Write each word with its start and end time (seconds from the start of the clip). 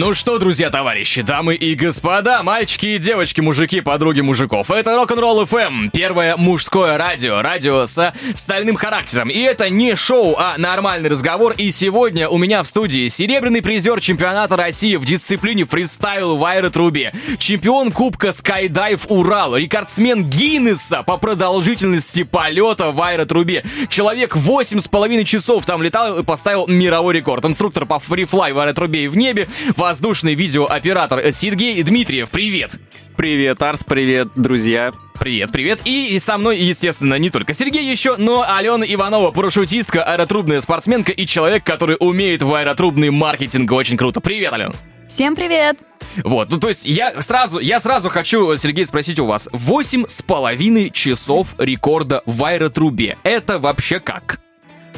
Ну 0.00 0.14
что, 0.14 0.38
друзья, 0.38 0.70
товарищи, 0.70 1.22
дамы 1.22 1.56
и 1.56 1.74
господа, 1.74 2.44
мальчики 2.44 2.86
и 2.86 2.98
девочки, 2.98 3.40
мужики, 3.40 3.80
подруги 3.80 4.20
мужиков, 4.20 4.70
это 4.70 4.94
Рок-н-ролл 4.94 5.42
FM, 5.42 5.90
первое 5.92 6.36
мужское 6.36 6.96
радио, 6.96 7.42
радио 7.42 7.84
со 7.86 8.14
стальным 8.36 8.76
характером. 8.76 9.28
И 9.28 9.40
это 9.40 9.68
не 9.70 9.96
шоу, 9.96 10.36
а 10.38 10.56
нормальный 10.56 11.10
разговор. 11.10 11.52
И 11.56 11.72
сегодня 11.72 12.28
у 12.28 12.38
меня 12.38 12.62
в 12.62 12.68
студии 12.68 13.08
серебряный 13.08 13.60
призер 13.60 14.00
чемпионата 14.00 14.56
России 14.56 14.94
в 14.94 15.04
дисциплине 15.04 15.64
фристайл 15.64 16.36
в 16.36 16.44
аэротрубе, 16.44 17.12
чемпион 17.40 17.90
Кубка 17.90 18.30
Скайдайв 18.30 19.04
Урал, 19.08 19.56
рекордсмен 19.56 20.22
Гиннесса 20.22 21.02
по 21.02 21.16
продолжительности 21.16 22.22
полета 22.22 22.92
в 22.92 23.02
аэротрубе. 23.02 23.64
Человек 23.88 24.36
8,5 24.36 25.24
часов 25.24 25.66
там 25.66 25.82
летал 25.82 26.20
и 26.20 26.22
поставил 26.22 26.68
мировой 26.68 27.14
рекорд. 27.14 27.44
Инструктор 27.44 27.84
по 27.84 27.98
freefly 27.98 28.52
в 28.52 28.60
аэротрубе 28.60 29.02
и 29.02 29.08
в 29.08 29.16
небе, 29.16 29.48
воздушный 29.88 30.34
видеооператор 30.34 31.32
Сергей 31.32 31.82
Дмитриев. 31.82 32.28
Привет! 32.28 32.72
Привет, 33.16 33.62
Арс, 33.62 33.84
привет, 33.84 34.28
друзья. 34.36 34.92
Привет, 35.18 35.50
привет. 35.50 35.80
И, 35.86 36.14
и 36.14 36.18
со 36.18 36.36
мной, 36.36 36.58
естественно, 36.58 37.14
не 37.14 37.30
только 37.30 37.54
Сергей 37.54 37.90
еще, 37.90 38.18
но 38.18 38.44
Алена 38.46 38.84
Иванова, 38.86 39.30
парашютистка, 39.30 40.04
аэротрубная 40.04 40.60
спортсменка 40.60 41.10
и 41.10 41.24
человек, 41.24 41.64
который 41.64 41.96
умеет 41.98 42.42
в 42.42 42.52
аэротрубный 42.52 43.08
маркетинг. 43.08 43.72
Очень 43.72 43.96
круто. 43.96 44.20
Привет, 44.20 44.52
Алена. 44.52 44.74
Всем 45.08 45.34
привет! 45.34 45.78
Вот, 46.22 46.50
ну 46.50 46.60
то 46.60 46.68
есть 46.68 46.84
я 46.84 47.22
сразу, 47.22 47.58
я 47.58 47.80
сразу 47.80 48.10
хочу, 48.10 48.58
Сергей, 48.58 48.84
спросить 48.84 49.18
у 49.18 49.24
вас. 49.24 49.48
Восемь 49.52 50.04
с 50.06 50.20
половиной 50.20 50.90
часов 50.90 51.54
рекорда 51.56 52.22
в 52.26 52.44
аэротрубе. 52.44 53.16
Это 53.22 53.58
вообще 53.58 54.00
как? 54.00 54.38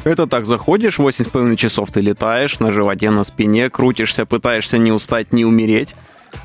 Это 0.03 0.25
так, 0.25 0.45
заходишь, 0.45 0.97
8,5 0.99 1.55
часов 1.55 1.91
ты 1.91 2.01
летаешь, 2.01 2.59
на 2.59 2.71
животе, 2.71 3.11
на 3.11 3.23
спине, 3.23 3.69
крутишься, 3.69 4.25
пытаешься 4.25 4.77
не 4.77 4.91
устать, 4.91 5.31
не 5.31 5.45
умереть. 5.45 5.95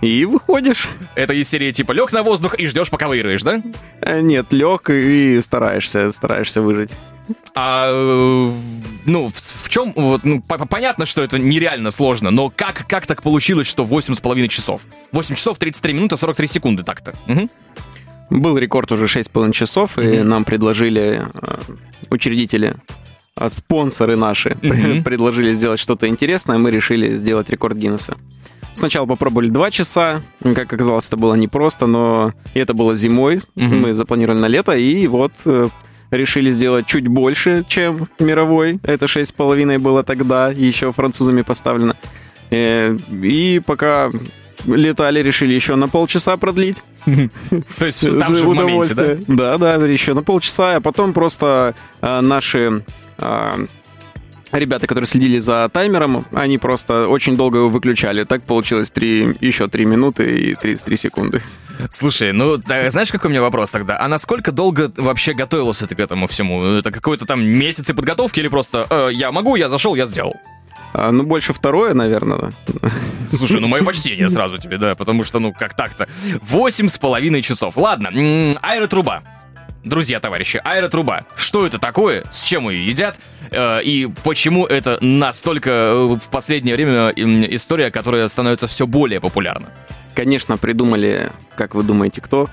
И 0.01 0.25
выходишь. 0.25 0.89
Это 1.15 1.33
из 1.33 1.49
серии 1.49 1.71
типа 1.73 1.93
лег 1.93 2.13
на 2.13 2.23
воздух 2.23 2.55
и 2.59 2.67
ждешь, 2.67 2.91
пока 2.91 3.09
выиграешь, 3.09 3.43
да? 3.43 3.63
Э, 4.03 4.21
Нет, 4.21 4.53
лег 4.53 4.91
и 4.91 5.41
стараешься, 5.41 6.11
стараешься 6.11 6.61
выжить. 6.61 6.91
А, 7.55 7.89
э, 7.91 8.51
ну, 9.07 9.29
в, 9.29 9.35
в 9.35 9.69
чем, 9.69 9.93
вот, 9.97 10.25
ну, 10.25 10.43
по- 10.43 10.67
понятно, 10.67 11.07
что 11.07 11.23
это 11.23 11.39
нереально 11.39 11.91
сложно, 11.91 12.31
но 12.31 12.53
как, 12.55 12.85
как 12.89 13.07
так 13.07 13.23
получилось, 13.23 13.67
что 13.69 13.85
8,5 13.85 14.49
часов? 14.49 14.83
8 15.13 15.35
часов 15.35 15.59
33 15.59 15.93
минуты 15.95 16.17
43 16.17 16.47
секунды 16.47 16.83
так-то. 16.83 17.15
Мгм. 17.27 17.49
Был 18.29 18.59
рекорд 18.59 18.93
уже 18.93 19.07
6,5 19.07 19.53
часов, 19.53 19.99
и 19.99 20.19
нам 20.23 20.45
предложили 20.45 21.23
э, 21.33 21.59
учредители, 22.11 22.75
спонсоры 23.49 24.17
наши, 24.17 24.57
Мгм. 24.63 25.03
предложили 25.05 25.53
сделать 25.53 25.79
что-то 25.81 26.09
интересное, 26.09 26.59
мы 26.59 26.71
решили 26.71 27.17
сделать 27.17 27.51
рекорд 27.51 27.77
Гиннесса. 27.77 28.17
Сначала 28.75 29.07
попробовали 29.07 29.49
2 29.49 29.71
часа, 29.71 30.23
как 30.43 30.73
оказалось, 30.73 31.07
это 31.09 31.17
было 31.17 31.35
непросто, 31.35 31.87
но 31.87 32.33
это 32.55 32.75
было 32.75 32.95
зимой, 32.95 33.41
Мгм. 33.55 33.81
мы 33.81 33.95
запланировали 33.95 34.41
на 34.41 34.47
лето, 34.49 34.73
и 34.77 35.07
вот 35.07 35.33
э, 35.47 35.69
решили 36.11 36.51
сделать 36.51 36.87
чуть 36.87 37.09
больше, 37.09 37.65
чем 37.69 38.09
мировой. 38.21 38.79
Это 38.83 39.07
6,5 39.07 39.79
было 39.79 40.03
тогда, 40.03 40.51
еще 40.51 40.93
французами 40.93 41.43
поставлено. 41.43 41.97
Э, 42.51 42.97
И 43.11 43.61
пока 43.65 44.11
летали, 44.67 45.21
решили 45.23 45.55
еще 45.55 45.77
на 45.77 45.89
полчаса 45.89 46.37
продлить. 46.37 46.83
То 47.79 47.87
есть 47.87 48.01
там 48.19 48.35
же 48.35 48.47
в 48.47 48.55
моменте, 48.55 48.95
да? 48.95 49.59
Да, 49.59 49.79
да, 49.79 49.87
еще 49.87 50.15
на 50.15 50.23
полчаса, 50.23 50.77
а 50.77 50.81
потом 50.81 51.13
просто 51.13 51.75
а, 52.01 52.21
наши 52.21 52.85
а, 53.19 53.67
ребята, 54.53 54.87
которые 54.87 55.09
следили 55.09 55.39
за 55.39 55.69
таймером, 55.73 56.27
они 56.33 56.59
просто 56.59 57.09
очень 57.09 57.37
долго 57.37 57.59
его 57.59 57.69
выключали. 57.69 58.25
Так 58.25 58.43
получилось 58.43 58.91
три, 58.91 59.37
еще 59.41 59.69
3 59.69 59.85
минуты 59.85 60.39
и 60.39 60.55
33 60.55 60.97
секунды. 60.97 61.43
Слушай, 61.91 62.33
ну, 62.33 62.57
да, 62.57 62.89
знаешь, 62.91 63.11
какой 63.11 63.29
у 63.29 63.31
меня 63.31 63.43
вопрос 63.43 63.71
тогда? 63.71 64.01
А 64.01 64.09
насколько 64.09 64.53
долго 64.53 64.91
вообще 64.97 65.35
готовился 65.35 65.87
ты 65.87 65.95
к 65.95 66.01
этому 66.01 66.27
всему? 66.27 66.65
Это 66.65 66.91
какой-то 66.91 67.27
там 67.27 67.45
месяцы 67.45 67.93
подготовки 67.95 68.41
или 68.41 68.49
просто 68.49 68.87
«Э, 68.89 69.09
я 69.13 69.31
могу, 69.31 69.57
я 69.57 69.69
зашел, 69.69 69.95
я 69.95 70.07
сделал? 70.07 70.37
А, 70.93 71.11
ну, 71.13 71.25
больше 71.25 71.53
второе, 71.53 71.95
наверное. 71.95 72.55
Слушай, 73.31 73.61
ну 73.61 73.69
мое 73.69 73.85
почтение 73.85 74.29
сразу 74.29 74.59
тебе, 74.59 74.79
да, 74.79 74.95
потому 74.95 75.25
что, 75.25 75.39
ну, 75.39 75.53
как 75.53 75.75
так-то? 75.75 76.09
Восемь 76.43 76.89
с 76.89 76.99
половиной 76.99 77.43
часов. 77.43 77.77
Ладно, 77.77 78.11
аэротруба. 78.63 79.23
Друзья, 79.87 80.19
товарищи, 80.19 80.61
аэротруба. 80.65 81.27
Что 81.37 81.65
это 81.65 81.79
такое? 81.79 82.25
С 82.33 82.43
чем 82.43 82.69
ее 82.69 82.87
едят? 82.87 83.17
Э, 83.53 83.81
и 83.85 84.09
почему 84.25 84.67
это 84.67 84.99
настолько 85.01 85.71
э, 85.71 86.07
в 86.21 86.29
последнее 86.29 86.75
время 86.75 87.11
история, 87.55 87.93
которая 87.93 88.27
становится 88.27 88.67
все 88.67 88.85
более 88.89 89.21
популярна? 89.21 89.69
Конечно, 90.17 90.57
придумали, 90.57 91.31
как 91.55 91.77
вы 91.77 91.85
думаете, 91.85 92.21
кто? 92.21 92.51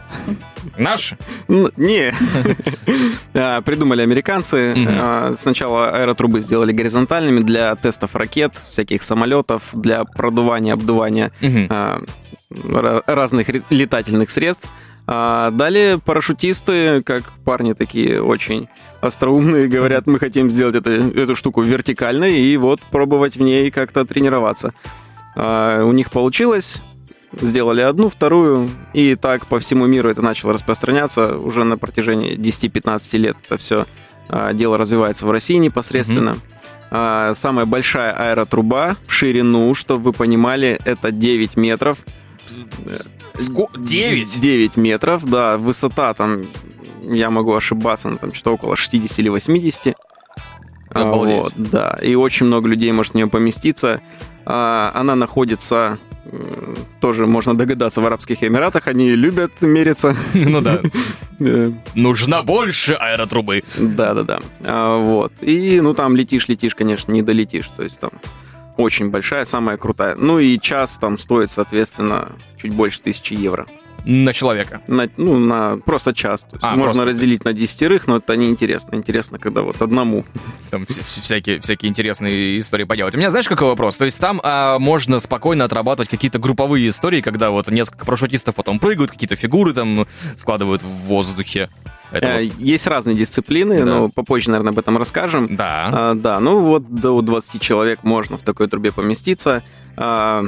Наш? 0.78 1.14
Н- 1.48 1.72
Не. 1.76 2.14
А, 3.34 3.62
Придумали 3.62 4.04
американцы. 4.04 4.76
А, 4.88 5.34
Сначала 5.36 5.90
аэротрубы 5.90 6.40
сделали 6.40 6.72
горизонтальными 6.72 7.40
для 7.40 7.76
тестов 7.76 8.16
ракет, 8.16 8.56
всяких 8.58 9.02
самолетов, 9.02 9.64
для 9.74 10.04
продувания, 10.04 10.74
обдувания 10.74 11.32
а, 11.42 12.00
ра- 12.52 13.02
разных 13.08 13.48
летательных 13.72 14.30
средств. 14.30 14.70
А 15.06 15.52
Далее 15.52 15.98
парашютисты, 16.00 17.04
как 17.04 17.24
парни 17.44 17.74
такие 17.74 18.22
очень 18.22 18.70
остроумные, 19.02 19.68
говорят, 19.68 20.08
мы 20.08 20.18
хотим 20.18 20.50
сделать 20.50 20.76
это, 20.76 20.90
эту 20.90 21.36
штуку 21.36 21.62
вертикальной 21.62 22.40
и 22.40 22.56
вот 22.58 22.80
пробовать 22.82 23.36
в 23.36 23.42
ней 23.42 23.70
как-то 23.70 24.06
тренироваться. 24.06 24.74
А, 25.36 25.84
У 25.84 25.92
них 25.92 26.10
получилось, 26.10 26.82
сделали 27.34 27.82
одну, 27.82 28.10
вторую, 28.10 28.70
и 28.94 29.16
так 29.16 29.46
по 29.48 29.60
всему 29.60 29.88
миру 29.88 30.10
это 30.10 30.22
начало 30.22 30.54
распространяться 30.54 31.38
уже 31.38 31.64
на 31.66 31.78
протяжении 31.78 32.38
10-15 32.38 33.18
лет. 33.18 33.38
Это 33.46 33.58
все 33.58 33.86
дело 34.54 34.78
развивается 34.78 35.26
в 35.26 35.32
России 35.32 35.56
непосредственно. 35.56 36.38
А, 36.92 37.34
Самая 37.34 37.66
большая 37.66 38.14
аэротруба 38.14 38.96
в 39.06 39.12
ширину, 39.12 39.74
чтобы 39.76 40.06
вы 40.06 40.14
понимали, 40.14 40.80
это 40.86 41.12
9 41.12 41.58
метров. 41.58 41.98
Ско- 43.34 43.68
Девять? 43.78 44.40
9 44.40 44.78
метров, 44.78 45.26
да. 45.26 45.58
Высота 45.58 46.14
там, 46.14 46.48
я 47.04 47.30
могу 47.30 47.54
ошибаться, 47.54 48.10
но 48.10 48.18
там 48.18 48.34
что-то 48.34 48.52
около 48.52 48.76
60 48.76 49.20
или 49.20 49.30
80. 49.30 49.96
А, 50.90 51.02
Обалдеть. 51.02 51.44
Вот, 51.44 51.54
да. 51.56 51.98
И 52.02 52.16
очень 52.16 52.46
много 52.46 52.68
людей 52.70 52.92
может 52.92 53.14
в 53.14 53.16
нее 53.16 53.28
поместиться. 53.28 54.02
А, 54.46 54.92
Она 54.94 55.16
находится, 55.16 55.98
тоже 57.02 57.26
можно 57.26 57.56
догадаться, 57.58 58.02
в 58.02 58.06
Арабских 58.06 58.44
Эмиратах. 58.44 58.88
Они 58.88 59.12
любят 59.16 59.62
мериться. 59.62 60.16
Ну 60.34 60.62
да. 60.62 60.82
Нужно 61.96 62.44
больше 62.44 62.94
аэротрубы. 62.94 63.64
Да-да-да. 63.80 64.40
А, 64.64 64.98
Вот. 65.00 65.34
И, 65.42 65.82
ну, 65.82 65.94
там 65.94 66.16
летишь, 66.16 66.48
летишь, 66.48 66.76
конечно, 66.76 67.12
не 67.12 67.22
долетишь. 67.24 67.70
То 67.76 67.84
есть 67.84 68.00
там 68.00 68.12
очень 68.78 69.10
большая, 69.10 69.46
самая 69.46 69.78
крутая. 69.78 70.16
Ну 70.16 70.40
и 70.40 70.60
час 70.60 70.98
там 70.98 71.18
стоит, 71.20 71.52
соответственно, 71.52 72.34
чуть 72.58 72.74
больше 72.74 73.02
тысячи 73.02 73.34
евро. 73.34 73.66
На 74.06 74.34
человека. 74.34 74.82
На, 74.88 75.08
ну, 75.16 75.40
на 75.40 75.78
просто 75.78 76.14
час. 76.14 76.42
То 76.44 76.50
есть 76.56 76.64
А, 76.66 76.72
можно 76.72 76.86
просто. 77.04 77.06
разделить 77.06 77.46
на 77.46 77.54
десятерых, 77.54 78.06
но 78.06 78.18
это 78.18 78.36
неинтересно. 78.36 78.96
Интересно, 78.98 79.40
когда 79.40 79.62
вот 79.62 79.82
одному. 79.82 80.26
Там 80.70 80.84
вс- 80.84 81.00
вс- 81.00 81.22
всякие, 81.22 81.62
всякие 81.62 81.90
интересные 81.90 82.60
истории 82.60 82.84
поделать. 82.84 83.16
У 83.16 83.18
меня 83.18 83.30
знаешь, 83.32 83.48
какой 83.48 83.70
вопрос? 83.70 83.96
То 83.96 84.04
есть 84.04 84.20
там 84.20 84.42
а, 84.44 84.78
можно 84.78 85.20
спокойно 85.20 85.64
отрабатывать 85.64 86.10
какие-то 86.10 86.38
групповые 86.38 86.86
истории, 86.90 87.22
когда 87.22 87.50
вот 87.50 87.70
несколько 87.70 88.04
парашютистов 88.06 88.56
потом 88.56 88.78
прыгают, 88.80 89.10
какие-то 89.10 89.38
фигуры 89.38 89.74
там 89.74 90.06
складывают 90.36 90.82
в 90.82 90.88
воздухе. 91.08 91.70
Это 92.14 92.28
Э, 92.28 92.44
вот- 92.46 92.60
Есть 92.60 92.88
разные 92.88 93.16
дисциплины, 93.16 93.80
Да. 93.80 93.86
но 93.86 94.10
попозже, 94.10 94.50
наверное, 94.52 94.72
об 94.72 94.80
этом 94.80 94.98
расскажем. 94.98 95.56
Да. 95.56 95.90
А, 95.92 96.14
да, 96.14 96.40
ну 96.40 96.62
вот 96.62 96.88
до 96.94 97.22
20 97.22 97.60
человек 97.60 98.04
можно 98.04 98.38
в 98.38 98.44
такой 98.44 98.68
трубе 98.68 98.92
поместиться. 98.92 99.64
А, 99.98 100.44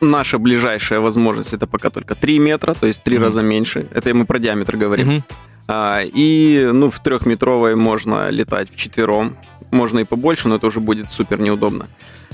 наша 0.00 0.38
ближайшая 0.38 1.00
возможность 1.00 1.52
это 1.52 1.66
пока 1.66 1.90
только 1.90 2.14
3 2.14 2.38
метра, 2.38 2.74
то 2.74 2.86
есть 2.86 3.02
3 3.02 3.16
Мгм. 3.16 3.24
раза 3.24 3.42
меньше. 3.42 3.86
Это 3.92 4.14
мы 4.14 4.24
про 4.24 4.38
диаметр 4.38 4.76
говорим. 4.76 5.06
Мгм. 5.08 5.24
А, 5.68 6.00
и 6.02 6.70
ну, 6.72 6.88
в 6.90 6.98
трехметровой 7.00 7.74
можно 7.76 8.30
летать 8.30 8.70
вчетвером. 8.72 9.36
Можно 9.70 9.98
и 9.98 10.04
побольше, 10.04 10.48
но 10.48 10.54
это 10.56 10.66
уже 10.66 10.80
будет 10.80 11.12
супер 11.12 11.40
неудобно. 11.40 11.86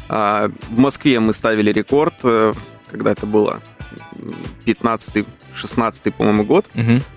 А, 0.08 0.50
в 0.70 0.78
Москве 0.78 1.18
мы 1.18 1.32
ставили 1.32 1.72
рекорд, 1.72 2.14
э, 2.22 2.52
когда 2.92 3.10
это 3.10 3.26
было 3.26 3.58
15-16, 4.66 6.12
по-моему, 6.12 6.44
год. 6.44 6.66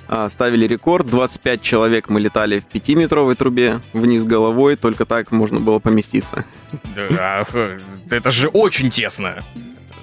А, 0.07 0.27
ставили 0.29 0.67
рекорд. 0.67 1.07
25 1.07 1.61
человек 1.61 2.09
мы 2.09 2.19
летали 2.19 2.59
в 2.59 2.67
5-метровой 2.73 3.35
трубе 3.35 3.81
вниз 3.93 4.23
головой, 4.25 4.75
только 4.75 5.05
так 5.05 5.31
можно 5.31 5.59
было 5.59 5.79
поместиться. 5.79 6.45
Да, 6.95 7.43
х- 7.45 7.79
это 8.09 8.31
же 8.31 8.47
очень 8.49 8.89
тесно. 8.89 9.43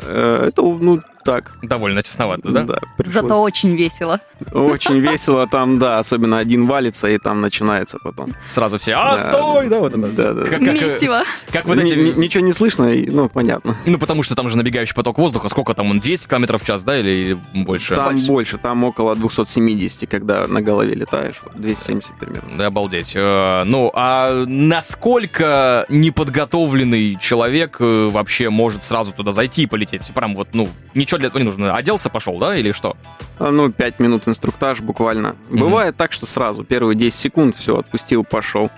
Э, 0.03 0.47
Это, 0.49 0.63
ну, 0.63 1.01
так. 1.25 1.53
Довольно 1.63 2.03
тесновато, 2.03 2.49
да? 2.51 2.63
Да, 2.63 2.79
пришлось. 2.97 3.15
Зато 3.15 3.43
очень 3.43 3.75
весело. 3.77 4.21
Очень 4.53 4.99
весело 5.01 5.47
там, 5.47 5.79
да, 5.79 5.99
особенно 5.99 6.39
один 6.39 6.67
валится, 6.67 7.09
и 7.09 7.19
там 7.19 7.41
начинается 7.41 7.99
потом. 8.03 8.35
Сразу 8.47 8.79
все, 8.79 8.93
а, 8.95 9.17
Да. 9.17 9.23
стой! 9.25 9.69
Да, 9.69 9.79
вот 9.81 9.95
это. 9.95 10.09
Да, 10.09 10.33
да. 10.35 10.43
Как, 10.43 10.61
как, 10.61 10.63
э, 10.63 10.73
Месиво. 10.73 11.23
как 11.53 11.67
вот 11.67 11.79
эти... 11.79 11.95
ни- 11.95 12.19
ничего 12.21 12.45
не 12.45 12.53
слышно, 12.53 12.87
и, 12.93 13.09
ну, 13.11 13.29
понятно. 13.29 13.75
Ну, 13.87 13.99
потому 13.99 14.23
что 14.23 14.35
там 14.35 14.49
же 14.49 14.57
набегающий 14.57 14.95
поток 14.95 15.19
воздуха. 15.19 15.49
Сколько 15.49 15.75
там 15.75 15.91
он? 15.91 15.99
200 16.01 16.29
км 16.29 16.59
в 16.59 16.65
час, 16.65 16.85
да, 16.85 16.99
или, 16.99 17.11
или 17.11 17.65
больше? 17.65 17.95
Там 17.97 18.13
Больше. 18.15 18.27
больше. 18.27 18.59
там 18.59 18.85
около 18.85 19.17
270, 19.17 20.09
когда 20.11 20.47
на 20.47 20.61
голове 20.63 20.95
летаешь, 20.95 21.41
вот 21.45 21.57
270 21.57 22.15
примерно. 22.19 22.59
Да, 22.59 22.67
обалдеть. 22.67 23.15
Э, 23.17 23.63
Ну, 23.65 23.91
а 23.95 24.45
насколько 24.47 25.87
неподготовленный 25.89 27.17
человек 27.21 27.77
э, 27.81 28.09
вообще 28.11 28.51
может 28.51 28.85
сразу 28.85 29.13
туда 29.13 29.31
зайти 29.31 29.63
и 29.63 29.67
полететь? 29.67 30.11
Прям 30.15 30.35
вот, 30.35 30.49
ну, 30.53 30.69
ничего 30.95 31.14
для 31.19 31.29
этого 31.29 31.39
не 31.41 31.45
нужно. 31.45 31.77
Оделся, 31.77 32.11
пошел, 32.11 32.39
да, 32.39 32.57
или 32.57 32.73
что? 32.73 32.97
А, 33.39 33.51
Ну, 33.51 33.71
5 33.71 34.01
минут 34.01 34.29
инструктаж 34.29 34.81
буквально. 34.81 35.37
Мгм. 35.49 35.61
Бывает 35.61 35.97
так, 35.97 36.13
что 36.13 36.27
сразу, 36.27 36.65
первые 36.65 36.97
10 36.97 37.19
секунд, 37.19 37.55
все, 37.57 37.79
отпустил, 37.79 38.25
пошел. 38.25 38.71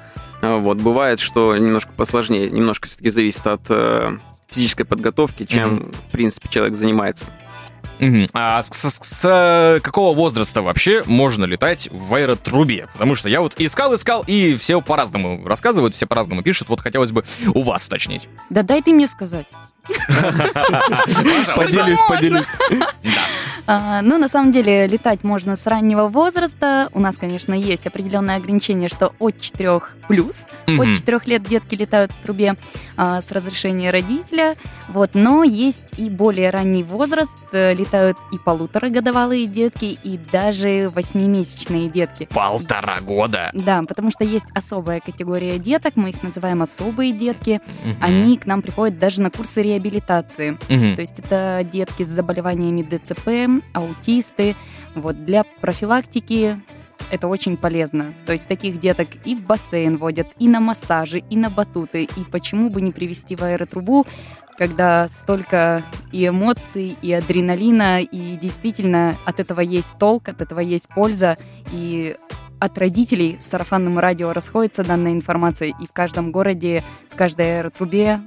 А, 0.42 0.58
Вот, 0.58 0.78
бывает, 0.78 1.20
что 1.20 1.56
немножко 1.56 1.92
посложнее, 1.96 2.50
немножко 2.50 2.88
все-таки 2.88 3.10
зависит 3.10 3.46
от 3.46 3.62
э, 3.70 4.12
физической 4.50 4.84
подготовки, 4.84 5.44
чем, 5.46 5.90
в 5.92 6.10
принципе, 6.12 6.48
человек 6.48 6.74
занимается. 6.76 7.24
Мгм. 7.98 8.26
А 8.34 8.60
с, 8.60 8.68
с- 8.68 8.98
с 9.02 9.80
какого 9.82 10.14
возраста 10.14 10.60
вообще 10.60 11.02
можно 11.06 11.46
летать 11.46 11.88
в 11.90 12.14
аэротрубе? 12.14 12.88
Потому 12.92 13.14
что 13.14 13.30
я 13.30 13.40
вот 13.40 13.54
искал, 13.58 13.94
искал, 13.94 14.22
и 14.26 14.54
все 14.54 14.82
по-разному 14.82 15.42
рассказывают, 15.46 15.94
все 15.96 16.06
по-разному 16.06 16.42
пишут. 16.42 16.68
Вот 16.68 16.80
хотелось 16.82 17.10
бы 17.12 17.24
у 17.54 17.62
вас 17.62 17.86
уточнить. 17.86 18.28
Да 18.50 18.62
дай 18.62 18.82
ты 18.82 18.92
мне 18.92 19.06
сказать. 19.06 19.46
Поделюсь, 21.56 22.00
поделюсь. 22.08 22.52
Да. 23.02 23.10
А, 23.68 24.00
ну, 24.02 24.16
на 24.18 24.28
самом 24.28 24.52
деле, 24.52 24.86
летать 24.86 25.24
можно 25.24 25.56
с 25.56 25.66
раннего 25.66 26.06
возраста. 26.06 26.88
У 26.92 27.00
нас, 27.00 27.18
конечно, 27.18 27.52
есть 27.52 27.86
определенное 27.86 28.36
ограничение, 28.36 28.88
что 28.88 29.12
от 29.18 29.40
4 29.40 29.80
плюс. 30.08 30.46
От 30.66 30.96
4 30.96 31.20
лет 31.26 31.42
детки 31.42 31.74
летают 31.74 32.12
в 32.12 32.20
трубе 32.20 32.54
а, 32.96 33.20
с 33.20 33.32
разрешения 33.32 33.90
родителя. 33.90 34.56
Вот, 34.88 35.10
но 35.14 35.42
есть 35.42 35.98
и 35.98 36.08
более 36.08 36.50
ранний 36.50 36.84
возраст. 36.84 37.36
Э, 37.52 37.72
Летают 37.74 38.16
и 38.32 38.38
полуторагодовалые 38.38 39.46
детки, 39.46 39.98
и 40.02 40.18
даже 40.18 40.90
восьмимесячные 40.94 41.88
детки. 41.88 42.28
Полтора 42.32 43.00
года. 43.00 43.50
Да, 43.52 43.82
потому 43.82 44.10
что 44.10 44.24
есть 44.24 44.46
особая 44.54 45.00
категория 45.00 45.58
деток, 45.58 45.96
мы 45.96 46.10
их 46.10 46.22
называем 46.22 46.62
особые 46.62 47.12
детки. 47.12 47.60
Они 48.00 48.36
к 48.36 48.46
нам 48.46 48.62
приходят 48.62 48.98
даже 48.98 49.20
на 49.20 49.30
курсы 49.30 49.62
реабилитации. 49.62 49.75
Мгм. 50.68 50.94
То 50.94 51.00
есть 51.00 51.18
это 51.18 51.66
детки 51.70 52.04
с 52.04 52.08
заболеваниями 52.08 52.82
ДЦП, 52.82 53.62
аутисты. 53.72 54.56
Вот 54.94 55.24
для 55.24 55.44
профилактики 55.60 56.60
это 57.10 57.28
очень 57.28 57.56
полезно. 57.56 58.12
То 58.24 58.32
есть 58.32 58.48
таких 58.48 58.80
деток 58.80 59.08
и 59.24 59.34
в 59.34 59.44
бассейн 59.44 59.96
водят, 59.96 60.28
и 60.38 60.48
на 60.48 60.60
массажи, 60.60 61.18
и 61.18 61.36
на 61.36 61.50
батуты. 61.50 62.04
И 62.04 62.24
почему 62.30 62.70
бы 62.70 62.80
не 62.80 62.92
привести 62.92 63.36
в 63.36 63.42
аэротрубу, 63.42 64.06
когда 64.56 65.06
столько 65.08 65.84
и 66.12 66.26
эмоций, 66.26 66.96
и 67.02 67.12
адреналина, 67.12 68.00
и 68.00 68.36
действительно 68.36 69.16
от 69.24 69.40
этого 69.40 69.60
есть 69.60 69.98
толк, 69.98 70.28
от 70.28 70.40
этого 70.40 70.60
есть 70.60 70.88
польза, 70.88 71.36
и 71.70 72.16
от 72.58 72.78
родителей 72.78 73.36
с 73.38 73.46
сарафанным 73.46 73.98
радио 73.98 74.32
расходится 74.32 74.82
данная 74.82 75.12
информация, 75.12 75.68
и 75.68 75.86
в 75.86 75.92
каждом 75.92 76.32
городе, 76.32 76.82
в 77.10 77.16
каждой 77.16 77.58
аэротрубе 77.58 78.20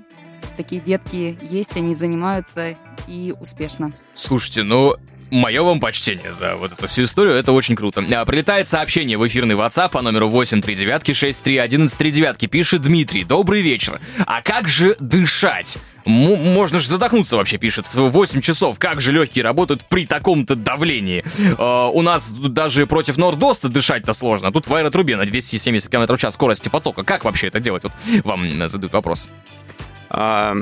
такие 0.60 0.82
детки 0.82 1.38
есть, 1.50 1.78
они 1.78 1.96
занимаются 1.96 2.76
и 3.08 3.34
успешно. 3.40 3.94
Слушайте, 4.14 4.64
ну, 4.64 4.96
мое 5.32 5.64
вам 5.64 5.80
почтение 5.80 6.34
за 6.34 6.58
вот 6.58 6.74
эту 6.74 6.90
всю 6.90 7.04
историю, 7.04 7.36
это 7.36 7.54
очень 7.54 7.78
круто. 7.78 8.04
А, 8.14 8.26
Прилетает 8.26 8.68
сообщение 8.68 9.18
в 9.18 9.26
эфирный 9.26 9.56
WhatsApp 9.56 9.92
по 9.92 10.02
номеру 10.02 10.28
839-631139. 10.30 12.48
Пишет 12.48 12.82
Дмитрий, 12.82 13.24
добрый 13.24 13.62
вечер. 13.62 14.02
А 14.26 14.42
как 14.42 14.68
же 14.68 14.98
дышать? 15.00 15.78
М- 16.06 16.54
можно 16.54 16.80
же 16.80 16.90
задохнуться 16.90 17.38
вообще, 17.38 17.58
пишет. 17.58 17.86
В 17.94 18.10
8 18.10 18.42
часов. 18.42 18.78
Как 18.80 19.00
же 19.00 19.14
легкие 19.14 19.46
работают 19.46 19.86
при 19.88 20.06
таком-то 20.06 20.58
давлении? 20.58 21.24
Э, 21.58 21.90
у 21.94 22.02
нас 22.02 22.30
даже 22.32 22.86
против 22.86 23.16
Нордоста 23.16 23.70
дышать-то 23.70 24.12
сложно. 24.12 24.52
Тут 24.52 24.68
в 24.68 24.74
аэротрубе 24.76 25.16
на 25.16 25.26
270 25.26 25.90
км 25.90 26.16
в 26.16 26.18
час 26.20 26.34
скорости 26.34 26.68
потока. 26.68 27.04
Как 27.04 27.24
вообще 27.24 27.48
это 27.48 27.62
делать? 27.62 27.84
Вот 27.84 27.94
вам 28.26 28.68
задают 28.68 28.92
вопрос. 28.92 29.30
А, 30.10 30.56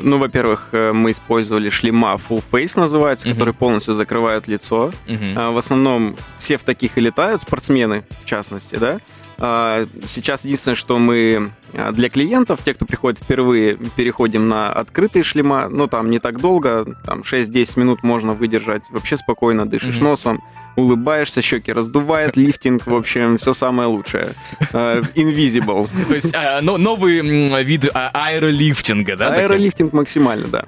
ну, 0.00 0.18
во-первых, 0.18 0.68
э, 0.72 0.92
мы 0.92 1.10
использовали 1.10 1.70
шлема 1.70 2.14
Full 2.14 2.42
Face 2.52 2.78
называется, 2.78 3.28
Мгм. 3.28 3.34
которые 3.36 3.54
полностью 3.54 3.94
закрывают 3.94 4.46
лицо. 4.48 4.92
А, 5.36 5.50
В 5.50 5.58
основном 5.58 6.16
все 6.38 6.56
в 6.56 6.64
таких 6.64 6.98
и 6.98 7.00
летают, 7.00 7.42
спортсмены 7.42 8.04
в 8.22 8.26
частности, 8.26 8.76
да. 8.76 9.00
А, 9.38 9.86
Сейчас 10.08 10.44
единственное, 10.44 10.76
что 10.76 10.98
мы 10.98 11.50
а, 11.72 11.92
для 11.92 12.08
клиентов, 12.08 12.60
те, 12.64 12.72
кто 12.74 12.86
приходит 12.86 13.18
впервые, 13.18 13.76
переходим 13.96 14.48
на 14.48 14.72
открытые 14.72 15.24
шлема, 15.24 15.68
но 15.68 15.86
там 15.86 16.10
не 16.10 16.18
так 16.18 16.40
долго, 16.40 16.84
там 17.04 17.20
6-10 17.22 17.78
минут 17.80 18.02
можно 18.02 18.32
выдержать, 18.32 18.84
вообще 18.90 19.16
спокойно 19.16 19.66
дышишь 19.66 19.96
Мгм. 19.96 20.04
носом, 20.04 20.42
улыбаешься, 20.76 21.42
щеки 21.42 21.72
раздувает, 21.72 22.36
лифтинг, 22.36 22.86
в 22.86 22.94
общем, 22.94 23.36
все 23.38 23.52
самое 23.52 23.88
лучшее. 23.88 24.28
А, 24.72 25.00
Invisible. 25.14 25.88
То 26.08 26.14
есть 26.14 26.34
но- 26.62 26.78
новый 26.78 27.20
вид 27.64 27.88
аэролифтинга, 27.92 29.16
да? 29.16 29.34
Аэролифтинг 29.34 29.92
максимально, 29.92 30.46
да. 30.48 30.64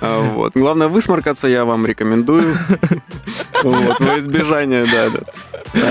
А, 0.00 0.20
Вот. 0.20 0.52
Главное, 0.54 0.88
высморкаться 0.88 1.48
я 1.48 1.64
вам 1.64 1.86
рекомендую. 1.86 2.56
Вот, 3.64 3.98
во 3.98 4.18
избежание, 4.20 4.86
да, 4.86 5.10
да. 5.10 5.20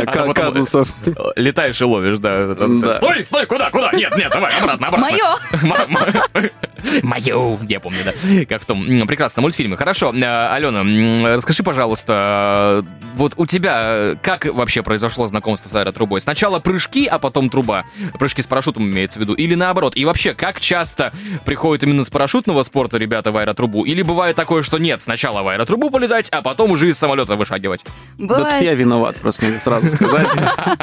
А, 0.06 0.34
Казусов. 0.34 0.88
Летаешь 1.36 1.82
и 1.82 1.84
ловишь, 1.84 2.20
да. 2.20 2.56
Да. 2.56 2.94
Стой, 2.94 3.26
стой, 3.26 3.46
куда, 3.46 3.70
куда? 3.70 3.92
Нет, 3.92 4.16
нет, 4.18 4.32
давай, 4.32 4.54
обратно, 4.58 4.88
обратно. 4.88 5.10
Мое! 5.10 6.52
Мою, 7.04 7.60
я 7.68 7.80
помню, 7.80 8.00
да. 8.06 8.14
Как 8.48 8.62
в 8.62 8.66
том 8.66 9.08
прекрасном 9.08 9.44
мультфильме. 9.44 9.76
Хорошо, 9.76 10.14
э, 10.14 10.48
Алена, 10.54 11.36
расскажи, 11.36 11.64
пожалуйста, 11.64 12.86
вот 13.16 13.34
у 13.36 13.46
тебя 13.46 13.80
э, 13.82 14.16
как 14.22 14.46
вообще 14.46 14.84
произошло 14.84 15.26
знакомство 15.26 15.70
с 15.70 15.76
аэротрубой? 15.76 16.22
Сначала 16.22 16.60
прыжки, 16.60 17.06
а 17.08 17.20
потом 17.20 17.50
труба. 17.50 17.84
Прыжки 18.18 18.42
с 18.42 18.48
парашютом 18.48 18.90
имеется 18.90 19.20
в 19.20 19.22
виду. 19.22 19.34
Или 19.34 19.56
наоборот. 19.56 19.96
И 19.96 20.06
вообще, 20.06 20.34
как 20.34 20.62
часто 20.62 21.12
приходят 21.46 21.84
именно 21.84 22.04
с 22.04 22.10
парашютного 22.10 22.64
спорта 22.64 22.98
ребята 22.98 23.32
в 23.32 23.38
аэротрубу? 23.38 23.84
Или 23.84 23.97
бывает 24.04 24.36
такое, 24.36 24.64
что 24.64 24.78
нет, 24.78 25.02
сначала 25.02 25.44
в 25.44 25.48
аэротрубу 25.48 25.90
полетать, 25.90 26.30
а 26.30 26.42
потом 26.42 26.72
уже 26.72 26.90
из 26.90 26.98
самолета 26.98 27.36
вышагивать? 27.36 27.84
Да 28.18 28.36
тут 28.36 28.46
Бывает, 28.46 28.62
я 28.62 28.74
виноват, 28.74 29.16
просто 29.18 29.46
надо 29.46 29.60
сразу 29.60 29.90
сказать. 29.90 30.28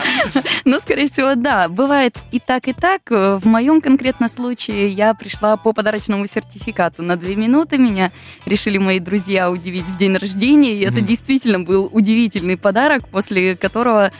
ну, 0.65 0.81
скорее 0.81 1.09
всего, 1.09 1.35
да. 1.35 1.69
Бывает 1.69 2.17
и 2.33 2.41
так, 2.41 2.69
и 2.69 2.73
так. 2.73 3.03
В 3.11 3.43
моем 3.45 3.81
конкретном 3.81 4.29
случае 4.29 4.89
я 4.89 5.15
пришла 5.15 5.57
по 5.57 5.73
подарочному 5.73 6.27
сертификату 6.27 7.03
на 7.03 7.17
две 7.17 7.37
минуты. 7.37 7.79
Меня 7.79 8.13
решили 8.47 8.79
мои 8.79 9.01
друзья 9.01 9.51
удивить 9.51 9.85
в 9.85 9.97
день 9.97 10.17
рождения. 10.17 10.75
И 10.75 10.85
это 10.85 11.01
действительно 11.01 11.61
был 11.61 11.89
удивительный 11.93 12.57
подарок, 12.57 13.09
после 13.09 13.57
которого 13.57 14.13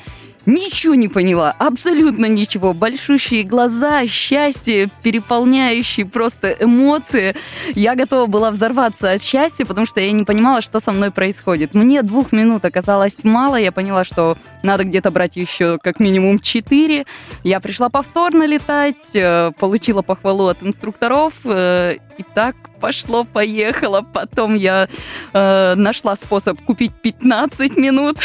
Ничего 0.47 0.95
не 0.95 1.09
поняла, 1.09 1.55
абсолютно 1.59 2.27
ничего. 2.27 2.75
Большущие 2.75 3.45
глаза, 3.45 4.07
счастье, 4.07 4.89
переполняющие 5.03 6.05
просто 6.05 6.51
эмоции. 6.53 7.35
Я 7.75 7.95
готова 7.95 8.27
была 8.27 8.51
взорваться 8.51 9.13
от 9.13 9.23
счастья, 9.23 9.65
потому 9.65 9.87
что 9.87 10.01
я 10.01 10.13
не 10.13 10.25
понимала, 10.25 10.61
что 10.61 10.81
со 10.81 10.93
мной 10.93 11.11
происходит. 11.11 11.73
Мне 11.73 12.03
двух 12.03 12.33
минут 12.33 12.65
оказалось 12.65 13.25
мало, 13.25 13.57
я 13.57 13.73
поняла, 13.73 14.05
что 14.05 14.37
надо 14.63 14.85
где-то 14.85 15.11
брать 15.11 15.37
еще 15.37 15.79
как 15.79 15.99
минимум 15.99 16.39
четыре. 16.39 17.07
Я 17.43 17.61
пришла 17.61 17.89
повторно 17.89 18.45
летать, 18.47 19.15
э, 19.15 19.51
получила 19.59 20.03
похвалу 20.03 20.49
от 20.49 20.63
инструкторов, 20.63 21.35
э, 21.45 21.97
и 22.19 22.23
так 22.35 22.55
пошло-поехало. 22.81 24.03
Потом 24.03 24.55
я 24.57 24.89
э, 25.33 25.75
нашла 25.75 26.17
способ 26.17 26.61
купить 26.61 26.93
15 27.03 27.77
минут. 27.79 28.19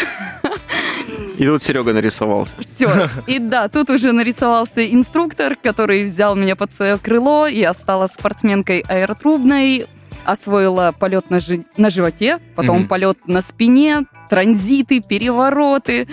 И 1.40 1.46
тут 1.46 1.64
Серега 1.64 1.94
нарисовался. 1.94 2.54
Все. 2.60 3.08
И 3.26 3.40
да, 3.40 3.70
тут 3.70 3.90
уже 3.90 4.12
нарисовался 4.12 4.86
инструктор, 4.86 5.56
который 5.56 6.04
взял 6.04 6.36
меня 6.36 6.56
под 6.56 6.74
свое 6.74 6.98
крыло. 6.98 7.48
Я 7.48 7.74
стала 7.74 8.08
спортсменкой 8.08 8.82
аэротрубной, 8.88 9.88
освоила 10.26 10.94
полет 11.00 11.30
на, 11.30 11.40
жи- 11.40 11.64
на 11.78 11.90
животе, 11.90 12.40
потом 12.56 12.80
Мгм. 12.80 12.88
полет 12.90 13.18
на 13.28 13.42
спине, 13.42 14.02
транзиты, 14.30 15.00
перевороты 15.00 16.08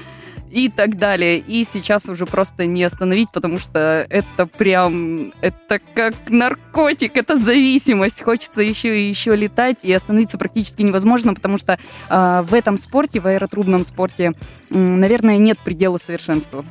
и 0.57 0.71
так 0.71 0.97
далее. 0.97 1.39
И 1.39 1.65
сейчас 1.65 2.09
уже 2.09 2.25
просто 2.25 2.65
не 2.65 2.83
остановить, 2.83 3.29
потому 3.31 3.59
что 3.59 4.07
это 4.09 4.47
прям, 4.47 5.35
это 5.43 5.81
как 5.95 6.15
наркотик, 6.29 7.19
это 7.19 7.37
зависимость. 7.37 8.23
Хочется 8.23 8.63
еще 8.63 8.99
и 8.99 9.07
еще 9.07 9.37
летать, 9.37 9.85
и 9.85 9.93
остановиться 9.93 10.39
практически 10.39 10.81
невозможно, 10.81 11.35
потому 11.35 11.59
что 11.59 11.79
а, 12.09 12.43
в 12.43 12.55
этом 12.55 12.79
спорте, 12.79 13.21
в 13.21 13.27
аэротрубном 13.27 13.85
спорте, 13.85 14.33
м, 14.71 14.99
наверное, 14.99 15.37
нет 15.37 15.59
предела 15.59 15.99
совершенству. 15.99 16.65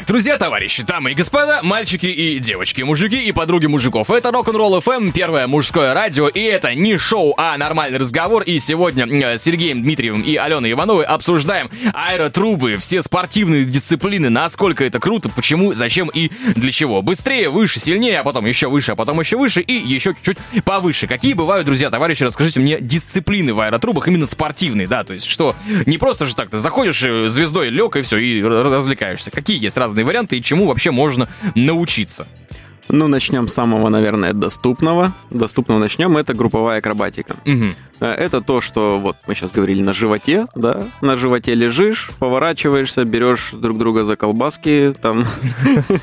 Так, 0.00 0.06
друзья, 0.06 0.38
товарищи, 0.38 0.82
дамы 0.82 1.12
и 1.12 1.14
господа, 1.14 1.60
мальчики 1.62 2.06
и 2.06 2.38
девочки, 2.38 2.80
мужики 2.80 3.22
и 3.22 3.32
подруги 3.32 3.66
мужиков. 3.66 4.10
Это 4.10 4.30
Рок-н-ролл 4.30 4.78
FM, 4.78 5.12
первое 5.12 5.46
мужское 5.46 5.92
радио, 5.92 6.26
и 6.28 6.40
это 6.40 6.74
не 6.74 6.96
шоу, 6.96 7.34
а 7.36 7.54
нормальный 7.58 7.98
разговор. 7.98 8.42
И 8.42 8.58
сегодня 8.60 9.06
э, 9.06 9.36
с 9.36 9.42
Сергеем 9.42 9.82
Дмитриевым 9.82 10.22
и 10.22 10.36
Аленой 10.36 10.72
Ивановой 10.72 11.04
обсуждаем 11.04 11.68
аэротрубы, 11.92 12.76
все 12.76 13.02
спортивные 13.02 13.66
дисциплины, 13.66 14.30
насколько 14.30 14.86
это 14.86 15.00
круто, 15.00 15.28
почему, 15.28 15.74
зачем 15.74 16.08
и 16.08 16.30
для 16.54 16.72
чего. 16.72 17.02
Быстрее, 17.02 17.50
выше, 17.50 17.78
сильнее, 17.78 18.20
а 18.20 18.24
потом 18.24 18.46
еще 18.46 18.70
выше, 18.70 18.92
а 18.92 18.96
потом 18.96 19.20
еще 19.20 19.36
выше 19.36 19.60
и 19.60 19.74
еще 19.74 20.14
чуть-чуть 20.22 20.64
повыше. 20.64 21.08
Какие 21.08 21.34
бывают, 21.34 21.66
друзья, 21.66 21.90
товарищи, 21.90 22.24
расскажите 22.24 22.58
мне 22.60 22.80
дисциплины 22.80 23.52
в 23.52 23.60
аэротрубах, 23.60 24.08
именно 24.08 24.26
спортивные, 24.26 24.86
да, 24.86 25.04
то 25.04 25.12
есть 25.12 25.26
что 25.26 25.54
не 25.84 25.98
просто 25.98 26.24
же 26.24 26.34
так, 26.34 26.48
ты 26.48 26.56
заходишь 26.56 27.02
э, 27.02 27.28
звездой 27.28 27.68
лег 27.68 27.96
и 27.96 28.00
все, 28.00 28.16
и 28.16 28.42
развлекаешься. 28.42 29.30
Какие 29.30 29.62
есть 29.62 29.76
разные 29.90 30.04
варианты 30.04 30.38
и 30.38 30.42
чему 30.42 30.66
вообще 30.66 30.90
можно 30.90 31.28
научиться? 31.54 32.26
Ну, 32.92 33.06
начнем 33.06 33.46
с 33.46 33.54
самого, 33.54 33.88
наверное, 33.88 34.32
доступного. 34.32 35.12
Доступного 35.30 35.78
начнем, 35.78 36.16
это 36.16 36.34
групповая 36.34 36.78
акробатика. 36.80 37.36
Угу. 37.46 37.66
Это 38.00 38.40
то, 38.40 38.60
что 38.60 38.98
вот 38.98 39.16
мы 39.28 39.34
сейчас 39.34 39.52
говорили 39.52 39.80
на 39.82 39.92
животе, 39.92 40.46
да, 40.56 40.88
на 41.00 41.16
животе 41.16 41.54
лежишь, 41.54 42.10
поворачиваешься, 42.18 43.04
берешь 43.04 43.50
друг 43.52 43.78
друга 43.78 44.04
за 44.04 44.16
колбаски, 44.16 44.92
там, 45.00 45.24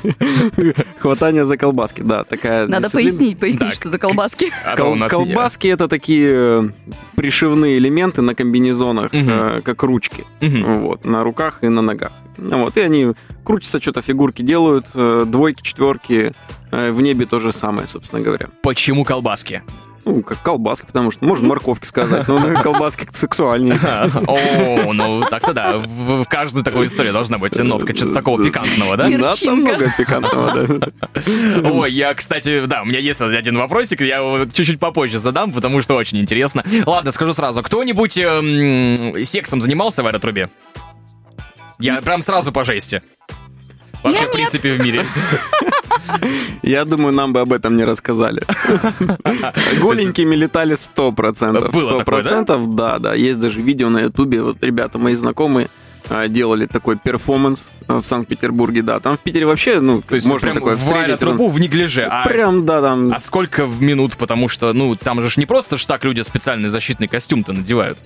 хватание 0.98 1.44
за 1.44 1.58
колбаски, 1.58 2.02
да, 2.02 2.24
такая 2.24 2.68
Надо 2.68 2.88
пояснить, 2.88 3.38
пояснить, 3.38 3.74
что 3.74 3.90
за 3.90 3.98
колбаски. 3.98 4.50
А 4.64 4.76
колбаски 5.08 5.66
это 5.66 5.88
такие 5.88 6.30
э, 6.32 6.68
пришивные 7.16 7.78
элементы 7.78 8.22
на 8.22 8.34
комбинезонах, 8.34 9.10
э, 9.12 9.60
как 9.62 9.82
ручки, 9.82 10.24
вот, 10.40 11.04
на 11.04 11.22
руках 11.22 11.58
и 11.62 11.68
на 11.68 11.82
ногах. 11.82 12.12
Вот, 12.38 12.76
и 12.76 12.80
они 12.80 13.12
крутятся, 13.44 13.80
что-то 13.80 14.02
фигурки 14.02 14.42
делают, 14.42 14.86
э, 14.94 15.24
двойки, 15.26 15.62
четверки, 15.62 16.34
э, 16.70 16.90
в 16.90 17.00
небе 17.00 17.26
то 17.26 17.40
же 17.40 17.52
самое, 17.52 17.86
собственно 17.86 18.22
говоря. 18.22 18.48
Почему 18.62 19.04
колбаски? 19.04 19.62
Ну, 20.04 20.22
как 20.22 20.40
колбаски, 20.40 20.86
потому 20.86 21.10
что 21.10 21.24
можно 21.26 21.46
морковки 21.46 21.84
сказать, 21.84 22.26
но 22.28 22.62
колбаски 22.62 23.06
сексуальнее. 23.10 23.78
О, 24.26 24.92
ну 24.94 25.22
так-то 25.28 25.52
да. 25.52 25.76
В 25.76 26.24
каждую 26.24 26.64
такую 26.64 26.86
историю 26.86 27.12
должна 27.12 27.36
быть 27.36 27.58
нотка 27.58 27.92
чего-то 27.92 28.14
такого 28.14 28.42
пикантного, 28.42 28.96
да? 28.96 29.08
Да, 29.10 29.32
там 29.34 29.60
много 29.60 29.92
пикантного, 29.98 30.66
да. 30.66 30.88
Ой, 31.70 31.92
я, 31.92 32.14
кстати, 32.14 32.64
да, 32.64 32.82
у 32.82 32.84
меня 32.86 33.00
есть 33.00 33.20
один 33.20 33.58
вопросик, 33.58 34.00
я 34.00 34.18
его 34.18 34.46
чуть-чуть 34.46 34.80
попозже 34.80 35.18
задам, 35.18 35.52
потому 35.52 35.82
что 35.82 35.94
очень 35.94 36.18
интересно. 36.18 36.64
Ладно, 36.86 37.10
скажу 37.10 37.34
сразу, 37.34 37.62
кто-нибудь 37.62 38.16
эм, 38.16 39.24
сексом 39.24 39.60
занимался 39.60 40.02
в 40.02 40.06
аэротрубе? 40.06 40.48
Я 41.78 42.00
прям 42.02 42.22
сразу 42.22 42.52
по 42.52 42.64
жести. 42.64 43.02
Вообще, 44.02 44.22
Я 44.22 44.28
в 44.28 44.32
принципе, 44.32 44.74
в 44.74 44.84
мире. 44.84 45.04
Я 46.62 46.84
думаю, 46.84 47.12
нам 47.12 47.32
бы 47.32 47.40
об 47.40 47.52
этом 47.52 47.76
не 47.76 47.84
рассказали. 47.84 48.42
Голенькими 49.80 50.36
летали 50.36 50.76
100%. 50.76 51.70
Было 51.72 51.98
такое, 51.98 52.22
да? 52.22 52.42
100%, 52.42 52.74
да, 52.74 52.98
да. 52.98 53.14
Есть 53.14 53.40
даже 53.40 53.60
видео 53.60 53.88
на 53.90 53.98
ютубе, 54.02 54.42
вот 54.42 54.62
ребята 54.62 54.98
мои 54.98 55.14
знакомые 55.14 55.68
а, 56.08 56.28
делали 56.28 56.66
такой 56.66 56.96
перформанс 56.96 57.66
а, 57.88 58.00
в 58.00 58.06
Санкт- 58.06 58.28
ペ 58.28 58.36
тербурге, 58.36 58.82
да. 58.82 59.00
Там 59.00 59.16
в 59.16 59.20
Питере 59.20 59.46
вообще, 59.46 59.80
ну, 59.80 60.00
То 60.02 60.14
есть 60.14 60.26
можно 60.26 60.46
прям 60.46 60.54
такое 60.54 60.76
встретить. 60.76 61.08
аэротрубу 61.08 61.48
в 61.48 61.60
неглиже. 61.60 62.04
А, 62.04 62.24
Прям, 62.24 62.64
да, 62.66 62.80
там... 62.80 63.12
а 63.12 63.18
сколько 63.18 63.66
в 63.66 63.82
минут? 63.82 64.16
Потому 64.16 64.48
что, 64.48 64.72
ну, 64.72 64.94
там 64.94 65.22
же 65.22 65.28
ж 65.28 65.36
не 65.36 65.46
просто 65.46 65.76
ж 65.76 65.86
так 65.86 66.04
люди 66.04 66.20
специальный 66.20 66.68
защитный 66.68 67.08
костюм-то 67.08 67.52
надевают. 67.52 67.98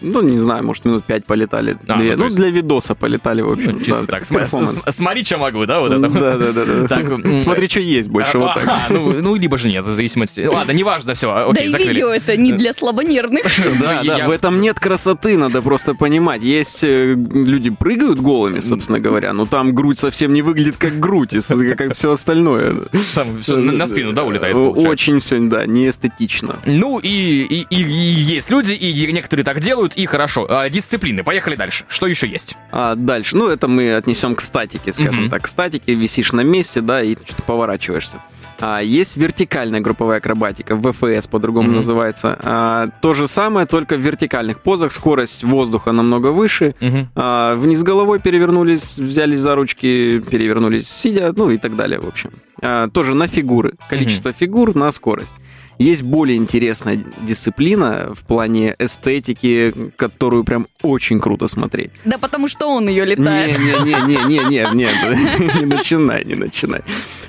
А, 0.00 0.04
ну, 0.04 0.22
не 0.22 0.38
знаю, 0.38 0.64
может, 0.64 0.84
минут 0.84 1.04
пять 1.04 1.24
полетали. 1.24 1.76
А, 1.88 1.98
Две. 1.98 2.12
ну, 2.12 2.18
ну, 2.18 2.24
есть- 2.26 2.36
для 2.36 2.50
видоса 2.50 2.94
полетали, 2.94 3.40
в 3.42 3.52
общем. 3.52 3.72
Ну, 3.78 3.80
чисто 3.80 4.02
да, 4.02 4.06
так. 4.06 4.24
См- 4.26 4.92
Смотри, 4.92 5.24
что 5.24 5.38
могу, 5.38 5.66
да, 5.66 5.80
вот 5.80 5.92
это? 5.92 6.08
Да, 6.08 6.36
да, 6.36 6.52
да, 6.52 6.64
да. 6.64 6.88
Так, 6.88 7.04
м, 7.10 7.38
Смотри, 7.40 7.68
что 7.68 7.80
есть 7.80 8.08
больше, 8.08 8.38
вот 8.38 8.54
так. 8.54 8.64
Ага, 8.64 8.86
ну, 8.90 9.12
ну, 9.22 9.34
либо 9.34 9.58
же 9.58 9.68
нет, 9.68 9.84
в 9.84 9.94
зависимости. 9.94 10.40
Ладно, 10.40 10.72
неважно, 10.72 11.14
все, 11.14 11.52
Да 11.52 11.60
и 11.60 11.68
видео 11.68 12.08
это 12.08 12.36
не 12.36 12.52
для 12.52 12.72
слабонервных. 12.72 13.44
Да, 13.80 14.00
Ну, 14.02 14.08
да, 14.08 14.26
в 14.26 14.30
этом 14.30 14.60
нет 14.60 14.78
красоты, 14.80 15.36
надо 15.36 15.60
просто 15.62 15.94
понимать. 15.94 16.42
Есть 16.42 16.82
э, 16.84 17.14
люди 17.14 17.70
прыгают 17.70 18.20
голыми, 18.20 18.60
собственно 18.60 19.00
говоря, 19.00 19.32
но 19.32 19.44
там 19.44 19.74
грудь 19.74 19.98
совсем 19.98 20.32
не 20.32 20.42
выглядит 20.42 20.76
как 20.76 20.98
грудь, 20.98 21.34
как 21.76 21.94
все 21.94 22.12
остальное. 22.12 22.74
Там 23.14 23.40
всё 23.40 23.56
на, 23.56 23.86
спину, 23.86 24.12
да, 24.12 24.24
улетает? 24.24 24.54
получается? 24.54 24.90
Очень 24.90 25.18
все, 25.20 25.38
да, 25.40 25.66
неэстетично. 25.66 26.58
Ну 26.66 26.98
и 27.02 27.66
есть 27.70 28.50
люди, 28.50 28.72
и 28.72 29.12
некоторые 29.12 29.44
так 29.44 29.60
делают, 29.60 29.85
и 29.94 30.06
хорошо. 30.06 30.46
А, 30.48 30.68
дисциплины, 30.68 31.22
поехали 31.22 31.54
дальше. 31.56 31.84
Что 31.88 32.06
еще 32.06 32.26
есть? 32.26 32.56
А 32.72 32.94
дальше, 32.96 33.36
ну, 33.36 33.48
это 33.48 33.68
мы 33.68 33.94
отнесем 33.94 34.34
к 34.34 34.40
статике, 34.40 34.92
скажем 34.92 35.22
Мгм. 35.22 35.30
так. 35.30 35.42
К 35.42 35.46
статике 35.46 35.94
висишь 35.94 36.32
на 36.32 36.40
месте, 36.40 36.80
да, 36.80 37.02
и 37.02 37.14
что-то 37.14 37.42
поворачиваешься. 37.42 38.22
А, 38.58 38.80
есть 38.80 39.16
вертикальная 39.16 39.80
групповая 39.80 40.18
акробатика, 40.18 40.76
ВФС 40.80 41.26
по-другому 41.26 41.68
Мгм. 41.68 41.76
называется. 41.76 42.38
А, 42.42 42.88
то 43.02 43.12
же 43.14 43.28
самое, 43.28 43.66
только 43.66 43.96
в 43.96 44.00
вертикальных 44.00 44.60
позах, 44.62 44.92
скорость 44.92 45.44
воздуха 45.44 45.92
намного 45.92 46.28
выше. 46.28 46.74
А, 47.14 47.54
вниз 47.54 47.82
головой 47.82 48.18
перевернулись, 48.18 48.96
взялись 48.98 49.40
за 49.40 49.54
ручки, 49.54 50.20
перевернулись 50.20 50.88
сидя, 50.88 51.32
ну 51.36 51.50
и 51.50 51.58
так 51.58 51.76
далее, 51.76 52.00
в 52.00 52.06
общем. 52.06 52.30
А, 52.62 52.88
тоже 52.88 53.14
на 53.14 53.26
фигуры. 53.28 53.74
Количество 53.90 54.32
фигур 54.32 54.74
на 54.74 54.90
скорость. 54.90 55.34
Есть 55.78 56.02
более 56.02 56.36
интересная 56.36 56.98
дисциплина 57.22 58.08
в 58.14 58.22
плане 58.22 58.74
эстетики, 58.78 59.74
которую 59.96 60.44
прям 60.44 60.66
очень 60.82 61.20
круто 61.20 61.46
смотреть. 61.48 61.90
Да 62.04 62.18
потому 62.18 62.48
что 62.48 62.66
он 62.68 62.88
ее 62.88 63.04
летает. 63.04 63.58
Не-не-не-не-не-не, 63.58 65.56
не 65.60 65.66
начинай, 65.66 66.24
не 66.24 66.34
начинай. 66.34 66.80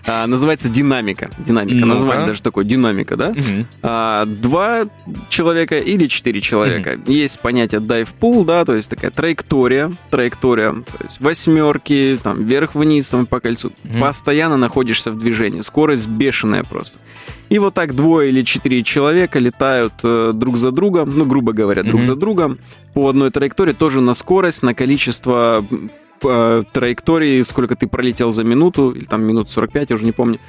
А, 0.06 0.26
Называется 0.28 0.70
динамика. 0.70 1.30
Динамика. 1.38 1.76
Ну-ка. 1.76 1.88
Название 1.88 2.28
даже 2.28 2.42
такое, 2.42 2.64
динамика, 2.64 3.18
да? 3.18 3.30
Мгм. 3.32 3.68
А, 3.84 4.26
Два 4.26 4.84
человека 5.30 5.78
или 5.78 6.08
четыре 6.08 6.40
человека. 6.40 6.98
Есть 7.08 7.42
понятие 7.42 7.82
dive 7.82 8.10
pool, 8.20 8.46
да, 8.46 8.64
то 8.64 8.76
есть 8.76 8.90
такая 8.90 9.12
траектория, 9.12 9.92
траектория, 10.10 10.72
то 10.72 11.04
есть 11.04 11.20
восьмерки, 11.20 12.18
там 12.24 12.46
вверх-вниз, 12.46 13.10
там 13.10 13.26
по 13.26 13.40
кольцу. 13.40 13.74
Мгм. 13.84 14.00
Постоянно 14.00 14.58
находишься 14.58 15.12
в 15.12 15.18
движении, 15.18 15.62
скорость 15.62 16.08
бешеная 16.08 16.64
просто. 16.64 17.00
И 17.50 17.60
вот 17.60 17.74
так 17.74 17.96
двое 17.96 18.30
или 18.30 18.42
четыре 18.44 18.84
человека 18.84 19.40
летают 19.40 19.94
э, 20.04 20.32
друг 20.34 20.58
за 20.58 20.72
другом, 20.72 21.18
ну, 21.18 21.26
грубо 21.26 21.54
говоря, 21.54 21.84
друг 21.84 22.02
Мгм. 22.02 22.04
за 22.04 22.16
другом, 22.16 22.60
по 22.94 23.08
одной 23.10 23.32
траектории, 23.32 23.74
тоже 23.74 24.02
на 24.02 24.14
скорость, 24.14 24.64
на 24.64 24.74
количество 24.74 25.66
э, 26.24 26.64
траекторий, 26.74 27.44
сколько 27.46 27.76
ты 27.76 27.88
пролетел 27.88 28.32
за 28.32 28.44
минуту, 28.44 28.92
или 28.92 29.06
там 29.06 29.24
минут 29.24 29.50
45, 29.50 29.90
я 29.92 29.96
уже 29.96 30.04
не 30.06 30.12
помню. 30.12 30.40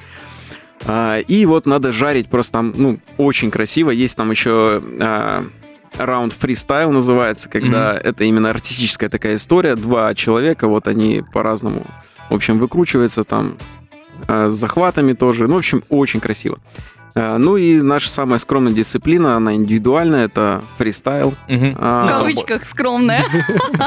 А, 0.87 1.19
и 1.19 1.45
вот 1.47 1.67
надо 1.67 1.93
жарить 1.93 2.29
просто 2.29 2.53
там, 2.55 2.73
ну, 2.77 2.99
очень 3.17 3.51
красиво. 3.51 3.91
Есть 3.91 4.17
там 4.17 4.31
еще 4.31 4.83
а, 5.01 5.45
раунд 5.97 6.33
фристайл 6.33 6.91
называется, 6.93 7.49
когда 7.49 7.97
это 7.97 8.25
именно 8.25 8.51
артистическая 8.51 9.09
такая 9.09 9.37
история. 9.37 9.77
Два 9.77 10.15
человека, 10.15 10.69
вот 10.69 10.89
они 10.89 11.23
по-разному, 11.33 11.87
в 12.31 12.35
общем, 12.35 12.59
выкручиваются 12.59 13.25
там 13.25 13.55
с 14.27 14.53
захватами 14.55 15.13
тоже. 15.13 15.47
Ну, 15.49 15.55
в 15.55 15.59
общем, 15.59 15.83
очень 15.89 16.21
красиво. 16.21 16.59
А, 17.15 17.39
ну 17.39 17.57
и 17.57 17.81
наша 17.81 18.11
самая 18.11 18.39
скромная 18.39 18.73
дисциплина, 18.73 19.37
она 19.37 19.55
индивидуальная, 19.55 20.27
это 20.27 20.63
фристайл. 20.77 21.35
Мгм. 21.49 21.77
А, 21.79 22.07
В 22.07 22.19
кавычках 22.19 22.65
скромная. 22.65 23.25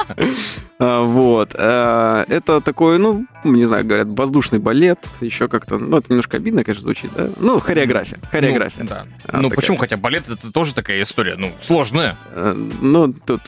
а, 0.79 1.01
Вот. 1.03 1.55
а, 1.57 2.25
Это 2.27 2.61
такой, 2.61 2.97
ну, 2.99 3.25
не 3.43 3.65
знаю, 3.65 3.85
говорят, 3.85 4.07
воздушный 4.09 4.59
балет, 4.59 4.99
еще 5.21 5.47
как-то, 5.47 5.77
ну, 5.77 5.97
это 5.97 6.07
немножко 6.09 6.37
обидно, 6.37 6.63
конечно, 6.63 6.83
звучит, 6.83 7.11
да? 7.15 7.29
Ну, 7.39 7.59
хореография, 7.59 8.19
хореография. 8.31 8.83
Ну, 8.83 8.89
да. 8.89 9.05
А, 9.27 9.39
ну 9.39 9.49
почему? 9.49 9.77
Хотя 9.77 9.97
балет 9.97 10.27
это 10.29 10.51
тоже 10.51 10.73
такая 10.73 11.01
история, 11.01 11.35
ну, 11.37 11.51
сложная. 11.61 12.17
Ну, 12.35 13.13
тут 13.13 13.41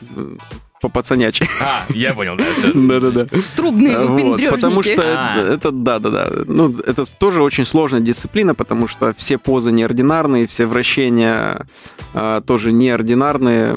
э, 0.84 0.88
по 0.88 0.88
пацанячи. 0.90 1.48
А, 1.62 1.84
я 1.90 2.14
понял, 2.14 2.36
да. 2.36 2.44
Да-да-да. 2.74 3.26
Трубные 3.56 3.98
Вот, 3.98 4.10
выпендрежники. 4.10 4.50
Потому 4.50 4.82
что 4.82 5.02
А. 5.02 5.36
это, 5.38 5.52
это- 5.52 5.70
да-да-да. 5.70 6.28
Ну, 6.46 6.74
это 6.78 7.04
тоже 7.18 7.42
очень 7.42 7.64
сложная 7.64 8.00
дисциплина, 8.00 8.54
потому 8.54 8.86
что 8.88 9.14
все 9.16 9.38
позы 9.38 9.72
неординарные, 9.72 10.46
все 10.46 10.66
вращения 10.66 11.66
а, 12.12 12.40
тоже 12.42 12.72
неординарные. 12.72 13.76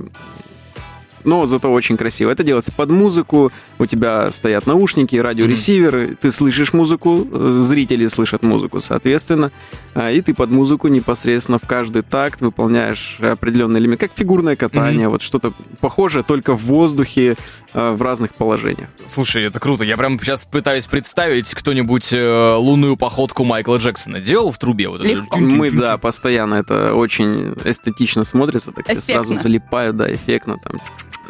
Но 1.27 1.45
зато 1.45 1.69
очень 1.71 1.97
красиво. 1.97 2.31
Это 2.31 2.43
делается 2.43 2.71
под 2.71 2.89
музыку, 2.89 3.51
у 3.79 3.85
тебя 3.85 4.31
стоят 4.31 4.65
наушники, 4.65 5.17
радиоресиверы, 5.17 6.17
ты 6.19 6.31
слышишь 6.31 6.71
музыку, 6.71 7.27
э, 7.29 7.59
зрители 7.61 8.07
слышат 8.07 8.43
музыку, 8.43 8.79
соответственно, 8.79 9.51
а, 9.93 10.09
и 10.09 10.21
ты 10.21 10.33
под 10.33 10.51
музыку 10.51 10.87
непосредственно 10.87 11.59
в 11.59 11.67
каждый 11.67 12.03
такт 12.03 12.39
выполняешь 12.39 13.17
определенный 13.19 13.81
элемент, 13.81 13.99
как 13.99 14.13
фигурное 14.13 14.55
катание, 14.55 15.09
вот 15.09 15.21
что-то 15.21 15.51
похожее, 15.81 16.23
только 16.23 16.55
в 16.55 16.61
воздухе, 16.63 17.35
э, 17.73 17.91
в 17.91 18.01
разных 18.01 18.33
положениях. 18.33 18.87
Слушай, 19.05 19.43
это 19.43 19.59
круто. 19.59 19.83
Я 19.83 19.97
прям 19.97 20.17
сейчас 20.21 20.45
пытаюсь 20.45 20.85
представить, 20.85 21.53
кто-нибудь 21.53 22.13
э, 22.13 22.53
лунную 22.55 22.95
походку 22.95 23.43
Майкла 23.43 23.75
Джексона 23.75 24.21
делал 24.21 24.53
в 24.53 24.57
трубе? 24.57 24.87
Вот? 24.87 25.05
Легко. 25.05 25.39
Мы, 25.39 25.71
да, 25.71 25.97
постоянно 25.97 26.55
это 26.55 26.93
очень 26.93 27.53
эстетично 27.65 28.23
смотрится, 28.23 28.71
так 28.71 28.85
Эффектно. 28.85 29.01
сразу 29.01 29.35
залипают, 29.35 29.97
да, 29.97 30.09
эффектно 30.13 30.57
там. 30.63 30.79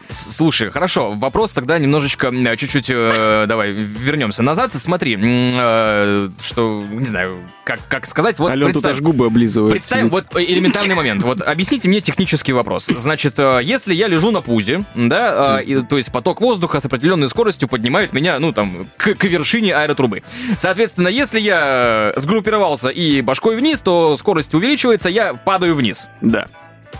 Слушай, 0.09 0.69
хорошо, 0.69 1.13
вопрос 1.13 1.53
тогда 1.53 1.77
немножечко, 1.79 2.31
чуть-чуть, 2.57 2.89
э, 2.89 3.45
давай, 3.47 3.71
вернемся 3.71 4.43
назад. 4.43 4.73
Смотри, 4.73 5.17
э, 5.21 6.29
что, 6.41 6.83
не 6.89 7.05
знаю, 7.05 7.45
как, 7.63 7.79
как 7.87 8.05
сказать. 8.05 8.39
Вот 8.39 8.51
Ален 8.51 8.71
тут 8.71 8.85
аж 8.85 9.01
губы 9.01 9.25
облизывает. 9.27 9.73
Представим, 9.73 10.09
вот 10.09 10.25
элементарный 10.35 10.95
момент. 10.95 11.23
Вот 11.23 11.41
объясните 11.41 11.89
мне 11.89 12.01
технический 12.01 12.53
вопрос. 12.53 12.87
Значит, 12.87 13.37
э, 13.37 13.61
если 13.63 13.93
я 13.93 14.07
лежу 14.07 14.31
на 14.31 14.41
пузе, 14.41 14.83
да, 14.95 15.61
и, 15.61 15.81
то 15.83 15.97
есть 15.97 16.11
поток 16.11 16.41
воздуха 16.41 16.79
с 16.79 16.85
определенной 16.85 17.29
скоростью 17.29 17.67
поднимает 17.67 18.13
меня, 18.13 18.39
ну, 18.39 18.53
там, 18.53 18.87
к, 18.97 19.15
к 19.15 19.23
вершине 19.25 19.75
аэротрубы. 19.75 20.23
Соответственно, 20.59 21.07
если 21.09 21.39
я 21.39 22.13
сгруппировался 22.15 22.89
и 22.89 23.21
башкой 23.21 23.55
вниз, 23.57 23.81
то 23.81 24.15
скорость 24.17 24.53
увеличивается, 24.53 25.09
я 25.09 25.33
падаю 25.33 25.75
вниз. 25.75 26.09
Да. 26.21 26.47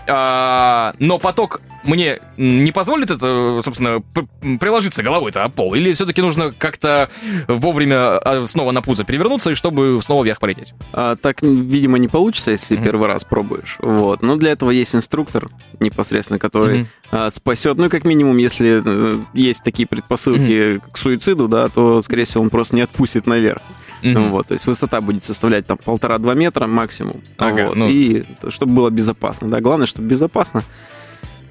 А, 0.06 0.92
но 0.98 1.18
поток 1.18 1.60
мне 1.84 2.18
не 2.36 2.72
позволит 2.72 3.10
это, 3.10 3.60
собственно, 3.62 4.02
приложиться 4.58 5.02
головой-то 5.02 5.44
о 5.44 5.48
пол? 5.48 5.74
Или 5.74 5.92
все-таки 5.92 6.20
нужно 6.20 6.52
как-то 6.52 7.08
вовремя 7.46 8.18
а, 8.18 8.46
снова 8.46 8.72
на 8.72 8.82
пузо 8.82 9.04
перевернуться, 9.04 9.50
и 9.50 9.54
чтобы 9.54 10.00
снова 10.02 10.24
вверх 10.24 10.40
полететь? 10.40 10.74
А, 10.92 11.16
так, 11.16 11.42
видимо, 11.42 11.98
не 11.98 12.08
получится, 12.08 12.50
если 12.50 12.78
mm-hmm. 12.78 12.84
первый 12.84 13.08
раз 13.08 13.24
пробуешь. 13.24 13.76
Вот. 13.80 14.22
Но 14.22 14.36
для 14.36 14.52
этого 14.52 14.70
есть 14.70 14.94
инструктор 14.94 15.48
непосредственно, 15.80 16.38
который 16.38 16.80
mm-hmm. 16.80 16.86
а, 17.10 17.30
спасет. 17.30 17.76
Ну, 17.76 17.88
как 17.88 18.04
минимум, 18.04 18.36
если 18.38 18.82
э, 18.84 19.18
есть 19.32 19.64
такие 19.64 19.86
предпосылки 19.86 20.40
mm-hmm. 20.40 20.82
к 20.92 20.98
суициду, 20.98 21.48
да, 21.48 21.68
то, 21.68 22.02
скорее 22.02 22.24
всего, 22.24 22.42
он 22.42 22.50
просто 22.50 22.76
не 22.76 22.82
отпустит 22.82 23.26
наверх. 23.26 23.62
Mm-hmm. 24.02 24.28
Вот, 24.30 24.48
то 24.48 24.54
есть 24.54 24.66
высота 24.66 25.00
будет 25.00 25.24
составлять 25.24 25.66
там 25.66 25.78
полтора-два 25.78 26.34
метра 26.34 26.66
максимум. 26.66 27.20
Ага, 27.36 27.66
вот, 27.66 27.76
ну... 27.76 27.88
И 27.88 28.24
чтобы 28.48 28.74
было 28.74 28.90
безопасно, 28.90 29.48
да. 29.48 29.60
Главное, 29.60 29.86
чтобы 29.86 30.08
безопасно. 30.08 30.62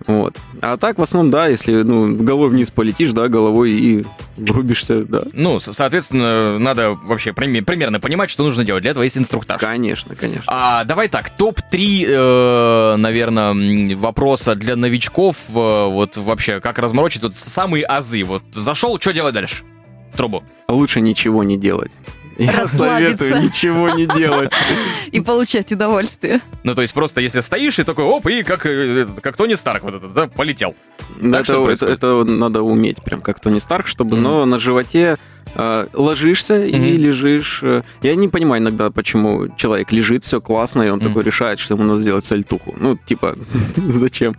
Вот. 0.06 0.38
А 0.62 0.78
так, 0.78 0.98
в 0.98 1.02
основном, 1.02 1.32
да, 1.32 1.48
если 1.48 1.82
ну, 1.82 2.16
головой 2.16 2.50
вниз 2.50 2.72
полетишь, 2.72 3.12
да, 3.12 3.28
головой 3.28 3.72
и 3.72 4.06
врубишься, 4.38 5.04
да. 5.04 5.24
Ну, 5.34 5.60
соответственно, 5.60 6.58
надо 6.60 6.92
вообще 6.92 7.34
примерно 7.34 8.00
понимать, 8.00 8.30
что 8.30 8.44
нужно 8.44 8.64
делать. 8.64 8.84
Для 8.84 8.92
этого 8.92 9.04
есть 9.04 9.18
инструктаж. 9.18 9.60
Конечно, 9.60 10.16
конечно. 10.16 10.44
А 10.48 10.86
давай 10.86 11.10
так, 11.10 11.30
топ-3, 11.32 12.06
э, 12.08 12.96
наверное, 12.96 13.98
вопроса 13.98 14.56
для 14.56 14.78
новичков. 14.78 15.36
Э, 15.50 15.52
вот 15.90 16.16
вообще, 16.16 16.62
как 16.62 16.80
разморочить 16.80 17.22
тут 17.22 17.36
самые 17.36 17.84
азы. 17.84 18.24
Вот 18.24 18.44
зашел, 18.54 18.98
что 19.00 19.12
делать 19.12 19.34
дальше? 19.34 19.64
В 20.14 20.18
трубу. 20.18 20.44
Лучше 20.70 21.02
ничего 21.02 21.44
не 21.44 21.58
делать. 21.58 21.92
Я 22.38 22.66
советую 22.68 23.42
ничего 23.42 23.90
не 23.90 24.06
делать. 24.06 24.52
И 25.12 25.22
получать 25.22 25.72
удовольствие. 25.72 26.42
Ну, 26.64 26.76
то 26.76 26.82
есть 26.82 26.94
просто 26.94 27.22
если 27.22 27.40
стоишь 27.40 27.80
и 27.80 27.84
такой, 27.84 28.06
оп, 28.06 28.28
и 28.28 28.44
как, 28.44 28.66
э, 28.66 29.08
как 29.22 29.38
Тони 29.38 29.56
Старк 29.56 29.84
вот 29.84 29.96
этот, 29.96 30.14
да, 30.14 30.28
полетел. 30.28 30.76
Да, 31.20 31.40
это, 31.40 31.70
это, 31.70 31.86
это 31.88 32.24
надо 32.26 32.62
уметь, 32.62 33.02
прям 33.02 33.22
как 33.22 33.40
Тони 33.40 33.60
Старк, 33.60 33.88
чтобы, 33.88 34.18
mm-hmm. 34.18 34.22
но 34.22 34.46
на 34.46 34.60
животе 34.60 35.18
э, 35.56 35.88
ложишься 35.94 36.56
mm-hmm. 36.56 36.90
и 36.90 36.98
лежишь. 36.98 37.62
Э, 37.64 37.84
я 38.02 38.16
не 38.16 38.28
понимаю 38.28 38.62
иногда, 38.62 38.92
почему 38.92 39.48
человек 39.56 39.92
лежит, 39.92 40.24
все 40.24 40.42
классно, 40.42 40.84
и 40.84 40.90
он 40.90 41.00
mm-hmm. 41.00 41.08
такой 41.08 41.24
решает, 41.24 41.60
что 41.60 41.76
ему 41.76 41.84
надо 41.84 42.00
сделать 42.00 42.26
сальтуху. 42.26 42.76
Ну, 42.78 42.98
типа, 42.98 43.36
зачем? 43.78 44.36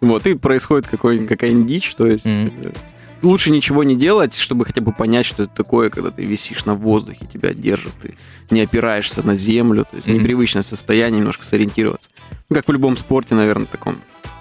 Вот, 0.00 0.26
и 0.26 0.34
происходит 0.34 0.88
какая-нибудь 0.88 1.66
дичь, 1.66 1.94
то 1.94 2.06
есть... 2.06 2.26
Mm-hmm 2.26 2.76
лучше 3.22 3.50
ничего 3.50 3.84
не 3.84 3.96
делать, 3.96 4.36
чтобы 4.36 4.64
хотя 4.64 4.80
бы 4.80 4.92
понять, 4.92 5.26
что 5.26 5.44
это 5.44 5.54
такое, 5.54 5.90
когда 5.90 6.10
ты 6.10 6.24
висишь 6.24 6.64
на 6.64 6.74
воздухе, 6.74 7.26
тебя 7.32 7.54
держит, 7.54 7.92
ты 8.00 8.14
не 8.50 8.60
опираешься 8.62 9.22
на 9.22 9.34
землю, 9.34 9.86
то 9.88 9.96
есть 9.96 10.08
mm-hmm. 10.08 10.18
непривычное 10.18 10.62
состояние, 10.62 11.18
немножко 11.18 11.44
сориентироваться. 11.44 12.10
Ну, 12.48 12.56
как 12.56 12.68
в 12.68 12.72
любом 12.72 12.96
спорте, 12.96 13.34
наверное, 13.34 13.66
таком. 13.66 13.96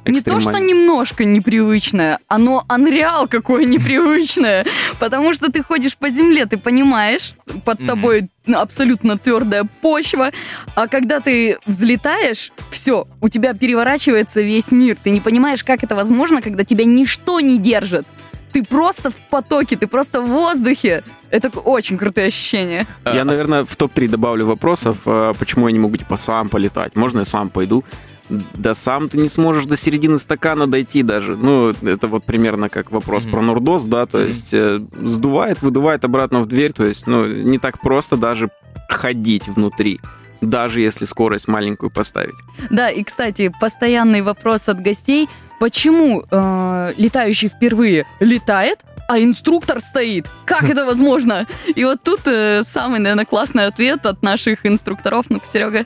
Не 0.06 0.20
то, 0.22 0.40
что 0.40 0.58
немножко 0.58 1.26
непривычное, 1.26 2.18
оно 2.28 2.66
анреал 2.68 3.28
какое 3.28 3.66
непривычное, 3.66 4.66
потому 5.00 5.32
что 5.32 5.52
ты 5.52 5.62
ходишь 5.62 5.96
по 5.96 6.10
земле, 6.10 6.48
ты 6.48 6.58
понимаешь, 6.58 7.36
под 7.66 7.86
тобой 7.86 8.30
абсолютно 8.52 9.20
твердая 9.20 9.66
почва, 9.82 10.32
а 10.76 10.88
когда 10.88 11.20
ты 11.20 11.60
взлетаешь, 11.68 12.52
все, 12.72 13.08
у 13.22 13.30
тебя 13.30 13.54
переворачивается 13.54 14.42
весь 14.42 14.72
мир, 14.72 14.98
ты 15.02 15.12
не 15.12 15.22
понимаешь, 15.22 15.64
как 15.64 15.84
это 15.84 15.96
возможно, 15.96 16.42
когда 16.42 16.64
тебя 16.64 16.86
ничто 16.86 17.40
не 17.40 17.60
держит 17.60 18.08
ты 18.52 18.64
просто 18.64 19.10
в 19.10 19.16
потоке, 19.30 19.76
ты 19.76 19.88
просто 19.88 20.22
в 20.22 20.28
воздухе. 20.28 21.04
Это 21.30 21.50
очень 21.60 21.98
крутое 21.98 22.28
ощущение. 22.28 22.86
Я, 23.06 23.26
наверное, 23.26 23.66
в 23.66 23.76
топ-3 23.76 24.10
добавлю 24.10 24.46
вопросов, 24.46 24.98
а, 25.06 25.34
почему 25.34 25.68
я 25.68 25.74
не 25.74 25.80
могу, 25.80 25.98
типа, 25.98 26.18
сам 26.18 26.50
полетать. 26.50 26.96
Можно 26.96 27.20
я 27.20 27.26
сам 27.26 27.50
пойду? 27.50 27.84
Да 28.30 28.76
сам 28.76 29.10
ты 29.10 29.18
не 29.18 29.30
сможешь 29.30 29.66
до 29.66 29.76
середины 29.76 30.18
стакана 30.18 30.66
дойти 30.68 31.04
даже. 31.04 31.36
Ну, 31.36 31.72
это 31.82 32.08
вот 32.08 32.24
примерно 32.24 32.70
как 32.70 32.92
вопрос 32.92 33.26
mm-hmm. 33.26 33.32
про 33.32 33.42
Нурдос, 33.42 33.84
да, 33.86 34.06
то 34.06 34.20
mm-hmm. 34.20 34.28
есть 34.28 34.54
э, 34.54 34.80
сдувает, 35.04 35.62
выдувает 35.62 36.06
обратно 36.06 36.40
в 36.40 36.46
дверь, 36.46 36.72
то 36.72 36.86
есть, 36.86 37.08
ну, 37.08 37.28
не 37.28 37.60
так 37.60 37.82
просто 37.82 38.16
даже 38.16 38.50
ходить 38.88 39.48
внутри 39.48 40.00
даже 40.42 40.82
если 40.82 41.06
скорость 41.06 41.48
маленькую 41.48 41.92
поставить. 41.92 42.36
Да, 42.70 42.90
и, 42.90 43.04
кстати, 43.04 43.52
постоянный 43.60 44.22
вопрос 44.22 44.68
от 44.68 44.82
гостей, 44.82 45.30
почему 45.60 46.24
э, 46.30 46.94
летающий 46.98 47.50
впервые 47.50 48.06
летает, 48.20 48.80
а 49.08 49.20
инструктор 49.20 49.80
стоит. 49.82 50.32
Как 50.46 50.64
это 50.64 50.86
возможно? 50.86 51.46
И 51.76 51.84
вот 51.84 52.02
тут 52.02 52.22
э, 52.26 52.64
самый, 52.64 53.00
наверное, 53.00 53.26
классный 53.26 53.66
ответ 53.66 54.06
от 54.06 54.22
наших 54.22 54.66
инструкторов. 54.66 55.26
Ну-ка, 55.30 55.46
Серега. 55.46 55.86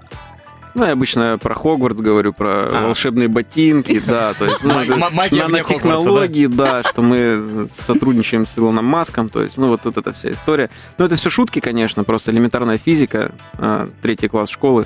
Ну, 0.75 0.85
я 0.85 0.91
обычно 0.91 1.37
про 1.41 1.55
Хогвартс 1.55 2.01
говорю, 2.01 2.33
про 2.33 2.67
а. 2.67 2.83
волшебные 2.87 3.29
ботинки, 3.29 3.99
да, 4.05 4.33
то 4.33 4.45
есть, 4.45 4.63
ну, 4.63 4.73
нанотехнологии, 4.73 6.47
да, 6.47 6.83
что 6.83 7.01
мы 7.01 7.65
сотрудничаем 7.71 8.45
с 8.45 8.57
Илоном 8.57 8.85
Маском, 8.85 9.29
то 9.29 9.41
есть, 9.41 9.57
ну, 9.57 9.69
вот, 9.69 9.85
эта 9.85 10.11
вся 10.11 10.31
история. 10.31 10.69
Ну, 10.97 11.05
это 11.05 11.15
все 11.15 11.29
шутки, 11.29 11.59
конечно, 11.61 12.03
просто 12.03 12.31
элементарная 12.31 12.77
физика, 12.77 13.31
а, 13.53 13.87
третий 14.01 14.27
класс 14.27 14.49
школы. 14.49 14.85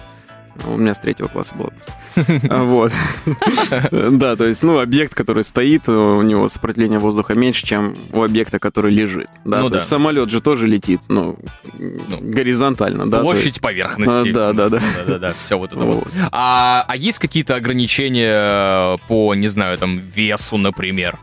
У 0.65 0.77
меня 0.77 0.93
с 0.93 0.99
третьего 0.99 1.27
класса 1.27 1.55
было 1.55 1.71
Вот. 2.65 2.91
Да, 3.91 4.35
то 4.35 4.45
есть, 4.45 4.63
ну, 4.63 4.79
объект, 4.79 5.13
который 5.13 5.43
стоит, 5.43 5.87
у 5.87 6.21
него 6.21 6.49
сопротивление 6.49 6.99
воздуха 6.99 7.33
меньше, 7.33 7.65
чем 7.65 7.95
у 8.11 8.23
объекта, 8.23 8.59
который 8.59 8.91
лежит. 8.91 9.27
Да, 9.45 9.61
ну, 9.61 9.69
да. 9.69 9.81
самолет 9.81 10.29
же 10.29 10.41
тоже 10.41 10.67
летит, 10.67 11.01
ну, 11.07 11.37
ну 11.73 12.17
горизонтально, 12.21 13.09
да. 13.09 13.21
Площадь 13.21 13.61
поверхности. 13.61 14.31
Да, 14.31 14.53
да, 14.53 14.69
да. 14.69 14.79
Да, 14.79 15.03
да, 15.05 15.17
да, 15.19 15.33
все 15.41 15.57
вот 15.57 15.71
это 15.73 15.81
вот. 15.81 16.07
А, 16.31 16.85
а 16.87 16.95
есть 16.95 17.19
какие-то 17.19 17.55
ограничения 17.55 18.97
по, 19.07 19.33
не 19.35 19.47
знаю, 19.47 19.77
там, 19.77 19.99
весу, 19.99 20.57
например? 20.57 21.17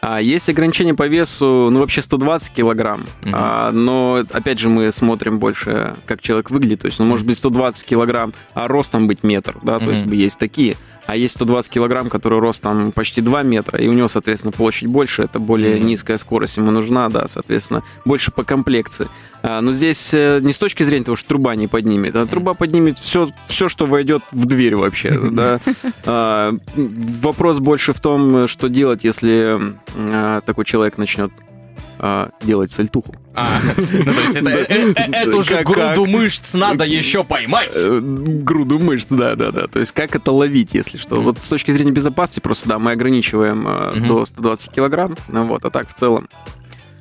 А 0.00 0.20
есть 0.20 0.48
ограничение 0.48 0.94
по 0.94 1.06
весу, 1.06 1.70
ну, 1.70 1.80
вообще 1.80 2.02
120 2.02 2.52
килограмм. 2.54 3.02
Угу. 3.22 3.30
А, 3.32 3.72
но, 3.72 4.24
опять 4.32 4.58
же, 4.58 4.68
мы 4.68 4.92
смотрим 4.92 5.38
больше, 5.38 5.94
как 6.06 6.20
человек 6.22 6.50
выглядит. 6.50 6.80
То 6.80 6.86
есть, 6.86 6.98
ну, 6.98 7.04
может 7.04 7.26
быть 7.26 7.38
120 7.38 7.84
килограмм, 7.84 8.32
а 8.54 8.68
ростом 8.68 9.06
быть 9.06 9.22
метр, 9.24 9.56
да, 9.62 9.76
угу. 9.76 9.86
то 9.86 9.90
есть 9.92 10.06
есть 10.06 10.38
такие. 10.38 10.76
А 11.08 11.16
есть 11.16 11.36
120 11.36 11.72
килограмм, 11.72 12.10
который 12.10 12.38
рост 12.38 12.62
там 12.62 12.92
почти 12.92 13.22
2 13.22 13.42
метра, 13.42 13.78
и 13.78 13.88
у 13.88 13.94
него, 13.94 14.08
соответственно, 14.08 14.52
площадь 14.52 14.90
больше, 14.90 15.22
это 15.22 15.38
более 15.38 15.78
mm-hmm. 15.78 15.84
низкая 15.84 16.18
скорость 16.18 16.58
ему 16.58 16.70
нужна, 16.70 17.08
да, 17.08 17.26
соответственно, 17.28 17.82
больше 18.04 18.30
по 18.30 18.44
комплекции. 18.44 19.08
А, 19.42 19.62
но 19.62 19.72
здесь 19.72 20.12
э, 20.12 20.40
не 20.42 20.52
с 20.52 20.58
точки 20.58 20.82
зрения 20.82 21.06
того, 21.06 21.16
что 21.16 21.28
труба 21.28 21.54
не 21.54 21.66
поднимет, 21.66 22.14
а 22.14 22.26
труба 22.26 22.52
поднимет 22.52 22.98
все, 22.98 23.30
все 23.46 23.70
что 23.70 23.86
войдет 23.86 24.22
в 24.32 24.44
дверь 24.44 24.76
вообще, 24.76 25.18
да. 25.30 25.60
А, 26.04 26.54
вопрос 26.76 27.58
больше 27.58 27.94
в 27.94 28.00
том, 28.00 28.46
что 28.46 28.68
делать, 28.68 29.02
если 29.02 29.58
а, 29.96 30.42
такой 30.42 30.66
человек 30.66 30.98
начнет 30.98 31.32
а, 31.98 32.30
делать 32.42 32.70
сальтуху. 32.72 33.14
А, 33.34 33.60
ну, 33.76 34.12
то 34.12 34.20
есть 34.20 34.36
это, 34.36 34.50
э, 34.50 34.92
э, 34.94 35.12
эту 35.12 35.42
же 35.42 35.62
груду 35.62 36.06
мышц 36.06 36.54
надо 36.54 36.84
еще 36.84 37.24
поймать. 37.24 37.76
Э, 37.76 38.00
груду 38.00 38.78
мышц, 38.78 39.08
да, 39.10 39.34
да, 39.34 39.50
да. 39.50 39.66
То 39.66 39.78
есть 39.78 39.92
как 39.92 40.16
это 40.16 40.32
ловить, 40.32 40.70
если 40.72 40.98
что. 40.98 41.20
Вот 41.20 41.42
с 41.42 41.48
точки 41.48 41.70
зрения 41.70 41.92
безопасности 41.92 42.40
просто, 42.40 42.68
да, 42.68 42.78
мы 42.78 42.92
ограничиваем 42.92 43.66
до 44.06 44.26
120 44.26 44.70
килограмм, 44.72 45.16
ну 45.28 45.46
вот, 45.46 45.64
а 45.64 45.70
так 45.70 45.88
в 45.88 45.94
целом 45.94 46.28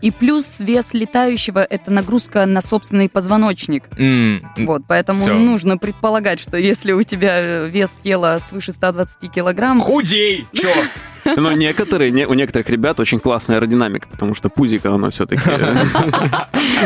и 0.01 0.11
плюс 0.11 0.59
вес 0.59 0.93
летающего— 0.93 1.65
это 1.69 1.91
нагрузка 1.91 2.45
на 2.45 2.61
собственный 2.61 3.09
позвоночник. 3.09 3.85
Mm. 3.97 4.41
Вот, 4.57 4.83
поэтому 4.87 5.19
Всё. 5.19 5.33
нужно 5.33 5.77
предполагать, 5.77 6.39
что 6.39 6.57
если 6.57 6.91
у 6.91 7.01
тебя 7.03 7.65
вес 7.65 7.97
тела 8.03 8.39
свыше 8.39 8.73
120 8.73 9.31
килограмм... 9.31 9.79
Худей! 9.79 10.47
Чё? 10.53 10.69
Но 11.35 11.51
некоторые, 11.51 12.11
не, 12.11 12.25
у 12.25 12.33
некоторых 12.33 12.69
ребят 12.69 12.99
очень 12.99 13.19
классная 13.19 13.57
аэродинамика, 13.57 14.07
потому 14.07 14.35
что 14.35 14.49
пузико 14.49 14.93
оно 14.93 15.09
все-таки 15.09 15.41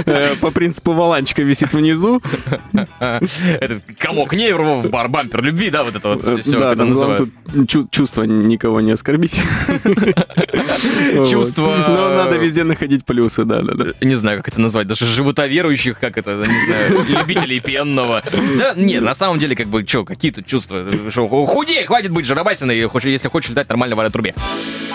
э, 0.06 0.36
по 0.36 0.52
принципу 0.52 0.94
валанчика 0.94 1.42
висит 1.44 1.74
внизу. 1.74 2.22
Этот 3.00 3.84
комок 3.98 4.34
нервов, 4.34 4.90
бар, 4.90 5.10
бампер 5.10 5.42
любви, 5.44 5.70
да, 5.70 5.84
вот 5.84 5.96
это 5.96 6.10
вот 6.10 6.42
все, 6.42 6.60
Да, 6.60 6.76
да, 6.76 7.18
тут 7.18 7.92
чувство 7.92 8.24
никого 8.24 8.82
не 8.82 8.92
оскорбить. 8.92 9.40
Чувство... 11.30 11.76
Но 11.88 12.10
надо 12.10 12.38
везде 12.38 12.64
находить 12.64 13.06
плюсы, 13.06 13.44
да, 13.44 13.62
да, 13.62 13.74
да. 13.74 13.86
Не 14.02 14.16
знаю, 14.16 14.38
как 14.38 14.50
это 14.50 14.62
назвать, 14.62 14.88
даже 14.88 15.06
животоверующих, 15.06 16.00
как 16.00 16.18
это, 16.18 16.44
не 16.48 16.66
знаю, 16.66 17.06
любителей 17.08 17.60
пенного. 17.60 18.24
Да, 18.58 18.74
нет, 18.76 19.04
на 19.04 19.14
самом 19.14 19.40
деле, 19.40 19.56
как 19.56 19.68
бы, 19.68 19.86
что, 19.88 20.06
какие 20.06 20.32
тут 20.32 20.46
чувства? 20.46 20.88
Худей, 21.12 21.86
хватит 21.86 22.12
быть 22.12 22.26
жиробасиной, 22.26 22.88
если 23.04 23.30
хочешь 23.30 23.50
летать 23.50 23.70
нормально 23.70 23.96
в 23.96 24.00
аэротрубе. 24.38 24.91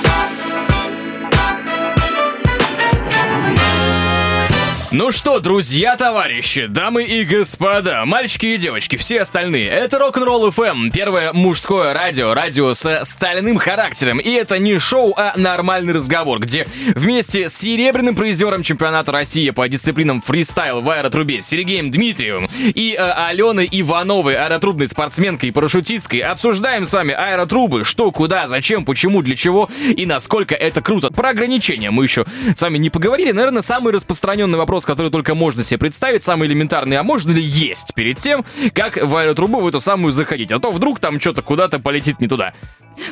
Ну 4.98 5.12
что, 5.12 5.40
друзья, 5.40 5.94
товарищи, 5.94 6.64
дамы 6.64 7.04
и 7.04 7.24
господа, 7.24 8.06
мальчики 8.06 8.46
и 8.46 8.56
девочки, 8.56 8.96
все 8.96 9.20
остальные, 9.20 9.66
это 9.68 9.98
Рок-н-ролл 9.98 10.48
FM, 10.48 10.90
первое 10.90 11.34
мужское 11.34 11.92
радио, 11.92 12.32
радио 12.32 12.72
с 12.72 13.04
стальным 13.04 13.58
характером. 13.58 14.18
И 14.18 14.30
это 14.30 14.58
не 14.58 14.78
шоу, 14.78 15.12
а 15.14 15.34
нормальный 15.36 15.92
разговор, 15.92 16.38
где 16.38 16.66
вместе 16.94 17.50
с 17.50 17.58
серебряным 17.58 18.16
призером 18.16 18.62
чемпионата 18.62 19.12
России 19.12 19.50
по 19.50 19.68
дисциплинам 19.68 20.22
фристайл 20.22 20.80
в 20.80 20.88
аэротрубе 20.88 21.42
Сергеем 21.42 21.90
Дмитриевым 21.90 22.48
и 22.56 22.96
э, 22.98 22.98
Аленой 22.98 23.68
Ивановой, 23.70 24.36
аэротрубной 24.36 24.88
спортсменкой 24.88 25.50
и 25.50 25.52
парашютисткой, 25.52 26.20
обсуждаем 26.20 26.86
с 26.86 26.92
вами 26.94 27.12
аэротрубы, 27.12 27.84
что, 27.84 28.10
куда, 28.12 28.48
зачем, 28.48 28.86
почему, 28.86 29.20
для 29.20 29.36
чего 29.36 29.68
и 29.94 30.06
насколько 30.06 30.54
это 30.54 30.80
круто. 30.80 31.10
Про 31.10 31.28
ограничения 31.28 31.90
мы 31.90 32.04
еще 32.04 32.24
с 32.54 32.62
вами 32.62 32.78
не 32.78 32.88
поговорили. 32.88 33.32
Наверное, 33.32 33.60
самый 33.60 33.92
распространенный 33.92 34.56
вопрос, 34.56 34.85
который 34.86 35.10
только 35.10 35.34
можно 35.34 35.62
себе 35.62 35.78
представить, 35.78 36.24
самый 36.24 36.48
элементарный, 36.48 36.96
а 36.96 37.02
можно 37.02 37.32
ли 37.32 37.42
есть 37.42 37.94
перед 37.94 38.18
тем, 38.18 38.44
как 38.72 38.96
в 38.96 39.16
аэротрубу 39.16 39.60
в 39.60 39.66
эту 39.66 39.80
самую 39.80 40.12
заходить? 40.12 40.50
А 40.52 40.58
то 40.58 40.70
вдруг 40.70 41.00
там 41.00 41.20
что-то 41.20 41.42
куда-то 41.42 41.78
полетит 41.78 42.20
не 42.20 42.28
туда. 42.28 42.54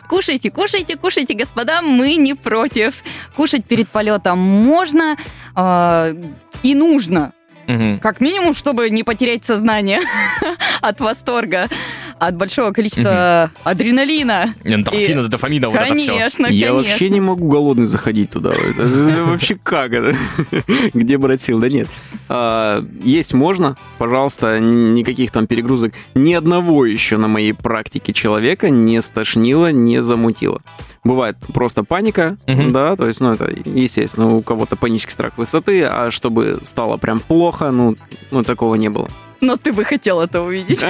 Кушайте, 0.08 0.50
кушайте, 0.50 0.96
кушайте, 0.96 1.34
господа, 1.34 1.82
мы 1.82 2.16
не 2.16 2.34
против. 2.34 3.02
Кушать 3.36 3.66
перед 3.66 3.88
полетом 3.88 4.38
можно 4.38 5.16
э, 5.56 6.14
и 6.62 6.74
нужно. 6.74 7.32
Мгм. 7.66 7.98
Как 7.98 8.20
минимум, 8.20 8.54
чтобы 8.54 8.90
не 8.90 9.04
потерять 9.04 9.44
сознание 9.44 10.00
от 10.80 11.00
восторга, 11.00 11.68
от 12.18 12.36
большого 12.36 12.72
количества 12.72 13.50
адреналина. 13.64 14.54
Эндорфина, 14.64 15.20
И- 15.20 15.28
дофамина, 15.28 15.68
вот 15.70 15.80
это 15.80 15.94
все. 15.94 16.12
Конечно, 16.12 16.46
Я 16.46 16.68
конечно. 16.68 16.90
вообще 16.90 17.10
не 17.10 17.20
могу 17.20 17.48
голодный 17.48 17.86
заходить 17.86 18.30
туда. 18.30 18.52
Вообще 19.26 19.58
как 19.62 19.92
это? 19.92 20.14
Где 20.94 21.18
брать 21.18 21.42
сил? 21.42 21.58
Да 21.60 21.68
нет. 21.68 21.88
А, 22.28 22.82
Есть 23.02 23.34
можно, 23.34 23.76
пожалуйста, 23.98 24.58
никаких 24.60 25.30
там 25.30 25.46
перегрузок. 25.46 25.92
Ни 26.14 26.34
одного 26.34 26.86
еще 26.86 27.16
на 27.16 27.28
моей 27.28 27.52
практике 27.52 28.12
человека 28.12 28.70
не 28.70 29.00
стошнило, 29.02 29.72
не 29.72 30.02
замутило. 30.02 30.60
Бывает 31.04 31.36
просто 31.52 31.84
паника, 31.84 32.38
да, 32.46 32.96
то 32.96 33.06
есть, 33.06 33.20
ну, 33.20 33.32
это, 33.32 33.52
естественно, 33.66 34.34
у 34.34 34.40
кого-то 34.40 34.76
панический 34.76 35.12
страх 35.12 35.36
высоты, 35.36 35.84
а 35.84 36.10
чтобы 36.10 36.60
стало 36.62 36.96
прям 36.96 37.20
плохо, 37.20 37.70
ну, 37.70 37.96
ну 38.30 38.42
такого 38.42 38.76
не 38.76 38.88
было. 38.88 39.08
Но 39.44 39.56
ты 39.58 39.72
бы 39.74 39.84
хотел 39.84 40.20
это 40.22 40.40
увидеть. 40.40 40.82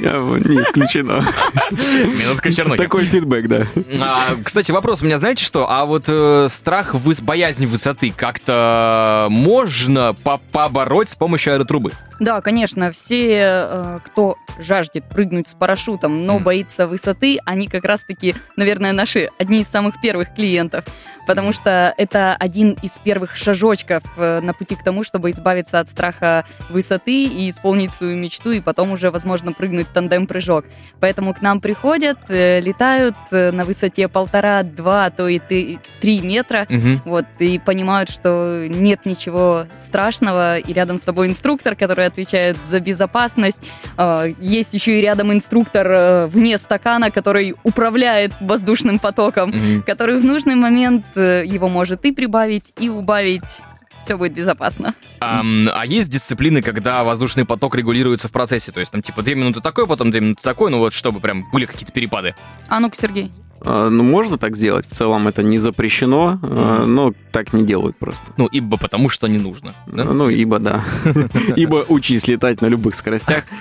Не 0.00 0.62
исключено. 0.62 1.24
Минутка 1.70 2.50
чернухи. 2.52 2.82
Такой 2.82 3.04
фидбэк, 3.06 3.48
да. 3.48 3.66
А, 4.00 4.36
кстати, 4.42 4.72
вопрос 4.72 5.02
у 5.02 5.04
меня, 5.04 5.18
знаете 5.18 5.44
что? 5.44 5.70
А 5.70 5.84
вот 5.84 6.04
э, 6.08 6.46
страх, 6.48 6.94
выс- 6.94 7.22
боязнь 7.22 7.66
высоты 7.66 8.10
как-то 8.10 9.26
можно 9.30 10.14
по- 10.14 10.38
побороть 10.38 11.10
с 11.10 11.14
помощью 11.16 11.52
аэротрубы? 11.54 11.92
Да, 12.18 12.40
конечно, 12.40 12.92
все, 12.92 13.38
э, 13.68 13.98
кто 14.06 14.36
жаждет 14.58 15.04
прыгнуть 15.08 15.48
с 15.48 15.54
парашютом, 15.54 16.24
но 16.26 16.34
Мгм. 16.36 16.44
боится 16.44 16.86
высоты, 16.86 17.38
они 17.44 17.66
как 17.68 17.84
раз-таки, 17.84 18.34
наверное, 18.56 18.92
наши 18.92 19.28
одни 19.38 19.60
из 19.62 19.68
самых 19.68 20.00
первых 20.00 20.32
клиентов, 20.34 20.84
потому 21.26 21.52
что 21.52 21.92
это 21.96 22.36
один 22.38 22.76
из 22.82 22.98
первых 22.98 23.36
шажочков 23.36 24.02
э, 24.16 24.40
на 24.40 24.52
пути 24.54 24.76
к 24.76 24.84
тому, 24.84 25.02
чтобы 25.04 25.30
избавиться 25.30 25.80
от 25.80 25.88
страха 25.88 26.21
высоты 26.70 27.24
и 27.24 27.50
исполнить 27.50 27.92
свою 27.94 28.16
мечту, 28.16 28.50
и 28.50 28.60
потом 28.60 28.92
уже, 28.92 29.10
возможно, 29.10 29.52
прыгнуть 29.52 29.88
тандем-прыжок. 29.92 30.64
Поэтому 31.00 31.34
к 31.34 31.42
нам 31.42 31.60
приходят, 31.60 32.18
э, 32.28 32.60
летают 32.60 33.16
э, 33.30 33.50
на 33.50 33.64
высоте 33.64 34.08
полтора-два, 34.08 35.06
а 35.06 35.10
то 35.10 35.28
и 35.28 35.38
три 35.38 36.20
метра, 36.20 36.66
Мгм. 36.68 37.02
вот, 37.04 37.26
и 37.38 37.58
понимают, 37.58 38.10
что 38.10 38.64
нет 38.68 39.00
ничего 39.04 39.66
страшного, 39.84 40.58
и 40.58 40.72
рядом 40.72 40.98
с 40.98 41.02
тобой 41.02 41.28
инструктор, 41.28 41.74
который 41.76 42.06
отвечает 42.06 42.56
за 42.64 42.80
безопасность. 42.80 43.60
Э, 43.98 44.32
Есть 44.38 44.74
еще 44.74 44.98
и 44.98 45.02
рядом 45.02 45.32
инструктор 45.32 45.86
э, 45.90 46.26
вне 46.26 46.56
стакана, 46.58 47.10
который 47.10 47.54
управляет 47.64 48.32
воздушным 48.40 48.98
потоком, 48.98 49.50
Мгм. 49.50 49.82
который 49.82 50.18
в 50.18 50.24
нужный 50.24 50.54
момент 50.54 51.04
э, 51.16 51.42
его 51.44 51.68
может 51.68 52.04
и 52.04 52.12
прибавить, 52.12 52.72
и 52.78 52.88
убавить. 52.88 53.60
Все 54.04 54.16
будет 54.16 54.32
безопасно. 54.34 54.94
Ам, 55.20 55.68
а 55.72 55.86
есть 55.86 56.10
дисциплины, 56.10 56.62
когда 56.62 57.04
воздушный 57.04 57.44
поток 57.44 57.74
регулируется 57.74 58.28
в 58.28 58.32
процессе? 58.32 58.72
То 58.72 58.80
есть 58.80 58.92
там 58.92 59.02
типа 59.02 59.22
две 59.22 59.34
минуты 59.34 59.60
такой, 59.60 59.86
потом 59.86 60.10
две 60.10 60.20
минуты 60.20 60.40
такой, 60.42 60.70
ну 60.70 60.78
вот 60.78 60.92
чтобы 60.92 61.20
прям 61.20 61.42
были 61.52 61.66
какие-то 61.66 61.92
перепады. 61.92 62.34
А 62.68 62.80
ну-ка, 62.80 62.96
Сергей. 62.96 63.30
А, 63.64 63.88
Ну, 63.90 64.02
можно 64.02 64.38
так 64.38 64.56
сделать. 64.56 64.86
В 64.88 64.92
целом 64.92 65.28
это 65.28 65.44
не 65.44 65.58
запрещено, 65.58 66.40
а, 66.42 66.84
но 66.84 67.12
так 67.30 67.52
не 67.52 67.64
делают 67.64 67.96
просто. 67.96 68.24
Ну, 68.36 68.46
ибо 68.46 68.76
потому 68.76 69.08
что 69.08 69.28
не 69.28 69.38
нужно. 69.38 69.72
да? 69.86 70.02
Ну, 70.04 70.28
ибо 70.28 70.58
да. 70.58 70.84
Ибо 71.56 71.84
учись 71.88 72.26
летать 72.26 72.60
на 72.60 72.66
любых 72.66 72.96
скоростях. 72.96 73.44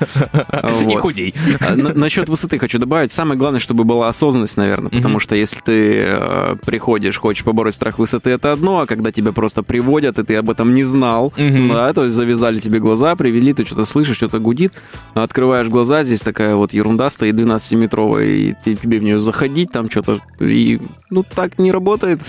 Вот. 0.63 1.01
худей. 1.01 1.33
А, 1.59 1.75
на- 1.75 1.93
Насчет 1.93 2.29
высоты 2.29 2.57
хочу 2.57 2.79
добавить. 2.79 3.11
Самое 3.11 3.37
главное, 3.37 3.59
чтобы 3.59 3.83
была 3.83 4.07
осознанность, 4.09 4.57
наверное. 4.57 4.89
Потому 4.89 5.19
что 5.19 5.35
если 5.35 5.59
ты 5.61 6.57
приходишь, 6.65 7.17
хочешь 7.19 7.43
побороть 7.43 7.75
страх 7.75 7.99
высоты, 7.99 8.31
это 8.31 8.51
одно, 8.51 8.79
а 8.79 8.87
когда 8.87 9.11
тебя 9.11 9.31
просто 9.31 9.61
приводят, 9.63 10.17
и 10.19 10.23
ты 10.23 10.30
об 10.39 10.49
этом 10.49 10.73
не 10.73 10.83
знал, 10.83 11.33
Мгм. 11.37 11.69
да, 11.69 11.93
то 11.93 12.03
есть 12.03 12.15
завязали 12.15 12.59
тебе 12.59 12.79
глаза, 12.79 13.15
привели, 13.15 13.53
ты 13.53 13.65
что-то 13.65 13.85
слышишь, 13.85 14.17
что-то 14.17 14.39
гудит, 14.39 14.73
открываешь 15.13 15.67
глаза, 15.67 16.03
здесь 16.03 16.21
такая 16.21 16.55
вот 16.55 16.73
ерунда 16.73 17.09
стоит 17.09 17.35
12-метровая, 17.35 18.25
и 18.25 18.55
ты- 18.63 18.75
тебе 18.75 18.99
в 18.99 19.03
нее 19.03 19.19
заходить, 19.21 19.71
там 19.71 19.89
что-то, 19.89 20.19
и, 20.39 20.79
ну, 21.09 21.23
так 21.23 21.57
не 21.59 21.71
работает. 21.71 22.21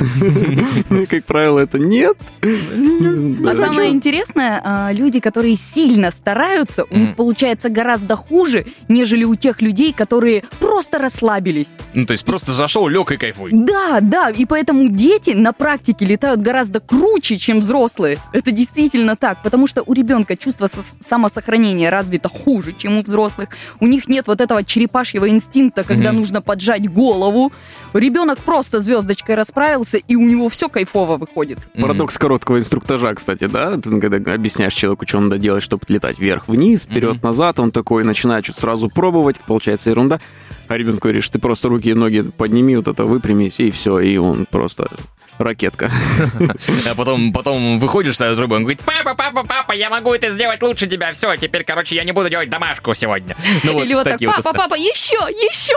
Ну, 0.90 1.06
Как 1.08 1.24
правило, 1.24 1.58
это 1.58 1.78
нет. 1.78 2.16
А 2.42 2.46
Да. 3.42 3.54
самое 3.54 3.90
интересное, 3.90 4.60
а, 4.64 4.92
люди, 4.92 5.20
которые 5.20 5.56
сильно 5.56 6.10
стараются, 6.10 6.84
у 6.90 6.96
них 6.96 7.16
получается 7.16 7.68
гораздо 7.68 8.16
хуже, 8.16 8.66
нежели 8.88 9.24
у 9.24 9.34
тех 9.34 9.62
людей, 9.62 9.92
которые 9.92 10.44
просто 10.60 10.98
расслабились. 10.98 11.76
Ну, 11.94 12.06
то 12.06 12.12
есть 12.12 12.24
просто 12.24 12.52
зашел, 12.52 12.88
лег 12.88 13.10
и 13.12 13.16
кайфуй. 13.16 13.50
Да, 13.52 13.98
да, 14.00 14.30
и 14.30 14.44
поэтому 14.46 14.88
дети 14.88 15.30
на 15.30 15.52
практике 15.52 16.04
летают 16.04 16.40
гораздо 16.40 16.80
круче, 16.80 17.36
чем 17.36 17.60
взрослые. 17.60 17.82
Это 18.32 18.50
действительно 18.52 19.16
так, 19.16 19.42
потому 19.42 19.66
что 19.66 19.82
у 19.84 19.92
ребенка 19.92 20.36
чувство 20.36 20.68
самосохранения 20.68 21.90
развито 21.90 22.28
хуже, 22.28 22.72
чем 22.72 22.98
у 22.98 23.02
взрослых. 23.02 23.48
У 23.80 23.86
них 23.86 24.08
нет 24.08 24.26
вот 24.26 24.40
этого 24.40 24.64
черепашьего 24.64 25.28
инстинкта, 25.28 25.84
когда 25.84 26.10
Мгм. 26.10 26.20
нужно 26.20 26.42
поджать 26.42 26.88
голову. 26.92 27.52
Ребенок 27.92 28.38
просто 28.38 28.80
звездочкой 28.80 29.34
расправился, 29.34 29.98
и 29.98 30.16
у 30.16 30.22
него 30.26 30.48
все 30.48 30.68
кайфово 30.68 31.16
выходит. 31.16 31.58
Парадокс 31.78 32.16
короткого 32.18 32.58
инструктажа, 32.58 33.14
кстати, 33.14 33.46
да? 33.46 33.76
Ты 33.76 34.00
когда 34.00 34.32
объясняешь 34.32 34.74
человеку, 34.74 35.06
что 35.06 35.20
надо 35.20 35.38
делать, 35.38 35.62
чтобы 35.62 35.82
летать 35.88 36.18
вверх-вниз, 36.18 36.84
вперед-назад, 36.84 37.60
он 37.60 37.70
такой 37.70 38.04
начинает 38.04 38.44
что-то 38.44 38.60
сразу 38.60 38.88
пробовать, 38.88 39.36
получается 39.40 39.90
ерунда. 39.90 40.20
А 40.68 40.76
ребенку 40.76 41.02
говоришь, 41.02 41.28
ты 41.28 41.38
просто 41.38 41.68
руки 41.68 41.90
и 41.90 41.94
ноги 41.94 42.22
подними, 42.22 42.76
вот 42.76 42.88
это 42.88 43.04
выпрямись, 43.04 43.60
и 43.60 43.70
все, 43.70 43.98
и 43.98 44.16
он 44.16 44.46
просто 44.50 44.90
ракетка. 45.38 45.90
А 46.86 46.94
потом, 46.94 47.32
потом 47.32 47.78
выходишь 47.78 48.16
с 48.16 48.20
этой 48.20 48.36
трубы, 48.36 48.56
он 48.56 48.62
говорит, 48.62 48.80
папа, 48.84 49.14
папа, 49.14 49.44
папа, 49.44 49.72
я 49.72 49.90
могу 49.90 50.14
это 50.14 50.30
сделать 50.30 50.62
лучше 50.62 50.86
тебя, 50.86 51.12
все, 51.12 51.36
теперь, 51.36 51.64
короче, 51.64 51.94
я 51.96 52.04
не 52.04 52.12
буду 52.12 52.28
делать 52.28 52.50
домашку 52.50 52.94
сегодня. 52.94 53.36
Ну, 53.64 53.82
Или 53.82 53.94
вот 53.94 54.04
так, 54.04 54.14
такие 54.14 54.28
вот 54.28 54.42
папа, 54.42 54.58
папа, 54.58 54.74
еще, 54.74 55.16
еще. 55.30 55.74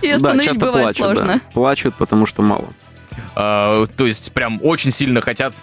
И 0.02 0.08
Да, 0.10 0.16
остановить 0.16 0.44
часто 0.44 0.60
бывает 0.60 0.96
плачут, 0.96 1.18
сложно. 1.18 1.34
да. 1.34 1.40
Плачут, 1.52 1.94
потому 1.96 2.26
что 2.26 2.42
мало. 2.42 2.68
А, 3.34 3.86
То 3.96 4.06
есть 4.06 4.32
прям 4.32 4.60
очень 4.62 4.90
сильно 4.90 5.20
хотят 5.20 5.54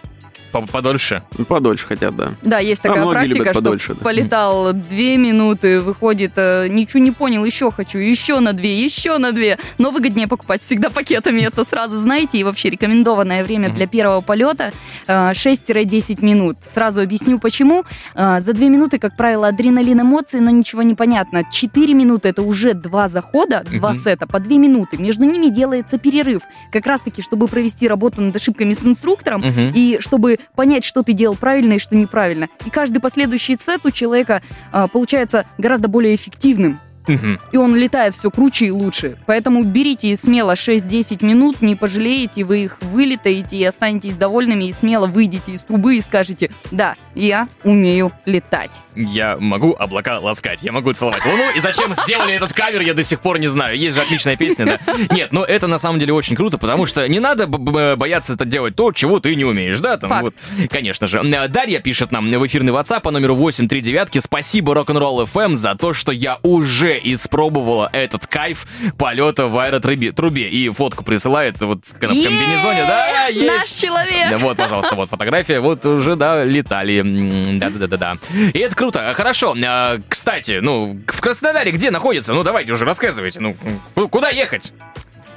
подольше. 0.61 1.23
Подольше 1.47 1.87
хотят, 1.87 2.15
да. 2.15 2.31
Да, 2.41 2.59
есть 2.59 2.81
А 2.85 2.87
такая 2.89 3.03
многие 3.03 3.27
практика, 3.27 3.53
что 3.53 3.53
подольше, 3.63 3.93
да. 3.95 4.03
полетал 4.03 4.73
две 4.73 5.17
минуты, 5.17 5.81
выходит, 5.81 6.33
э, 6.37 6.67
ничего 6.69 6.99
не 7.01 7.11
понял, 7.11 7.43
еще 7.45 7.71
хочу, 7.71 7.97
еще 7.97 8.39
на 8.39 8.53
две, 8.53 8.83
еще 8.83 9.17
на 9.17 9.31
две. 9.31 9.57
Но 9.77 9.91
выгоднее 9.91 10.27
покупать 10.27 10.61
всегда 10.61 10.89
пакетами, 10.89 11.41
это 11.41 11.63
сразу 11.63 11.97
знаете. 11.97 12.37
И 12.37 12.43
вообще 12.43 12.69
рекомендованное 12.69 13.43
время 13.43 13.69
для 13.69 13.87
первого 13.87 14.21
полета 14.21 14.71
э, 15.07 15.31
6-10 15.31 16.23
минут. 16.23 16.57
Сразу 16.65 17.01
объясню 17.01 17.39
почему. 17.39 17.83
Э, 18.15 18.39
За 18.39 18.53
две 18.53 18.69
минуты, 18.69 18.99
как 18.99 19.15
правило, 19.17 19.47
адреналин 19.47 20.01
эмоции, 20.01 20.39
но 20.39 20.49
ничего 20.51 20.81
не 20.83 20.95
понятно. 20.95 21.43
4 21.49 21.93
минуты 21.93 22.29
это 22.29 22.41
уже 22.41 22.73
два 22.73 23.07
захода, 23.07 23.63
два 23.71 23.91
Мгм. 23.91 23.99
сета 23.99 24.27
по 24.27 24.39
2 24.39 24.57
минуты. 24.57 24.97
Между 24.97 25.25
ними 25.25 25.47
делается 25.49 25.97
перерыв. 25.97 26.41
Как 26.71 26.85
раз 26.85 27.01
таки, 27.01 27.21
чтобы 27.21 27.47
провести 27.47 27.87
работу 27.87 28.21
над 28.21 28.35
ошибками 28.35 28.73
с 28.73 28.85
инструктором, 28.85 29.41
Мгм. 29.41 29.71
и 29.75 29.97
чтобы 29.99 30.37
понять, 30.55 30.83
что 30.83 31.03
ты 31.03 31.13
делал 31.13 31.35
правильно 31.35 31.73
и 31.73 31.79
что 31.79 31.95
неправильно. 31.95 32.49
И 32.65 32.69
каждый 32.69 32.99
последующий 32.99 33.57
сет 33.57 33.85
у 33.85 33.91
человека 33.91 34.41
а, 34.71 34.87
получается 34.87 35.45
гораздо 35.57 35.87
более 35.87 36.15
эффективным. 36.15 36.79
Мгм. 37.07 37.39
и 37.51 37.57
он 37.57 37.75
летает 37.75 38.15
все 38.15 38.31
круче 38.31 38.65
и 38.67 38.71
лучше. 38.71 39.17
Поэтому 39.25 39.63
берите 39.63 40.15
смело 40.15 40.55
6-10 40.55 41.23
минут, 41.23 41.61
не 41.61 41.75
пожалеете, 41.75 42.43
вы 42.43 42.63
их 42.65 42.77
вылетаете 42.81 43.57
и 43.57 43.63
останетесь 43.63 44.15
довольными, 44.15 44.65
и 44.65 44.73
смело 44.73 45.05
выйдете 45.07 45.53
из 45.53 45.61
трубы 45.61 45.97
и 45.97 46.01
скажете, 46.01 46.49
да, 46.71 46.95
я 47.13 47.47
умею 47.63 48.11
летать. 48.25 48.71
Я 48.95 49.37
могу 49.37 49.75
облака 49.77 50.19
ласкать, 50.19 50.63
я 50.63 50.71
могу 50.71 50.93
целовать 50.93 51.25
луну. 51.25 51.43
И 51.55 51.59
зачем 51.59 51.93
сделали 51.93 52.33
этот 52.33 52.53
кавер, 52.53 52.81
я 52.81 52.93
до 52.93 53.03
сих 53.03 53.19
пор 53.19 53.39
не 53.39 53.47
знаю. 53.47 53.77
Есть 53.77 53.95
же 53.95 54.01
отличная 54.01 54.35
песня, 54.35 54.65
да? 54.65 54.95
Нет, 55.15 55.31
ну 55.31 55.43
это 55.43 55.67
на 55.67 55.77
самом 55.77 55.99
деле 55.99 56.13
очень 56.13 56.35
круто, 56.35 56.57
потому 56.57 56.85
что 56.85 57.07
не 57.07 57.19
надо 57.19 57.47
бояться 57.47 58.33
это 58.33 58.45
делать 58.45 58.75
то, 58.75 58.91
чего 58.91 59.19
ты 59.19 59.35
не 59.35 59.45
умеешь, 59.45 59.79
да? 59.79 59.97
Там, 59.97 60.09
Факт. 60.09 60.23
вот, 60.23 60.35
конечно 60.69 61.07
же. 61.07 61.21
Дарья 61.49 61.79
пишет 61.79 62.11
нам 62.11 62.29
в 62.29 62.47
эфирный 62.47 62.73
WhatsApp 62.73 63.01
по 63.01 63.11
номеру 63.11 63.35
839. 63.35 64.23
Спасибо 64.23 64.73
Rock'n'Roll 64.73 65.25
FM 65.31 65.55
за 65.55 65.75
то, 65.75 65.93
что 65.93 66.11
я 66.11 66.39
уже 66.43 66.94
испробовала 67.03 67.89
этот 67.91 68.27
кайф 68.27 68.65
полета 68.97 69.47
в 69.47 69.57
аэротрубе 69.57 70.11
трубе. 70.11 70.49
И 70.49 70.69
фотку 70.69 71.03
присылает 71.03 71.59
вот 71.61 71.85
в 71.85 71.93
комбинезоне. 71.99 72.83
Да, 72.87 73.27
есть. 73.27 73.47
Наш 73.47 73.69
человек! 73.69 74.39
Вот, 74.39 74.57
пожалуйста, 74.57 74.95
вот 74.95 75.09
фотография. 75.09 75.59
Вот 75.59 75.85
уже, 75.85 76.15
да, 76.15 76.43
летали. 76.43 76.99
М, 76.99 77.59
Да-да-да-да-да. 77.59 78.15
И 78.53 78.59
это 78.59 78.75
круто. 78.75 79.13
Хорошо. 79.13 79.55
А, 79.65 79.97
Кстати, 80.07 80.59
ну, 80.61 80.99
в 81.07 81.21
Краснодаре 81.21 81.71
где 81.71 81.91
находится? 81.91 82.33
Ну, 82.33 82.43
давайте 82.43 82.71
уже 82.73 82.85
рассказывайте. 82.85 83.39
Ну, 83.39 83.55
ку- 83.95 84.07
куда 84.09 84.29
ехать? 84.29 84.73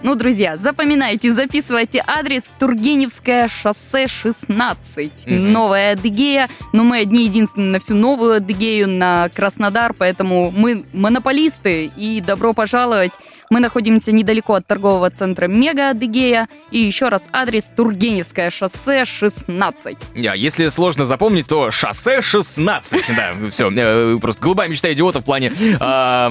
Ну, 0.01 0.15
друзья, 0.15 0.57
запоминайте, 0.57 1.33
записывайте 1.33 2.03
адрес 2.07 2.51
Тургеневское 2.61 3.49
шоссе 3.49 4.07
16. 4.07 5.27
Мгм. 5.27 5.53
Новая 5.53 5.93
Адыгея. 5.95 6.49
Но 6.73 6.85
мы 6.85 6.99
одни 6.99 7.25
единственные 7.25 7.73
на 7.73 7.79
всю 7.81 7.95
новую 7.95 8.37
Адыгею, 8.37 8.89
на 8.89 9.29
Краснодар, 9.35 9.93
поэтому 9.93 10.53
мы 10.53 10.85
монополисты. 10.93 11.91
И 11.97 12.21
добро 12.21 12.53
пожаловать. 12.53 13.13
Мы 13.51 13.61
находимся 13.61 14.13
недалеко 14.13 14.55
от 14.55 14.67
торгового 14.67 15.11
центра 15.11 15.47
Мега 15.47 15.91
Адыгея. 15.91 16.49
И 16.71 16.79
еще 16.79 17.09
раз 17.09 17.29
адрес 17.33 17.71
Тургеневское 17.75 18.51
шоссе 18.51 19.05
16. 19.05 19.97
Я, 20.15 20.35
если 20.35 20.69
сложно 20.69 21.07
запомнить, 21.07 21.47
то 21.47 21.71
шоссе 21.71 22.21
16. 22.21 23.17
Да, 23.17 23.33
все. 23.51 24.19
Просто 24.19 24.43
голубая 24.43 24.69
мечта 24.69 24.93
идиота 24.93 25.21
в 25.21 25.25
плане 25.25 25.53
а, 25.81 26.31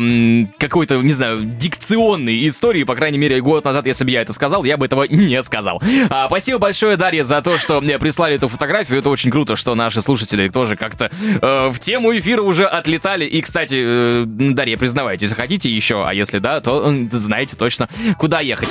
какой-то, 0.59 0.97
не 0.97 1.13
знаю, 1.13 1.37
дикционной 1.37 2.47
истории. 2.47 2.83
По 2.83 2.95
крайней 2.95 3.17
мере, 3.17 3.41
год 3.41 3.65
назад, 3.65 3.87
если 3.87 4.03
бы 4.03 4.11
я 4.11 4.21
это 4.21 4.33
сказал, 4.33 4.63
я 4.63 4.77
бы 4.77 4.85
этого 4.85 5.03
не 5.03 5.41
сказал. 5.41 5.81
А, 6.09 6.27
Спасибо 6.27 6.59
большое, 6.59 6.97
Дарья, 6.97 7.23
за 7.23 7.41
то, 7.41 7.57
что 7.57 7.81
мне 7.81 7.97
прислали 7.97 8.35
эту 8.35 8.47
фотографию. 8.47 8.99
Это 8.99 9.09
очень 9.09 9.31
круто, 9.31 9.55
что 9.55 9.73
наши 9.73 10.01
слушатели 10.01 10.49
тоже 10.49 10.75
как-то 10.75 11.09
э, 11.41 11.69
в 11.69 11.79
тему 11.79 12.15
эфира 12.17 12.43
уже 12.43 12.65
отлетали. 12.65 13.25
И, 13.25 13.41
кстати, 13.41 13.81
э, 13.83 14.23
Дарья, 14.25 14.77
признавайтесь, 14.77 15.31
хотите 15.31 15.71
еще? 15.71 16.05
А 16.05 16.13
если 16.13 16.37
да, 16.37 16.59
то 16.61 17.06
знаете 17.11 17.55
точно, 17.55 17.87
куда 18.17 18.39
ехать. 18.41 18.69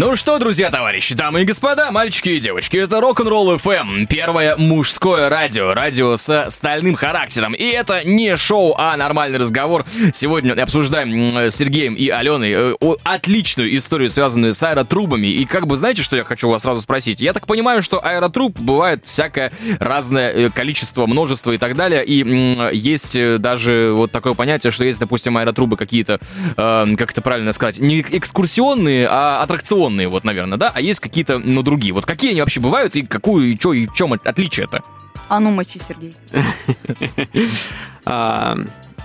Ну 0.00 0.14
что, 0.14 0.38
друзья, 0.38 0.70
товарищи, 0.70 1.12
дамы 1.16 1.42
и 1.42 1.44
господа, 1.44 1.90
мальчики 1.90 2.28
и 2.28 2.38
девочки, 2.38 2.76
это 2.76 2.98
Rock'n'Roll 2.98 3.60
FM, 3.60 4.06
первое 4.06 4.56
мужское 4.56 5.28
радио, 5.28 5.74
радио 5.74 6.16
со 6.16 6.50
стальным 6.50 6.94
характером. 6.94 7.52
И 7.52 7.64
это 7.64 8.04
не 8.04 8.36
шоу, 8.36 8.76
а 8.78 8.96
нормальный 8.96 9.40
разговор. 9.40 9.84
Сегодня 10.12 10.52
обсуждаем 10.52 11.34
м, 11.36 11.50
с 11.50 11.56
Сергеем 11.56 11.94
и 11.94 12.10
Аленой 12.10 12.76
э, 12.80 12.96
отличную 13.02 13.74
историю, 13.74 14.08
связанную 14.08 14.52
с 14.52 14.62
аэротрубами. 14.62 15.26
И 15.26 15.44
как 15.46 15.66
бы, 15.66 15.76
знаете, 15.76 16.02
что 16.02 16.14
я 16.14 16.22
хочу 16.22 16.48
вас 16.48 16.62
сразу 16.62 16.80
спросить? 16.80 17.20
Я 17.20 17.32
так 17.32 17.48
понимаю, 17.48 17.82
что 17.82 17.98
аэротруб 18.00 18.56
бывает 18.56 19.04
всякое 19.04 19.50
разное 19.80 20.30
э, 20.30 20.50
количество, 20.50 21.06
множество 21.06 21.50
и 21.50 21.58
так 21.58 21.74
далее. 21.74 22.04
И 22.04 22.24
есть 22.72 23.16
э, 23.16 23.38
даже 23.38 23.90
вот 23.96 24.12
такое 24.12 24.34
понятие, 24.34 24.70
что 24.70 24.84
есть, 24.84 25.00
допустим, 25.00 25.36
аэротрубы 25.38 25.76
какие-то, 25.76 26.20
э, 26.56 26.84
как 26.96 27.10
это 27.10 27.20
правильно 27.20 27.50
сказать, 27.50 27.80
не 27.80 28.02
экскурсионные, 28.02 29.08
а 29.10 29.42
аттракционные, 29.42 29.87
вот, 29.88 30.24
наверное, 30.24 30.58
да? 30.58 30.70
А 30.74 30.80
есть 30.80 31.00
какие-то, 31.00 31.38
ну, 31.38 31.62
другие. 31.62 31.92
Вот 31.92 32.06
какие 32.06 32.30
они 32.32 32.40
вообще 32.40 32.60
бывают 32.60 32.96
и 32.96 33.02
какую, 33.02 33.48
и 33.50 33.58
чё, 33.58 33.72
и 33.72 33.86
в 33.86 33.92
чем 33.94 34.12
отличие-то? 34.12 34.82
А 35.28 35.40
ну 35.40 35.50
мочи, 35.50 35.78
Сергей. 35.78 36.14
А, 38.04 38.56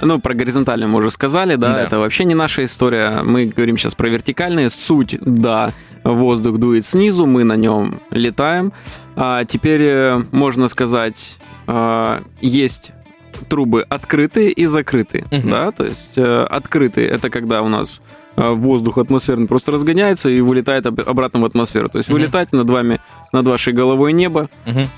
ну, 0.01 0.19
про 0.19 0.33
горизонтальные 0.33 0.87
мы 0.87 0.99
уже 0.99 1.11
сказали, 1.11 1.55
да, 1.55 1.73
Да. 1.73 1.81
это 1.83 1.99
вообще 1.99 2.23
не 2.25 2.35
наша 2.35 2.65
история. 2.65 3.21
Мы 3.23 3.45
говорим 3.45 3.77
сейчас 3.77 3.95
про 3.95 4.07
вертикальные. 4.09 4.69
Суть, 4.69 5.17
да, 5.21 5.71
воздух 6.03 6.57
дует 6.57 6.85
снизу, 6.85 7.25
мы 7.25 7.43
на 7.43 7.55
нем 7.55 7.99
летаем. 8.09 8.73
А 9.15 9.45
теперь 9.45 9.81
э, 9.81 10.23
можно 10.31 10.67
сказать, 10.67 11.37
а, 11.67 12.23
есть 12.41 12.91
трубы 13.49 13.83
открытые 13.89 14.51
и 14.51 14.65
закрытые, 14.65 15.25
Мгм. 15.31 15.49
да, 15.49 15.71
то 15.71 15.85
есть 15.85 16.13
э, 16.17 16.43
открытые 16.49 17.07
это 17.09 17.29
когда 17.29 17.61
у 17.61 17.67
нас 17.67 17.99
воздух 18.35 18.97
атмосферный 18.97 19.47
просто 19.47 19.71
разгоняется 19.71 20.29
и 20.29 20.41
вылетает 20.41 20.85
об- 20.85 21.01
обратно 21.07 21.39
в 21.41 21.45
атмосферу. 21.45 21.89
То 21.89 21.97
есть 21.99 22.09
Мгм. 22.09 22.19
вылетать 22.19 22.51
над 22.51 22.69
вами, 22.69 22.99
над 23.31 23.47
вашей 23.47 23.73
головой 23.73 24.13
небо, 24.13 24.49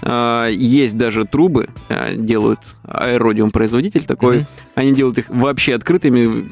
а, 0.01 0.47
Есть 0.47 0.97
даже 0.97 1.25
трубы, 1.25 1.69
а, 1.89 2.13
делают 2.15 2.59
аэродиум 2.83 3.51
производитель 3.51 4.03
такой. 4.03 4.37
Мгм. 4.37 4.47
Они 4.75 4.93
делают 4.93 5.17
их 5.17 5.25
вообще 5.29 5.75
открытыми. 5.75 6.49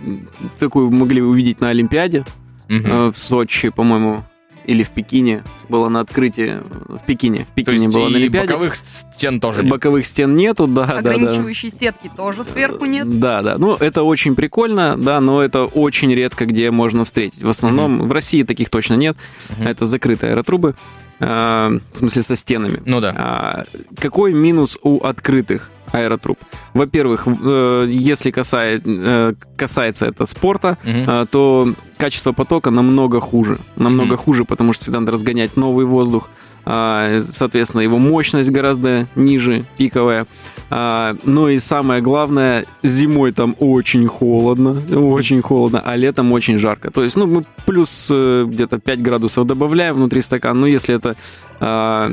Такую 0.59 0.91
могли 0.91 1.21
увидеть 1.21 1.61
на 1.61 1.69
Олимпиаде 1.69 2.25
э, 2.69 3.11
в 3.13 3.17
Сочи, 3.17 3.69
по-моему, 3.69 4.23
или 4.65 4.83
в 4.83 4.89
Пекине. 4.89 5.43
Было 5.69 5.89
на 5.89 6.01
открытии 6.01 6.59
в 6.87 7.05
Пекине. 7.05 7.39
В 7.39 7.47
То 7.47 7.53
Пекине 7.55 7.83
есть 7.85 7.95
было 7.95 8.09
на 8.09 8.17
Олимпиаде. 8.17 8.47
боковых 8.47 8.75
стен 8.75 9.39
тоже 9.39 9.61
нет. 9.63 9.71
Боковых 9.71 10.05
стен 10.05 10.35
нету, 10.35 10.67
да, 10.67 10.85
да, 10.85 11.01
да. 11.01 11.11
Ограничивающей 11.11 11.69
сетки 11.71 12.11
тоже 12.15 12.43
сверху 12.43 12.85
нет. 12.85 13.19
Да, 13.19 13.41
да. 13.41 13.57
Ну, 13.57 13.75
это 13.75 14.03
очень 14.03 14.35
прикольно, 14.35 14.95
да, 14.97 15.19
но 15.19 15.41
это 15.41 15.65
очень 15.65 16.13
редко 16.13 16.45
где 16.45 16.71
можно 16.71 17.05
встретить. 17.05 17.41
В 17.41 17.49
основном 17.49 18.07
в 18.07 18.11
России 18.11 18.43
таких 18.43 18.69
точно 18.69 18.95
нет. 18.95 19.17
Мгм. 19.49 19.67
Это 19.67 19.85
закрытые 19.85 20.31
аэротрубы, 20.33 20.69
э, 20.69 21.02
в 21.19 21.79
смысле 21.93 22.21
со 22.21 22.35
стенами. 22.35 22.81
Ну 22.85 22.99
да. 22.99 23.13
А, 23.17 23.63
Какой 23.99 24.33
минус 24.33 24.77
у 24.81 24.99
открытых 25.05 25.69
аэротруб? 25.91 26.37
Во-первых, 26.73 27.27
э, 27.27 27.87
если 27.89 28.31
э, 28.35 29.33
касается 29.55 30.05
это 30.07 30.25
спорта, 30.25 30.77
а, 31.07 31.25
то 31.25 31.73
качество 31.97 32.31
потока 32.31 32.71
намного 32.71 33.21
хуже. 33.21 33.59
Намного 33.75 34.13
Мгм. 34.15 34.17
хуже, 34.17 34.45
потому 34.45 34.73
что 34.73 34.83
всегда 34.83 34.99
надо 34.99 35.11
разгонять 35.13 35.55
новый 35.55 35.85
воздух. 35.85 36.29
А, 36.65 37.21
Соответственно, 37.23 37.81
его 37.81 37.97
мощность 37.97 38.49
гораздо 38.49 39.05
ниже, 39.15 39.63
пиковая. 39.77 40.25
А, 40.69 41.15
Ну 41.23 41.49
и 41.49 41.59
самое 41.59 42.01
главное, 42.01 42.65
зимой 42.83 43.31
там 43.31 43.55
очень 43.59 44.07
холодно, 44.07 44.81
очень 44.95 45.41
холодно, 45.41 45.81
а 45.85 45.95
летом 45.95 46.31
очень 46.31 46.57
жарко. 46.59 46.89
То 46.91 47.03
есть, 47.03 47.15
ну, 47.17 47.27
мы 47.27 47.43
плюс 47.65 48.07
э, 48.11 48.45
где-то 48.47 48.79
5 48.79 49.01
градусов 49.01 49.45
добавляем 49.45 49.95
внутри 49.95 50.21
стакана. 50.21 50.61
Ну, 50.61 50.65
если 50.67 50.95
это 50.95 51.15
а, 51.59 52.11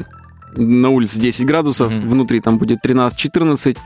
на 0.56 0.88
улице 0.90 1.20
10 1.20 1.46
градусов, 1.46 1.92
Мгм. 1.92 2.08
внутри 2.08 2.40
там 2.40 2.58
будет 2.58 2.78
13-14, 2.84 3.76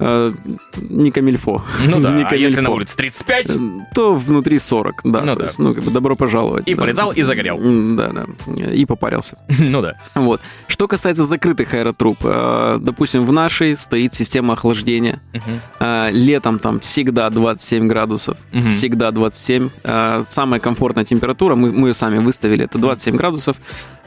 э, 0.00 0.32
не 0.80 1.10
камильфо. 1.10 1.62
Ну 1.86 2.00
да, 2.00 2.10
Не 2.16 2.24
а 2.24 2.34
если 2.34 2.56
на 2.56 2.66
камильфо. 2.66 2.72
улице 2.74 2.96
35, 2.96 3.50
Э, 3.50 3.58
То 3.94 4.14
внутри 4.14 4.58
40, 4.58 5.00
да. 5.04 5.20
Ну 5.20 5.34
да. 5.36 5.46
есть, 5.46 5.58
ну, 5.58 5.74
как 5.74 5.84
бы 5.84 5.90
добро 5.90 6.16
пожаловать. 6.16 6.66
И 6.66 6.74
да. 6.74 6.80
полетал, 6.80 7.12
и 7.12 7.22
загорел. 7.22 7.58
Да, 7.96 8.08
да. 8.12 8.64
И 8.72 8.84
попарился. 8.86 9.36
ну 9.58 9.82
да. 9.82 9.94
Вот. 10.14 10.40
Что 10.66 10.88
касается 10.88 11.24
закрытых 11.24 11.74
аэротруб, 11.74 12.18
э, 12.24 12.78
допустим, 12.80 13.24
в 13.26 13.32
нашей 13.32 13.76
стоит 13.76 14.14
система 14.14 14.54
охлаждения. 14.54 15.20
Мгм. 15.32 15.60
Э, 15.80 16.08
Летом 16.10 16.58
там 16.58 16.80
всегда 16.80 17.28
27 17.30 17.86
градусов. 17.88 18.38
Мгм. 18.52 18.70
Всегда 18.70 19.10
27. 19.10 19.70
Э, 19.84 20.22
Самая 20.26 20.60
комфортная 20.60 21.04
температура, 21.04 21.54
мы, 21.56 21.72
мы 21.72 21.88
ее 21.88 21.94
сами 21.94 22.18
выставили, 22.18 22.64
это 22.64 22.78
27 22.78 23.16
градусов. 23.16 23.56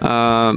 Э, 0.01 0.53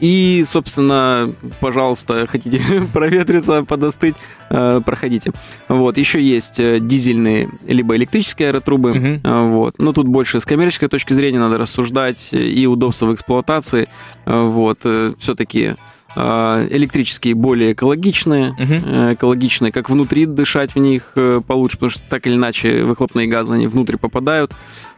И, 0.00 0.44
собственно, 0.46 1.32
пожалуйста, 1.60 2.26
хотите 2.30 2.60
проветриться, 2.92 3.64
подостыть, 3.64 4.14
э, 4.50 4.80
проходите. 4.84 5.30
Вот, 5.68 5.96
еще 5.98 6.20
есть 6.22 6.58
э, 6.60 6.78
дизельные 6.80 7.48
либо 7.66 7.96
электрические 7.96 8.48
аэротрубы. 8.48 9.20
А, 9.24 9.44
Вот. 9.48 9.74
Но 9.78 9.92
тут 9.92 10.08
больше 10.08 10.40
с 10.40 10.44
коммерческой 10.44 10.88
точки 10.88 11.12
зрения 11.12 11.38
надо 11.38 11.58
рассуждать 11.58 12.30
и 12.32 12.66
удобство 12.66 13.06
в 13.06 13.14
эксплуатации. 13.14 13.88
Вот. 14.26 14.80
Все-таки 15.18 15.74
электрические 16.16 17.34
более 17.34 17.72
экологичные, 17.72 18.52
Мгм. 18.52 18.74
э, 18.84 19.14
экологичные, 19.14 19.72
как 19.72 19.90
внутри 19.90 20.26
дышать 20.26 20.74
в 20.74 20.78
них 20.78 21.12
получше, 21.46 21.76
потому 21.76 21.90
что 21.90 22.02
так 22.08 22.26
или 22.26 22.34
иначе 22.34 22.84
выхлопные 22.84 23.26
газы, 23.26 23.54
они 23.54 23.66
внутрь 23.66 23.96
попадают, 23.96 24.52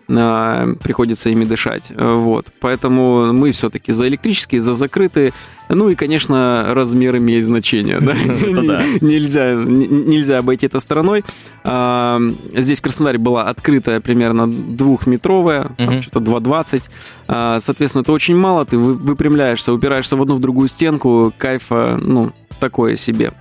приходится 0.06 1.30
ими 1.30 1.44
дышать. 1.44 1.90
Э, 1.90 2.14
Вот. 2.14 2.46
Поэтому 2.60 3.32
мы 3.32 3.50
все-таки 3.52 3.92
за 3.92 4.06
электрические, 4.08 4.60
за 4.60 4.74
закрытые. 4.74 5.32
Ну 5.68 5.88
и, 5.88 5.94
конечно, 5.96 6.66
размер 6.70 7.16
имеет 7.16 7.44
значение. 7.46 7.98
да. 8.00 8.14
Нельзя, 9.00 9.54
нельзя 9.54 10.38
обойти 10.38 10.66
это 10.66 10.78
стороной. 10.80 11.24
А, 11.64 12.20
Здесь 12.54 12.78
в 12.78 12.82
Краснодаре 12.82 13.18
была 13.18 13.44
открытая 13.48 14.00
примерно 14.00 14.46
двухметровая, 14.50 15.70
что-то 16.02 16.20
2,20. 16.20 16.82
А, 17.28 17.58
Соответственно, 17.60 18.02
это 18.02 18.12
очень 18.12 18.36
мало. 18.36 18.64
Ты 18.64 18.78
вы- 18.78 18.94
выпрямляешься, 18.94 19.72
упираешься 19.72 20.16
в 20.16 20.22
одну 20.22 20.36
в 20.36 20.40
другую 20.40 20.68
стенку, 20.68 21.32
кайфа, 21.36 21.98
ну, 22.00 22.32
такое 22.60 22.96
себе. 22.96 23.32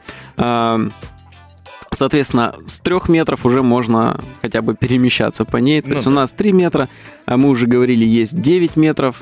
А, 1.95 1.97
Соответственно, 1.97 2.55
с 2.65 2.79
трех 2.81 3.07
метров 3.09 3.45
уже 3.45 3.63
можно 3.63 4.19
хотя 4.41 4.61
бы 4.61 4.75
перемещаться 4.75 5.45
по 5.45 5.57
ней. 5.57 5.81
То 5.81 5.87
Ну 5.89 5.93
есть 5.95 6.05
да. 6.05 6.11
у 6.11 6.13
нас 6.13 6.33
3 6.33 6.51
метра, 6.51 6.89
а 7.25 7.37
мы 7.37 7.49
уже 7.49 7.67
говорили, 7.67 8.05
есть 8.05 8.39
9 8.41 8.75
метров. 8.75 9.21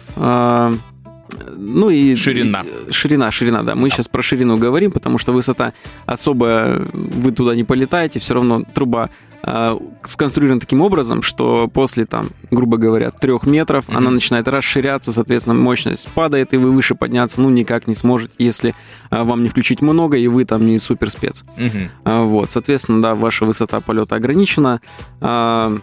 Ну 1.56 1.90
и... 1.90 2.16
Ширина. 2.16 2.64
и- 2.88 2.92
Ширина, 2.92 3.32
ширина, 3.32 3.64
да. 3.64 3.76
Мы 3.76 3.90
сейчас 3.90 4.08
про 4.08 4.22
ширину 4.22 4.58
говорим, 4.58 4.92
потому 4.92 5.18
что 5.18 5.32
высота 5.34 5.74
особо, 6.06 6.82
вы 6.94 7.32
туда 7.32 7.56
не 7.56 7.64
полетаете, 7.64 8.20
все 8.20 8.34
равно 8.36 8.64
труба 8.74 9.10
а, 9.46 9.78
сконструирована 10.06 10.60
таким 10.62 10.82
образом, 10.82 11.22
что 11.22 11.68
после, 11.68 12.06
там, 12.06 12.30
грубо 12.52 12.78
говоря, 12.78 13.12
трех 13.12 13.46
метров 13.46 13.88
Мгм. 13.90 13.98
она 13.98 14.12
начинает 14.12 14.48
расширяться, 14.48 15.12
соответственно, 15.12 15.54
мощность 15.56 16.08
падает, 16.14 16.54
и 16.54 16.58
вы 16.58 16.72
выше 16.72 16.96
подняться, 16.96 17.42
ну, 17.42 17.50
никак 17.50 17.88
не 17.88 17.96
сможете, 17.96 18.34
если 18.38 18.76
а, 19.10 19.24
вам 19.24 19.44
не 19.44 19.50
включить 19.50 19.82
много, 19.82 20.18
и 20.18 20.28
вы 20.28 20.46
там 20.46 20.66
не 20.66 20.78
супер 20.80 21.10
спец. 21.10 21.44
Мгм. 21.58 21.90
А, 22.06 22.22
Вот, 22.24 22.52
соответственно, 22.52 23.02
да, 23.02 23.16
ваша 23.16 23.46
высота 23.46 23.80
полета 23.82 24.16
ограничена. 24.16 24.82
А, 25.20 25.78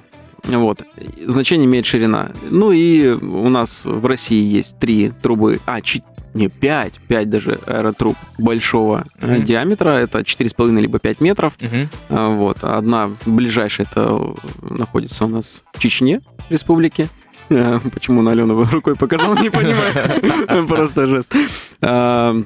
Вот, 0.45 0.83
значение 1.27 1.67
имеет 1.67 1.87
ширина. 1.87 2.31
Ну 2.51 2.73
и 2.73 3.09
у 3.09 3.49
нас 3.49 3.85
в 3.85 4.05
России 4.07 4.43
есть 4.43 4.79
три 4.79 5.11
трубы, 5.23 5.61
а, 5.67 5.81
не, 6.33 6.49
пять, 6.49 6.95
пять 7.09 7.29
даже 7.29 7.59
аэротруб 7.67 8.17
большого 8.39 9.05
э, 9.19 9.35
Мгм. 9.35 9.43
диаметра, 9.45 9.91
это 9.91 10.21
4,5 10.21 10.81
либо 10.81 10.99
5 10.99 11.21
метров. 11.21 11.59
А, 12.09 12.29
Вот, 12.31 12.63
одна 12.63 13.11
ближайшая, 13.27 13.87
это 13.91 14.35
находится 14.63 15.25
у 15.25 15.29
нас 15.29 15.61
в 15.73 15.79
Чечне, 15.81 16.21
республике. 16.49 17.09
Э, 17.49 17.81
Почему 17.93 18.23
на 18.23 18.31
Алену 18.31 18.63
рукой 18.65 18.95
показал, 18.95 19.35
не 19.37 19.51
понимаю. 19.51 20.67
Просто 20.69 21.07
жест. 21.09 21.35
А, 21.83 22.37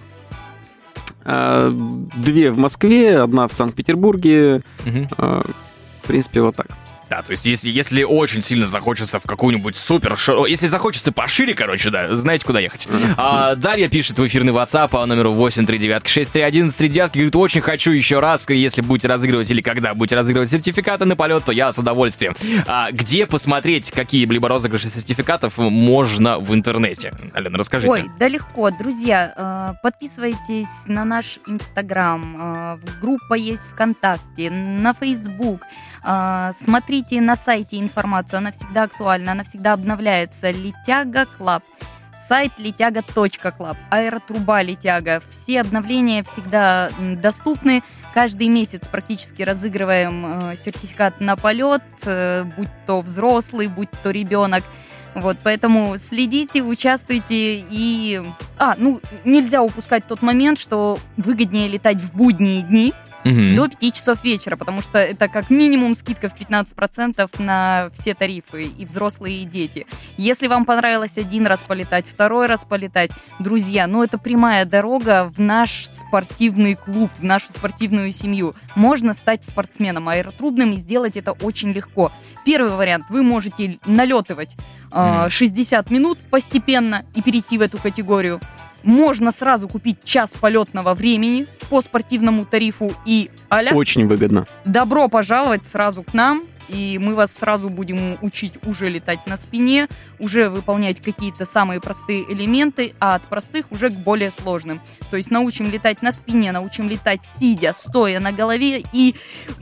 а, 1.26 1.70
Две 2.16 2.50
в 2.52 2.58
Москве, 2.58 3.18
одна 3.18 3.46
в 3.48 3.52
Санкт-Петербурге. 3.52 4.62
В 4.84 6.06
принципе, 6.06 6.40
вот 6.42 6.56
так. 6.56 6.66
Да, 7.14 7.22
то 7.22 7.30
есть 7.30 7.46
если, 7.46 7.70
если 7.70 8.02
очень 8.02 8.42
сильно 8.42 8.66
захочется 8.66 9.20
в 9.20 9.22
какую-нибудь 9.22 9.76
супер 9.76 10.16
шо- 10.16 10.46
Если 10.48 10.66
захочется 10.66 11.12
пошире, 11.12 11.54
короче, 11.54 11.90
да, 11.90 12.12
знаете, 12.12 12.44
куда 12.44 12.58
ехать. 12.58 12.88
А, 13.16 13.54
Дарья 13.54 13.88
пишет 13.88 14.18
в 14.18 14.26
эфирный 14.26 14.52
WhatsApp 14.52 14.88
по 14.88 15.06
номеру 15.06 15.32
839-631-39. 15.32 17.10
Говорит, 17.14 17.36
очень 17.36 17.60
хочу 17.60 17.92
еще 17.92 18.18
раз, 18.18 18.48
если 18.50 18.82
будете 18.82 19.06
разыгрывать 19.06 19.48
или 19.48 19.60
когда 19.60 19.94
будете 19.94 20.16
разыгрывать 20.16 20.50
сертификаты 20.50 21.04
на 21.04 21.14
полет, 21.14 21.44
то 21.44 21.52
я 21.52 21.70
с 21.70 21.78
удовольствием. 21.78 22.34
А 22.66 22.90
где 22.90 23.26
посмотреть 23.26 23.92
какие-либо 23.92 24.48
розыгрыши 24.48 24.88
сертификатов 24.88 25.58
можно 25.58 26.40
в 26.40 26.52
интернете? 26.52 27.14
Алена, 27.32 27.58
расскажите. 27.58 27.92
Ой, 27.92 28.06
да 28.18 28.26
легко. 28.26 28.70
Друзья, 28.72 29.34
э, 29.36 29.74
подписывайтесь 29.84 30.86
на 30.86 31.04
наш 31.04 31.38
Инстаграм, 31.46 32.78
э, 32.82 33.00
группа 33.00 33.34
есть 33.34 33.68
ВКонтакте, 33.70 34.50
на 34.50 34.94
Фейсбук. 34.94 35.60
Э, 36.04 36.50
Смотрите 36.56 37.20
на 37.20 37.36
сайте 37.36 37.80
информацию, 37.80 38.38
она 38.38 38.52
всегда 38.52 38.84
актуальна, 38.84 39.32
она 39.32 39.44
всегда 39.44 39.72
обновляется. 39.72 40.50
Летяга 40.50 41.26
Club. 41.26 41.62
Сайт 42.26 42.52
летяга.club, 42.56 43.76
аэротруба 43.90 44.62
Летяга. 44.62 45.20
Все 45.28 45.60
обновления 45.60 46.22
всегда 46.22 46.88
доступны. 46.98 47.82
Каждый 48.14 48.48
месяц 48.48 48.88
практически 48.88 49.42
разыгрываем 49.42 50.50
э, 50.50 50.56
сертификат 50.56 51.20
на 51.20 51.36
полет, 51.36 51.82
э, 52.06 52.44
будь 52.56 52.70
то 52.86 53.00
взрослый, 53.02 53.68
будь 53.68 53.90
то 54.02 54.10
ребенок. 54.10 54.64
Вот, 55.14 55.36
поэтому 55.42 55.96
следите, 55.98 56.62
участвуйте 56.62 57.64
и... 57.70 58.22
А, 58.58 58.74
ну, 58.78 59.00
нельзя 59.24 59.62
упускать 59.62 60.06
тот 60.06 60.22
момент, 60.22 60.58
что 60.58 60.98
выгоднее 61.16 61.68
летать 61.68 61.98
в 61.98 62.16
будние 62.16 62.62
дни 62.62 62.94
Мгм. 63.24 63.56
до 63.56 63.68
5 63.68 63.94
часов 63.94 64.22
вечера, 64.22 64.56
потому 64.56 64.82
что 64.82 64.98
это 64.98 65.28
как 65.28 65.50
минимум 65.50 65.94
скидка 65.94 66.28
в 66.28 66.34
15% 66.34 67.30
на 67.38 67.90
все 67.94 68.14
тарифы, 68.14 68.64
и 68.64 68.84
взрослые, 68.84 69.42
и 69.42 69.44
дети. 69.44 69.86
Если 70.16 70.46
вам 70.46 70.64
понравилось 70.64 71.16
один 71.16 71.46
раз 71.46 71.62
полетать, 71.62 72.06
второй 72.06 72.46
раз 72.46 72.64
полетать, 72.68 73.10
друзья, 73.38 73.86
ну 73.86 74.02
это 74.02 74.18
прямая 74.18 74.64
дорога 74.64 75.30
в 75.34 75.40
наш 75.40 75.86
спортивный 75.90 76.74
клуб, 76.74 77.10
в 77.18 77.24
нашу 77.24 77.52
спортивную 77.52 78.12
семью. 78.12 78.54
Можно 78.74 79.14
стать 79.14 79.44
спортсменом 79.44 80.08
аэротрубным 80.08 80.72
и 80.72 80.76
сделать 80.76 81.16
это 81.16 81.32
очень 81.32 81.72
легко. 81.72 82.12
Первый 82.44 82.72
вариант, 82.76 83.06
вы 83.08 83.22
можете 83.22 83.78
налетывать 83.86 84.54
э, 84.92 85.20
Мгм. 85.22 85.30
60 85.30 85.90
минут 85.90 86.18
постепенно 86.30 87.04
и 87.14 87.22
перейти 87.22 87.58
в 87.58 87.62
эту 87.62 87.78
категорию. 87.78 88.40
Можно 88.84 89.32
сразу 89.32 89.66
купить 89.66 90.04
час 90.04 90.34
полетного 90.34 90.94
времени 90.94 91.46
по 91.70 91.80
спортивному 91.80 92.44
тарифу 92.44 92.92
и 93.06 93.30
аля. 93.50 93.72
Очень 93.74 94.06
выгодно. 94.06 94.46
Добро 94.64 95.08
пожаловать 95.08 95.66
сразу 95.66 96.02
к 96.02 96.12
нам, 96.14 96.42
и 96.68 96.98
мы 96.98 97.14
вас 97.14 97.32
сразу 97.32 97.68
будем 97.68 98.18
учить 98.22 98.54
уже 98.64 98.88
летать 98.88 99.26
на 99.26 99.36
спине, 99.36 99.88
уже 100.18 100.48
выполнять 100.48 101.00
какие-то 101.00 101.46
самые 101.46 101.80
простые 101.80 102.30
элементы, 102.32 102.94
а 103.00 103.14
от 103.16 103.22
простых 103.22 103.70
уже 103.70 103.90
к 103.90 103.94
более 103.94 104.30
сложным. 104.30 104.80
То 105.10 105.16
есть 105.16 105.30
научим 105.30 105.70
летать 105.70 106.02
на 106.02 106.12
спине, 106.12 106.52
научим 106.52 106.88
летать 106.88 107.20
сидя, 107.38 107.72
стоя 107.72 108.20
на 108.20 108.32
голове, 108.32 108.82
и 108.92 109.14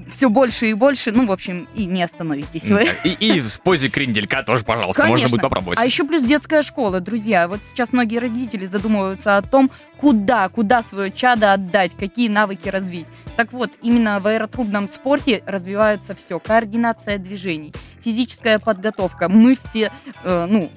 все 0.09 0.29
больше 0.29 0.71
и 0.71 0.75
больше, 0.75 1.13
ну, 1.13 1.27
в 1.27 1.33
общем, 1.33 1.69
и 1.75 1.85
не 1.85 2.03
остановитесь 2.03 2.69
вы. 2.69 2.89
И, 3.05 3.11
и 3.11 3.41
в 3.41 3.61
позе 3.61 3.89
кренделька 3.89 4.43
тоже, 4.43 4.65
пожалуйста, 4.65 5.03
можно 5.03 5.15
Конечно. 5.17 5.37
будет 5.37 5.43
попробовать. 5.43 5.79
А 5.79 5.85
еще 5.85 6.05
плюс 6.05 6.25
детская 6.25 6.63
школа, 6.63 7.01
друзья. 7.01 7.49
Вот 7.49 7.63
сейчас 7.63 7.93
многие 7.93 8.19
родители 8.19 8.67
задумываются 8.67 9.37
о 9.37 9.43
том, 9.43 9.71
куда, 10.03 10.49
куда 10.49 10.83
свое 10.83 11.13
чадо 11.13 11.53
отдать, 11.53 11.95
какие 11.95 12.29
навыки 12.29 12.69
развить. 12.69 13.07
Так 13.37 13.53
вот, 13.53 13.71
именно 13.83 14.19
в 14.19 14.27
аэротрубном 14.27 14.89
спорте 14.89 15.45
развиваются 15.47 16.17
все. 16.17 16.41
Координация 16.41 17.19
движений, 17.19 17.73
физическая 18.05 18.59
подготовка. 18.59 19.29
Мы 19.29 19.55
все, 19.55 19.93
э, 20.25 20.47
ну, 20.51 20.73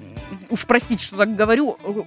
уж 0.48 0.64
простите, 0.64 1.04
что 1.04 1.16
так 1.16 1.34
говорю, 1.34 1.76
э, 1.82 2.02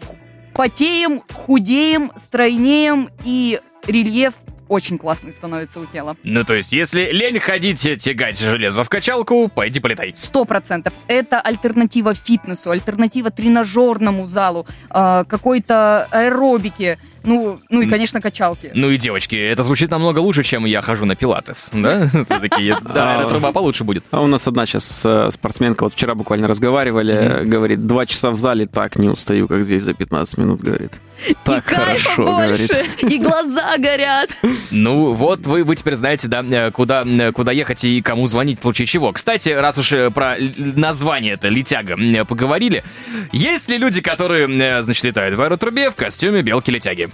потеем, 0.53 1.21
худеем, 1.33 2.13
стройнеем, 2.15 3.09
и 3.25 3.59
рельеф 3.85 4.35
очень 4.69 4.97
классный 4.97 5.33
становится 5.33 5.81
у 5.81 5.85
тела. 5.87 6.15
Ну, 6.23 6.45
то 6.45 6.53
есть, 6.53 6.71
если 6.71 7.11
лень 7.11 7.39
ходить 7.39 7.81
тягать 8.01 8.39
железо 8.39 8.83
в 8.83 8.89
качалку, 8.89 9.49
пойди 9.49 9.81
полетай. 9.81 10.13
Сто 10.15 10.45
процентов. 10.45 10.93
Это 11.07 11.41
альтернатива 11.41 12.13
фитнесу, 12.13 12.69
альтернатива 12.69 13.31
тренажерному 13.31 14.25
залу, 14.25 14.65
э, 14.89 15.25
какой-то 15.27 16.07
аэробике, 16.11 16.97
ну, 17.23 17.59
ну 17.69 17.81
и, 17.81 17.87
конечно, 17.87 18.21
качалке. 18.21 18.71
Ну 18.73 18.89
и, 18.89 18.97
девочки, 18.97 19.35
это 19.35 19.63
звучит 19.63 19.91
намного 19.91 20.19
лучше, 20.19 20.43
чем 20.43 20.65
я 20.65 20.81
хожу 20.81 21.05
на 21.05 21.15
пилатес, 21.15 21.71
да? 21.73 22.07
Все-таки, 22.07 22.73
да, 22.81 23.17
эта 23.21 23.29
труба 23.29 23.51
получше 23.51 23.83
будет. 23.83 24.03
А 24.11 24.21
у 24.21 24.27
нас 24.27 24.47
одна 24.47 24.65
сейчас 24.65 25.01
э, 25.05 25.29
спортсменка, 25.31 25.83
вот 25.83 25.93
вчера 25.93 26.15
буквально 26.15 26.47
разговаривали, 26.47 27.43
говорит, 27.45 27.85
два 27.85 28.05
часа 28.05 28.31
в 28.31 28.37
зале 28.37 28.65
так 28.65 28.97
не 28.97 29.09
устаю, 29.09 29.47
как 29.47 29.63
здесь 29.63 29.83
за 29.83 29.93
15 29.93 30.37
минут, 30.37 30.61
говорит. 30.61 30.99
Так 31.43 31.65
хорошо, 31.65 32.23
говорит. 32.23 32.71
и 33.01 33.17
глаза 33.19 33.77
горят. 33.77 34.29
Ну, 34.71 35.13
вот 35.13 35.47
вы, 35.47 35.63
вы 35.63 35.75
теперь 35.75 35.95
знаете, 35.95 36.27
да, 36.27 36.43
э, 36.43 36.71
куда, 36.71 37.03
э, 37.03 37.31
куда 37.31 37.51
ехать 37.51 37.83
и 37.83 38.01
кому 38.01 38.27
звонить 38.27 38.59
в 38.59 38.61
случае 38.61 38.85
чего. 38.85 39.11
Кстати, 39.11 39.49
раз 39.49 39.77
уж 39.77 39.93
про 40.13 40.35
название 40.57 41.33
это 41.33 41.47
летяга 41.47 41.97
поговорили, 42.25 42.83
есть 43.31 43.69
ли 43.69 43.77
люди, 43.77 44.01
которые, 44.01 44.81
значит, 44.81 45.03
летают 45.03 45.37
в 45.37 45.41
аэротрубе 45.41 45.89
в 45.89 45.95
костюме 45.95 46.41
белки-летяги? 46.41 47.09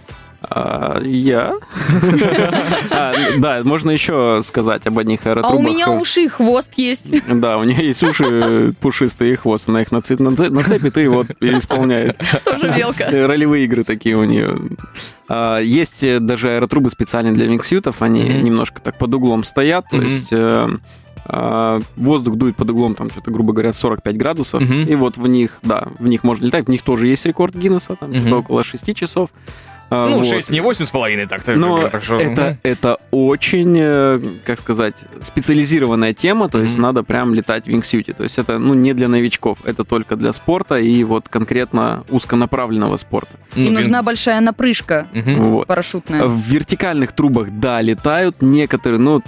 А, 0.49 1.01
я? 1.03 1.53
А, 2.91 3.13
Да, 3.39 3.61
можно 3.63 3.91
еще 3.91 4.41
сказать 4.43 4.85
об 4.87 4.97
одних 4.99 5.25
А 5.25 5.31
аэротрубах. 5.31 5.59
у 5.59 5.63
меня 5.63 5.89
уши 5.91 6.23
и 6.23 6.27
хвост 6.27 6.71
есть. 6.77 7.11
Да, 7.27 7.57
у 7.57 7.63
нее 7.63 7.85
есть 7.87 8.03
уши 8.03 8.73
пушистые 8.79 9.33
и 9.33 9.35
хвост. 9.35 9.67
Она 9.69 9.81
их 9.81 9.89
нацеп- 9.91 10.17
наце- 10.19 10.49
нацепит 10.49 10.97
и 10.97 11.07
вот 11.07 11.27
исполняет. 11.41 12.17
Тоже 12.43 12.69
белка. 12.75 13.05
Э, 13.05 13.25
Ролевые 13.25 13.65
игры 13.65 13.83
такие 13.83 14.15
у 14.15 14.23
нее. 14.23 14.57
А, 15.27 15.59
Есть 15.59 16.03
даже 16.25 16.49
аэротрубы 16.55 16.89
специальные 16.89 17.33
для 17.33 17.47
миксютов. 17.47 18.01
Они 18.01 18.21
немножко 18.21 18.81
так 18.81 18.97
под 18.97 19.13
углом 19.13 19.43
стоят. 19.43 19.85
То 19.89 19.97
есть 20.01 20.27
э, 20.31 20.69
а, 21.27 21.79
воздух 21.95 22.35
дует 22.35 22.55
под 22.55 22.69
углом, 22.69 22.95
там 22.95 23.09
что-то, 23.09 23.31
грубо 23.31 23.51
говоря, 23.53 23.73
45 23.73 24.17
градусов. 24.17 24.61
Мгм. 24.61 24.83
И 24.83 24.95
вот 24.95 25.17
в 25.17 25.27
них, 25.27 25.57
да, 25.63 25.87
в 25.97 26.05
них 26.05 26.23
можно 26.23 26.45
летать. 26.45 26.65
В 26.67 26.69
них 26.69 26.81
тоже 26.83 27.07
есть 27.07 27.25
рекорд 27.25 27.55
Гиннесса, 27.55 27.95
там 27.95 28.09
Мгм. 28.11 28.19
что-то 28.19 28.37
около 28.39 28.63
6 28.63 28.93
часов. 28.93 29.29
А, 29.89 30.09
Ну, 30.09 30.15
вот. 30.17 30.25
6, 30.25 30.49
не 30.49 30.61
8,5 30.61 31.27
так. 31.27 31.43
так, 31.43 31.57
Но 31.57 31.77
хорошо. 31.77 32.17
это, 32.17 32.57
это 32.63 32.97
очень, 33.11 33.77
э, 33.79 34.19
как 34.43 34.59
сказать, 34.59 34.95
специализированная 35.21 36.13
тема, 36.13 36.49
то 36.49 36.59
есть 36.59 36.75
Мгм. 36.77 36.81
надо 36.83 37.03
прям 37.03 37.33
летать 37.35 37.65
в 37.65 37.67
вингсюте. 37.67 38.13
То 38.13 38.23
есть 38.23 38.39
это 38.39 38.57
ну, 38.57 38.73
не 38.73 38.93
для 38.93 39.07
новичков, 39.07 39.59
это 39.63 39.83
только 39.83 40.15
для 40.15 40.33
спорта 40.33 40.75
и 40.77 41.03
вот 41.03 41.29
конкретно 41.29 42.03
узконаправленного 42.09 42.97
спорта. 42.97 43.37
Ну, 43.55 43.61
И 43.63 43.65
вин- 43.67 43.73
нужна 43.75 44.01
большая 44.01 44.41
напрыжка 44.41 45.07
Мгм. 45.13 45.35
Вот. 45.51 45.67
парашютная. 45.67 46.25
В 46.25 46.37
вертикальных 46.47 47.11
трубах, 47.11 47.49
да, 47.51 47.81
летают 47.81 48.41
некоторые, 48.41 48.99
ну, 48.99 49.21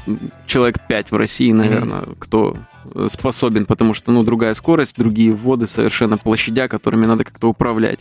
человек 0.48 0.78
5 0.88 1.12
в 1.12 1.16
России, 1.18 1.52
наверное, 1.52 2.02
кто 2.20 2.56
э, 2.56 2.77
способен, 3.10 3.66
потому 3.66 3.94
что, 3.94 4.12
ну, 4.12 4.24
другая 4.24 4.54
скорость, 4.54 4.98
другие 4.98 5.32
вводы 5.32 5.68
совершенно 5.68 6.18
площадя, 6.18 6.68
которыми 6.68 7.06
надо 7.06 7.24
как-то 7.24 7.48
управлять. 7.48 8.00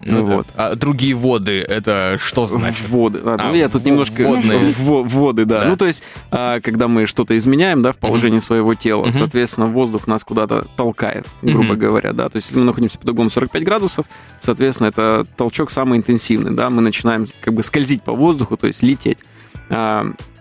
Ну, 0.00 0.24
вот. 0.24 0.46
да. 0.56 0.68
А 0.70 0.74
другие 0.74 1.14
воды, 1.14 1.60
это 1.60 2.16
что 2.18 2.44
значит? 2.44 2.88
Вводы. 2.88 3.20
А, 3.22 3.36
А, 3.38 3.48
ну, 3.48 3.54
я 3.54 3.68
тут 3.68 3.82
в- 3.82 3.86
немножко... 3.86 4.22
вводные. 4.22 4.58
Вво- 4.78 5.04
Вводы, 5.04 5.44
да. 5.44 5.60
Да. 5.62 5.68
Ну, 5.68 5.76
то 5.76 5.86
есть, 5.86 6.02
а, 6.30 6.60
когда 6.60 6.88
мы 6.88 7.06
что-то 7.06 7.36
изменяем, 7.38 7.80
да, 7.80 7.92
в 7.92 7.96
положении 7.96 8.40
своего 8.40 8.74
тела, 8.74 9.02
Мгм. 9.04 9.12
соответственно, 9.12 9.66
воздух 9.66 10.06
нас 10.06 10.24
куда-то 10.24 10.66
толкает, 10.76 11.26
грубо 11.42 11.64
Мгм. 11.74 11.78
говоря, 11.78 12.12
да. 12.12 12.28
То 12.28 12.36
есть, 12.36 12.48
если 12.48 12.58
мы 12.58 12.66
находимся 12.66 12.98
под 12.98 13.08
углом 13.10 13.30
45 13.30 13.64
градусов, 13.64 14.06
соответственно, 14.40 14.88
это 14.88 15.26
толчок 15.36 15.70
самый 15.70 15.98
интенсивный, 15.98 16.50
да. 16.50 16.68
Мы 16.70 16.82
начинаем 16.82 17.26
как 17.40 17.54
бы 17.54 17.62
скользить 17.62 18.02
по 18.02 18.12
воздуху, 18.12 18.56
то 18.56 18.66
есть 18.66 18.82
лететь. 18.82 19.18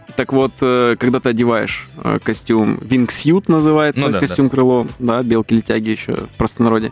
А, 0.07 0.11
так 0.13 0.33
вот, 0.33 0.51
э, 0.61 0.95
когда 0.99 1.19
ты 1.19 1.29
одеваешь 1.29 1.87
э, 2.03 2.19
костюм 2.23 2.75
wingsuit 2.75 3.45
называется, 3.47 4.05
Ну 4.05 4.11
да, 4.13 4.19
костюм 4.19 4.49
крыло, 4.49 4.87
да, 4.99 5.21
белки-летяги 5.23 5.89
еще 5.89 6.15
в 6.15 6.27
простонародье. 6.37 6.91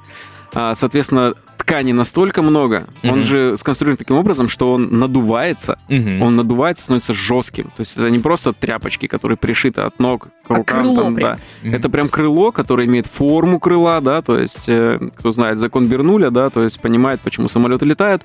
А, 0.54 0.76
соответственно, 0.76 1.34
ткани 1.58 1.94
настолько 1.94 2.42
много, 2.42 2.86
он 3.04 3.20
Мгм. 3.20 3.24
же 3.24 3.56
сконструирован 3.58 3.96
таким 3.98 4.18
образом, 4.18 4.50
что 4.50 4.74
он 4.74 5.00
надувается, 5.00 5.78
Мгм. 5.88 6.22
он 6.22 6.36
надувается, 6.36 6.84
становится 6.84 7.14
жестким. 7.14 7.66
То 7.68 7.80
есть 7.82 7.96
это 7.96 8.10
не 8.10 8.20
просто 8.20 8.52
тряпочки, 8.52 9.08
которые 9.08 9.38
пришиты 9.38 9.80
от 9.82 9.98
ног 10.00 10.28
к 10.46 10.52
А 10.52 10.56
рукам. 10.56 10.80
крыло 10.80 11.04
там, 11.04 11.16
прям. 11.16 11.38
да. 11.38 11.40
Мгм. 11.64 11.74
Это 11.76 11.90
прям 11.90 12.10
крыло, 12.10 12.52
которое 12.52 12.86
имеет 12.86 13.08
форму 13.08 13.60
крыла, 13.62 14.02
да, 14.02 14.22
то 14.22 14.38
есть, 14.38 14.68
э, 14.68 15.00
кто 15.16 15.32
знает 15.32 15.58
закон 15.58 15.88
Бернуля, 15.88 16.32
да, 16.32 16.50
то 16.50 16.62
есть 16.64 16.82
понимает, 16.82 17.22
почему 17.22 17.48
самолеты 17.48 17.86
летают. 17.86 18.24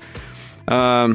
А, 0.65 1.09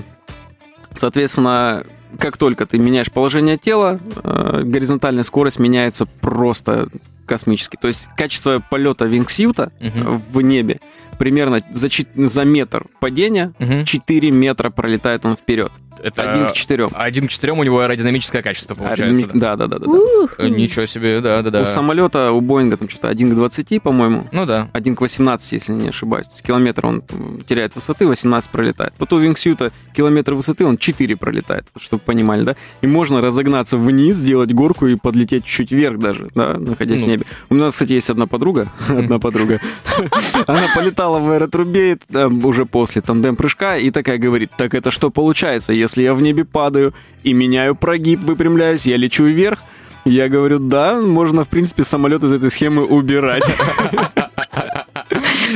Соответственно, 0.95 1.85
как 2.19 2.37
только 2.37 2.67
ты 2.67 2.79
меняешь 2.79 3.11
положение 3.11 3.57
тела, 3.59 3.99
э, 4.23 4.63
горизонтальная 4.65 5.23
скорость 5.25 5.59
меняется 5.59 6.07
просто 6.07 6.89
космически. 7.27 7.77
То 7.81 7.89
есть 7.89 8.09
качество 8.17 8.63
полета 8.71 9.05
вингсьюта 9.07 9.73
Мгм. 9.81 10.23
в 10.33 10.41
небе 10.41 10.81
примерно 11.23 11.63
за, 11.71 11.89
за 12.17 12.45
метр 12.45 12.87
падения 12.99 13.53
Мгм. 13.61 13.85
4 13.85 14.33
метра 14.33 14.71
пролетает 14.71 15.25
он 15.25 15.37
вперед. 15.37 15.71
Это 16.03 16.23
Один 16.23 16.49
к 16.49 16.53
четырем. 16.55 16.89
один 16.95 17.29
к 17.29 17.31
четырем 17.31 17.61
у 17.61 17.63
него 17.65 17.79
аэродинамическое 17.81 18.43
качество 18.43 18.75
получается. 18.75 19.29
да? 19.35 19.55
Да, 19.55 19.69
да, 19.69 19.79
да, 19.79 19.79
да. 19.79 19.87
да. 19.87 20.43
Э, 20.45 20.49
Ничего 20.49 20.87
себе, 20.87 21.21
да, 21.21 21.43
да, 21.43 21.51
да. 21.51 21.63
У 21.63 21.67
самолета, 21.67 22.33
у 22.33 22.41
Боинга 22.41 22.77
там 22.77 22.89
что-то 22.89 23.09
1 23.09 23.31
к 23.31 23.35
20, 23.35 23.81
по-моему. 23.83 24.25
Ну 24.33 24.45
да. 24.47 24.69
1 24.73 24.97
к 24.97 25.01
18, 25.01 25.53
если 25.53 25.73
не 25.75 25.91
ошибаюсь. 25.91 26.27
Километр 26.45 26.87
он 26.87 27.03
теряет 27.47 27.77
высоты, 27.77 28.07
18 28.09 28.51
пролетает. 28.51 28.95
Вот 28.99 29.13
у 29.13 29.19
Вингсьюта 29.19 29.71
километр 29.95 30.35
высоты, 30.35 30.65
он 30.67 30.77
4 30.79 31.15
пролетает, 31.17 31.67
чтобы 31.79 32.03
понимали, 32.03 32.43
да? 32.43 32.57
И 32.81 32.87
можно 32.89 33.21
разогнаться 33.21 33.77
вниз, 33.77 34.17
сделать 34.17 34.53
горку 34.53 34.89
и 34.89 34.97
подлететь 34.97 35.45
чуть 35.45 35.71
вверх 35.71 35.99
даже, 36.01 36.31
да, 36.35 36.55
находясь 36.59 37.01
Ну. 37.03 37.07
в 37.07 37.11
небе. 37.11 37.27
У 37.51 37.55
нас, 37.55 37.75
кстати, 37.75 37.93
есть 37.93 38.11
одна 38.11 38.27
подруга, 38.27 38.73
одна 38.89 39.19
подруга. 39.21 39.61
Она 40.47 40.67
полетала 40.75 41.12
в 41.19 41.31
аэротрубе 41.31 41.97
там, 41.97 42.45
уже 42.45 42.67
после 42.67 43.03
тандем-прыжка 43.03 43.77
и 43.77 43.91
такая 43.91 44.19
говорит, 44.19 44.51
так 44.57 44.75
это 44.75 44.91
что 44.91 45.11
получается, 45.11 45.73
если 45.73 46.03
я 46.03 46.15
в 46.15 46.23
небе 46.23 46.45
падаю 46.45 46.95
и 47.23 47.33
меняю 47.33 47.75
прогиб, 47.75 48.21
выпрямляюсь, 48.21 48.87
я 48.87 48.97
лечу 48.97 49.25
вверх, 49.25 49.61
я 50.05 50.29
говорю, 50.29 50.59
да, 50.59 51.01
можно, 51.01 51.45
в 51.45 51.49
принципе, 51.49 51.85
самолет 51.85 52.25
из 52.25 52.33
этой 52.33 52.51
схемы 52.51 52.85
убирать. 52.85 53.45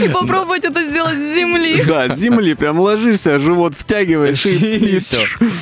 И 0.03 0.09
попробовать 0.12 0.64
это 0.64 0.88
сделать 0.88 1.16
с 1.16 1.34
земли. 1.34 1.82
Да, 1.86 2.09
с 2.09 2.18
земли 2.18 2.55
прям 2.55 2.80
ложишься, 2.80 3.38
живот 3.38 3.74
втягиваешь 3.76 4.44
и, 4.44 4.99
всё. 5.01 5.18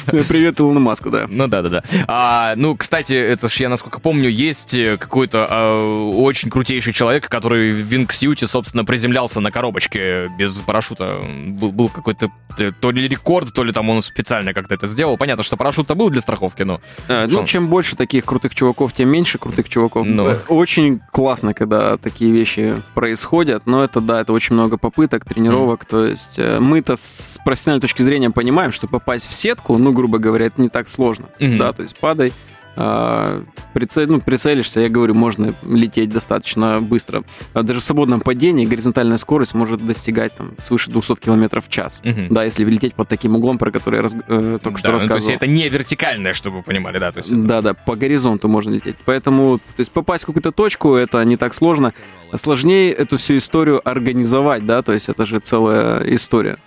Привет 0.06 0.58
Илону 0.60 0.80
Маску, 0.80 1.10
да. 1.10 1.26
Ну 1.28 1.46
да, 1.48 1.62
да, 1.62 1.68
да. 1.68 1.82
А, 2.08 2.54
ну, 2.56 2.76
кстати, 2.76 3.12
это 3.14 3.48
ж 3.48 3.56
я, 3.56 3.68
насколько 3.68 4.00
помню, 4.00 4.28
есть 4.28 4.74
э, 4.74 4.96
какой-то 4.96 5.46
а, 5.48 6.10
очень 6.10 6.50
крутейший 6.50 6.92
человек, 6.92 7.28
который 7.28 7.72
в 7.72 7.76
Винксьюте, 7.76 8.46
собственно, 8.46 8.84
приземлялся 8.84 9.40
на 9.40 9.50
коробочке 9.50 10.28
без 10.38 10.58
парашюта. 10.60 11.20
Был, 11.48 11.88
какой-то 11.88 12.30
э, 12.58 12.72
то 12.80 12.90
ли 12.90 13.06
рекорд, 13.06 13.52
то 13.52 13.62
ли 13.64 13.72
там 13.72 13.90
он 13.90 14.02
специально 14.02 14.54
как-то 14.54 14.74
это 14.74 14.86
сделал. 14.86 15.16
Понятно, 15.16 15.44
что 15.44 15.56
парашют-то 15.56 15.94
был 15.94 16.10
для 16.10 16.20
страховки, 16.20 16.62
но... 16.62 16.80
Что? 17.04 17.26
Ну, 17.28 17.44
чем 17.44 17.68
больше 17.68 17.96
таких 17.96 18.24
крутых 18.24 18.54
чуваков, 18.54 18.92
тем 18.92 19.08
меньше 19.10 19.38
крутых 19.38 19.68
чуваков. 19.68 20.06
Ну. 20.06 20.28
Э, 20.28 20.38
Очень 20.48 21.00
классно, 21.12 21.54
когда 21.54 21.96
такие 21.96 22.32
вещи 22.32 22.82
происходят, 22.94 23.66
но 23.66 23.84
это, 23.84 24.00
да, 24.00 24.23
это 24.24 24.32
очень 24.32 24.54
много 24.54 24.76
попыток, 24.78 25.24
тренировок, 25.24 25.84
то 25.84 26.04
есть 26.04 26.38
э, 26.38 26.58
мы-то 26.58 26.96
с 26.96 27.38
профессиональной 27.44 27.80
точки 27.80 28.02
зрения 28.02 28.30
понимаем, 28.30 28.72
что 28.72 28.88
попасть 28.88 29.28
в 29.28 29.32
сетку, 29.32 29.78
ну, 29.78 29.92
грубо 29.92 30.18
говоря, 30.18 30.46
это 30.46 30.60
не 30.60 30.68
так 30.68 30.88
сложно, 30.88 31.26
Мгм. 31.38 31.58
да, 31.58 31.72
то 31.72 31.82
есть 31.82 31.96
падай, 31.98 32.32
прицель, 32.74 34.08
ну, 34.08 34.20
прицелишься, 34.20 34.80
я 34.80 34.88
говорю, 34.88 35.14
можно 35.14 35.54
лететь 35.62 36.08
достаточно 36.10 36.80
быстро. 36.80 37.24
А 37.52 37.62
Даже 37.62 37.80
в 37.80 37.84
свободном 37.84 38.20
падении 38.20 38.66
горизонтальная 38.66 39.16
скорость 39.16 39.54
может 39.54 39.86
достигать 39.86 40.34
там 40.34 40.52
свыше 40.58 40.90
200 40.90 41.14
км 41.20 41.60
в 41.60 41.68
час. 41.68 42.00
Мгм. 42.04 42.28
Да, 42.30 42.44
если 42.44 42.64
лететь 42.64 42.94
под 42.94 43.08
таким 43.08 43.36
углом, 43.36 43.58
про 43.58 43.70
который 43.70 43.96
я 43.96 44.02
раз- 44.02 44.16
э, 44.28 44.58
только 44.62 44.78
что 44.78 44.88
Да, 44.88 44.92
ну, 44.92 44.98
то 44.98 45.02
рассказывал. 45.04 45.16
есть 45.16 45.30
это 45.42 45.46
не 45.46 45.68
вертикальное, 45.68 46.32
чтобы 46.32 46.58
вы 46.58 46.62
понимали, 46.62 46.98
да? 46.98 47.12
То 47.12 47.18
есть 47.18 47.30
это- 47.30 47.40
Да, 47.42 47.62
да, 47.62 47.74
по 47.74 47.96
горизонту 47.96 48.48
можно 48.48 48.74
лететь. 48.74 48.96
Поэтому, 49.04 49.58
то 49.58 49.80
есть 49.80 49.90
попасть 49.90 50.24
в 50.24 50.26
какую-то 50.26 50.52
точку 50.52 50.94
это 50.94 51.24
не 51.24 51.36
так 51.36 51.54
сложно. 51.54 51.92
Сложнее 52.34 52.92
эту 52.92 53.16
всю 53.16 53.36
историю 53.36 53.80
организовать, 53.88 54.66
да, 54.66 54.82
то 54.82 54.92
есть 54.92 55.08
это 55.08 55.24
же 55.26 55.38
целая 55.40 56.02
история. 56.14 56.58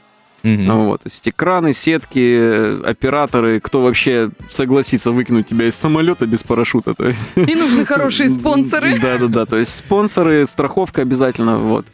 Ну 0.56 0.86
Вот, 0.86 1.04
то 1.04 1.08
есть 1.08 1.28
экраны, 1.28 1.74
сетки, 1.74 2.38
э, 2.40 2.82
операторы, 2.86 3.60
кто 3.60 3.82
вообще 3.84 4.32
согласится 4.50 5.12
выкинуть 5.12 5.48
тебя 5.48 5.68
из 5.68 5.76
самолета 5.76 6.26
без 6.26 6.44
парашюта, 6.44 6.94
то 6.94 7.08
есть. 7.08 7.34
И 7.36 7.56
нужны 7.56 7.86
хорошие 7.86 8.30
спонсоры. 8.32 9.00
Да, 9.00 9.18
да, 9.18 9.28
да, 9.28 9.46
то 9.46 9.58
есть 9.58 9.74
спонсоры, 9.76 10.46
страховка 10.48 11.02
обязательно, 11.02 11.58
вот, 11.58 11.86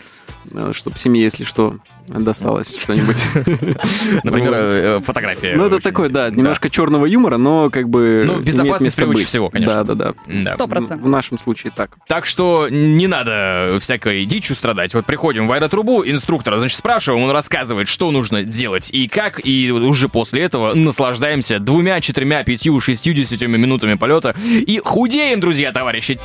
чтобы 0.74 0.98
семье, 0.98 1.24
если 1.24 1.44
что, 1.44 1.78
досталось 2.08 2.78
что-нибудь. 2.78 3.18
Например, 4.24 4.54
э, 4.54 5.00
фотография. 5.00 5.56
Ну, 5.56 5.66
это 5.66 5.80
такой, 5.80 6.10
да, 6.10 6.30
немножко 6.30 6.70
черного 6.70 7.06
юмора, 7.06 7.38
но 7.38 7.70
как 7.70 7.90
бы... 7.90 8.24
Ну, 8.26 8.40
безопасность 8.40 8.96
превыше 8.96 9.26
всего, 9.26 9.50
конечно. 9.50 9.84
Да, 9.84 9.96
да, 9.96 10.14
да. 10.28 10.52
Сто 10.52 10.66
В 10.66 10.70
процентов. 10.70 11.08
нашем 11.08 11.38
случае 11.38 11.72
так. 11.76 11.92
Так 12.08 12.26
что 12.26 12.68
не 12.70 13.08
надо 13.08 13.78
всякой 13.80 14.26
дичью 14.26 14.56
страдать. 14.56 14.94
Вот 14.94 15.06
приходим 15.06 15.48
в 15.48 15.52
аэротрубу, 15.52 16.04
инструктора, 16.06 16.58
значит, 16.58 16.78
спрашиваем, 16.78 17.24
он 17.24 17.32
рассказывает, 17.32 17.88
что 17.88 18.12
нужно 18.12 18.43
делать? 18.44 18.90
И 18.92 19.08
как, 19.08 19.46
и 19.46 19.72
уже 19.72 20.10
после 20.10 20.44
этого 20.44 20.74
наслаждаемся 20.74 21.60
двумя, 21.60 22.00
четырьмя, 22.02 22.44
пятью, 22.44 22.80
шестьюдесятью 22.80 23.50
минутами 23.50 23.96
полета. 23.96 24.36
И 24.44 24.80
худеем, 24.84 25.40
друзья, 25.40 25.72
товарищи. 25.72 26.20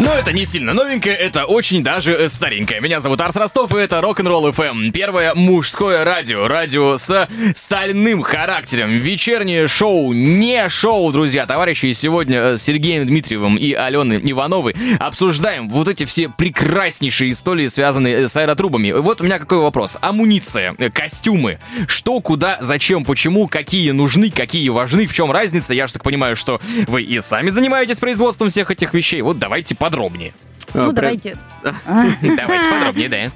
Но 0.00 0.14
это 0.14 0.32
не 0.32 0.46
сильно 0.46 0.72
новенькое, 0.72 1.14
это 1.14 1.44
очень 1.44 1.82
даже 1.82 2.12
э, 2.12 2.30
старенькое. 2.30 2.80
Меня 2.80 3.00
зовут 3.00 3.20
Арс 3.20 3.36
Ростов, 3.36 3.74
и 3.74 3.78
это 3.78 4.00
Рок-н-ролл 4.00 4.48
FM. 4.48 4.92
Первое 4.92 5.34
мужское 5.34 6.04
радио. 6.04 6.48
Радио 6.48 6.96
с 6.96 7.28
стальным 7.54 8.22
характером. 8.22 8.90
Вечернее 8.92 9.68
шоу, 9.68 10.14
не 10.14 10.70
шоу, 10.70 11.12
друзья, 11.12 11.44
товарищи. 11.44 11.92
Сегодня 11.92 12.38
э, 12.38 12.56
с 12.56 12.62
Сергеем 12.62 13.06
Дмитриевым 13.06 13.56
и 13.56 13.74
Аленой 13.74 14.22
Ивановой 14.30 14.74
обсуждаем 14.98 15.68
вот 15.68 15.86
эти 15.86 16.04
все 16.04 16.30
прекраснейшие 16.30 17.30
истории, 17.30 17.66
связанные 17.66 18.22
э, 18.22 18.28
с 18.28 18.34
аэротрубами. 18.38 18.92
Вот 18.92 19.20
у 19.20 19.24
меня 19.24 19.38
какой 19.38 19.58
вопрос. 19.58 19.98
Амуниция, 20.00 20.74
костюмы. 20.94 21.58
Что, 21.88 22.20
куда, 22.20 22.56
зачем, 22.62 23.04
почему, 23.04 23.48
какие 23.48 23.90
нужны, 23.90 24.30
какие 24.30 24.70
важны, 24.70 25.06
в 25.06 25.12
чем 25.12 25.30
разница? 25.30 25.74
Я 25.74 25.86
же 25.86 25.92
так 25.92 26.04
понимаю, 26.04 26.36
что 26.36 26.58
вы 26.86 27.02
и 27.02 27.20
сами 27.20 27.50
занимаетесь 27.50 27.98
производством 27.98 28.48
всех 28.48 28.70
этих 28.70 28.94
вещей. 28.94 29.20
Вот 29.20 29.38
давайте 29.38 29.74
подробнее. 29.90 30.32
А, 30.72 30.78
Ну, 30.86 30.92
прям- 30.92 30.94
давайте. 30.94 31.38
Давайте 32.36 32.70
подробнее, 32.70 33.08
да. 33.08 33.26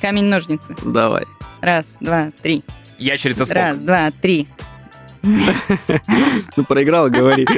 Камень-ножницы. 0.00 0.74
Давай. 0.84 1.24
Раз, 1.60 1.96
два, 2.00 2.30
три. 2.42 2.62
Ящерица 2.98 3.44
Спок. 3.44 3.56
Раз, 3.56 3.82
два, 3.82 4.10
три. 4.10 4.46
Ну, 6.56 6.64
проиграла, 6.64 7.08
говори. 7.08 7.46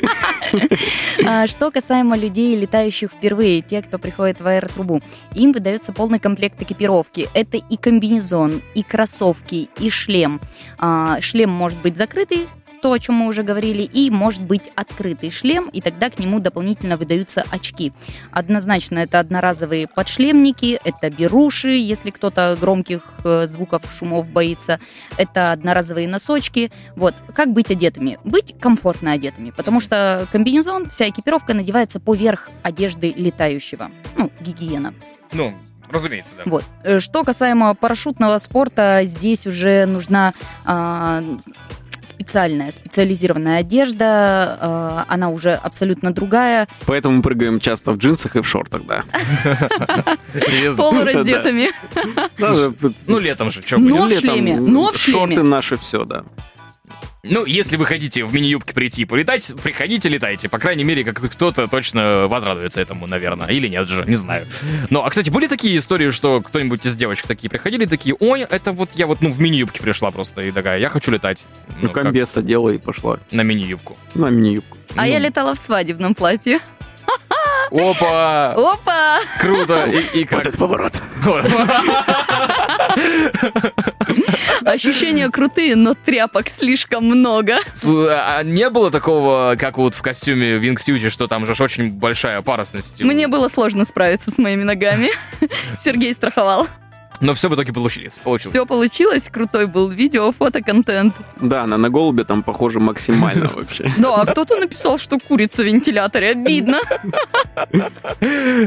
А, 1.27 1.47
Что 1.49 1.71
касаемо 1.73 2.17
людей, 2.17 2.55
летающих 2.57 3.11
впервые, 3.11 3.61
те, 3.63 3.83
кто 3.83 3.99
приходит 3.99 4.41
в 4.41 4.47
аэротрубу, 4.47 5.03
им 5.35 5.53
выдается 5.53 5.93
полный 5.93 6.21
комплект 6.21 6.63
экипировки. 6.63 7.29
Это 7.35 7.57
и 7.57 7.77
комбинезон, 7.77 8.63
и 8.75 8.83
кроссовки, 8.85 9.69
и 9.81 9.91
шлем. 9.91 10.41
А, 10.79 11.21
Шлем 11.21 11.51
может 11.51 11.81
быть 11.83 11.97
закрытый, 11.97 12.49
то, 12.87 12.93
о 12.93 13.01
чем 13.01 13.17
мы 13.17 13.27
уже 13.27 13.43
говорили, 13.43 13.83
и 13.83 14.11
может 14.11 14.43
быть 14.43 14.71
открытый 14.77 15.33
шлем, 15.33 15.69
и 15.73 15.81
тогда 15.81 16.09
к 16.09 16.21
нему 16.21 16.39
дополнительно 16.39 16.97
выдаются 16.97 17.45
очки. 17.51 17.93
Однозначно, 18.31 19.01
это 19.01 19.19
одноразовые 19.19 19.89
подшлемники, 19.89 20.79
это 20.85 21.11
беруши, 21.11 21.71
если 21.71 22.11
кто-то 22.11 22.57
громких 22.61 23.03
э, 23.25 23.49
звуков, 23.49 23.83
шумов 23.93 24.29
боится, 24.29 24.79
это 25.17 25.51
одноразовые 25.51 26.07
носочки. 26.07 26.71
Вот, 26.95 27.17
как 27.35 27.53
быть 27.53 27.73
одетыми? 27.73 28.21
Быть 28.23 28.55
комфортно 28.61 29.11
одетыми, 29.11 29.51
потому 29.51 29.81
что 29.81 30.29
комбинезон, 30.31 30.89
вся 30.89 31.09
экипировка 31.09 31.55
надевается 31.55 31.99
поверх 31.99 32.51
одежды 32.63 33.13
летающего. 33.17 33.91
Ну, 34.17 34.31
гигиена. 34.39 34.95
Ну, 35.33 35.55
разумеется, 35.89 36.37
да. 36.37 36.45
Вот. 36.47 36.63
Э, 36.85 37.01
Что 37.01 37.25
касаемо 37.25 37.75
парашютного 37.75 38.39
спорта, 38.39 39.01
здесь 39.03 39.45
уже 39.45 39.87
нужна 39.87 40.35
а, 40.65 41.25
специальная, 42.07 42.73
специализированная 42.73 43.59
одежда, 43.59 45.05
э, 45.09 45.13
она 45.13 45.29
уже 45.31 45.53
абсолютно 45.53 46.13
другая, 46.13 46.67
Поэтому 46.87 47.17
мы 47.17 47.23
прыгаем 47.23 47.61
часто 47.61 47.93
в 47.93 47.99
джинсах 47.99 48.37
и 48.37 48.41
в 48.41 48.47
шортах, 48.47 48.83
да. 48.87 49.03
Полураздетыми. 50.77 51.71
Ну, 53.07 53.19
летом 53.19 53.51
же, 53.51 53.63
что 53.63 53.79
Но 53.79 54.09
в 54.09 54.13
шлеме, 54.13 54.61
но 54.61 54.93
в 54.93 54.97
шлеме. 54.97 55.35
Шорты 55.35 55.43
наши 55.43 55.77
все, 55.77 56.05
да. 56.05 56.25
Ну, 57.29 57.45
если 57.45 57.77
вы 57.77 57.87
хотите 57.87 58.25
в 58.25 58.33
мини-юбке 58.33 58.73
прийти 58.73 59.03
и 59.03 59.05
полетать, 59.05 59.53
приходите, 59.63 60.09
летайте. 60.09 60.49
По 60.49 60.59
крайней 60.59 60.85
мере, 60.85 61.03
как 61.03 61.21
кто-то 61.29 61.67
точно 61.67 62.29
возрадуется 62.29 62.81
этому, 62.81 63.09
наверное. 63.09 63.49
Или 63.49 63.67
нет 63.67 63.89
же, 63.89 64.05
не 64.07 64.15
знаю. 64.15 64.47
Ну, 64.91 65.03
а, 65.03 65.11
кстати, 65.11 65.31
были 65.31 65.49
такие 65.49 65.77
истории, 65.79 66.11
что 66.11 66.41
кто-нибудь 66.41 66.87
из 66.87 66.95
девочек 66.95 67.27
такие 67.27 67.51
приходили, 67.51 67.85
такие, 67.87 68.15
ой, 68.21 68.43
это 68.43 68.71
вот 68.71 68.91
я 68.95 69.09
вот, 69.09 69.23
ну, 69.23 69.31
в 69.31 69.41
мини-юбке 69.41 69.83
пришла 69.83 70.13
просто 70.13 70.43
и 70.43 70.53
такая, 70.53 70.79
я 70.79 70.89
хочу 70.89 71.11
летать. 71.11 71.43
Ну, 71.83 71.89
как 71.91 72.05
комбес 72.05 72.37
одела 72.37 72.71
и 72.71 72.79
пошла 72.79 73.19
на 73.33 73.41
мини-юбку. 73.41 73.97
на 74.15 74.31
мини-юбку. 74.31 74.79
А 74.95 75.03
Ну. 75.03 75.09
я 75.13 75.19
летала 75.19 75.55
в 75.55 75.59
свадебном 75.59 76.15
платье. 76.15 76.61
Опа! 77.73 78.53
Опа! 78.53 79.19
Круто! 79.41 79.87
И, 79.87 80.21
и 80.21 80.25
как? 80.25 80.57
поворот. 80.57 81.03
Ощущения 84.67 85.31
крутые, 85.31 85.77
но 85.77 85.95
тряпок 85.95 86.49
слишком 86.49 87.05
много. 87.05 87.59
Слу- 87.75 88.09
А 88.11 88.43
не 88.43 88.69
было 88.69 88.91
такого, 88.91 89.55
как 89.59 89.79
вот 89.79 89.95
в 89.95 90.03
костюме 90.03 90.57
в 90.57 90.63
Вингсьюте, 90.63 91.09
что 91.09 91.29
там 91.29 91.47
же 91.47 91.55
очень 91.63 91.91
большая 91.91 92.43
парусность? 92.43 93.03
Мне 93.03 93.29
было 93.29 93.49
сложно 93.49 93.85
справиться 93.85 94.31
с 94.31 94.39
моими 94.39 94.65
ногами. 94.65 95.11
Сергей 95.79 96.13
страховал. 96.15 96.67
Но 97.21 97.35
все 97.35 97.49
в 97.49 97.55
итоге 97.55 97.73
получилось. 97.73 98.19
получилось. 98.19 98.55
Все 98.55 98.67
получилось, 98.67 99.29
крутой 99.31 99.67
был 99.67 99.89
видео, 99.89 100.33
фото-контент. 100.33 101.15
Да, 101.41 101.63
она 101.65 101.79
на 101.79 101.91
голубя 101.91 102.25
там 102.25 102.43
похоже 102.43 102.81
максимально 102.81 103.49
вообще. 103.55 103.91
Да, 103.99 104.17
а 104.23 104.27
кто-то 104.27 104.57
написал, 104.57 104.99
что 104.99 105.19
курица 105.19 105.63
в 105.63 105.67
вентиляторе. 105.67 106.31
Обидно. 106.31 106.81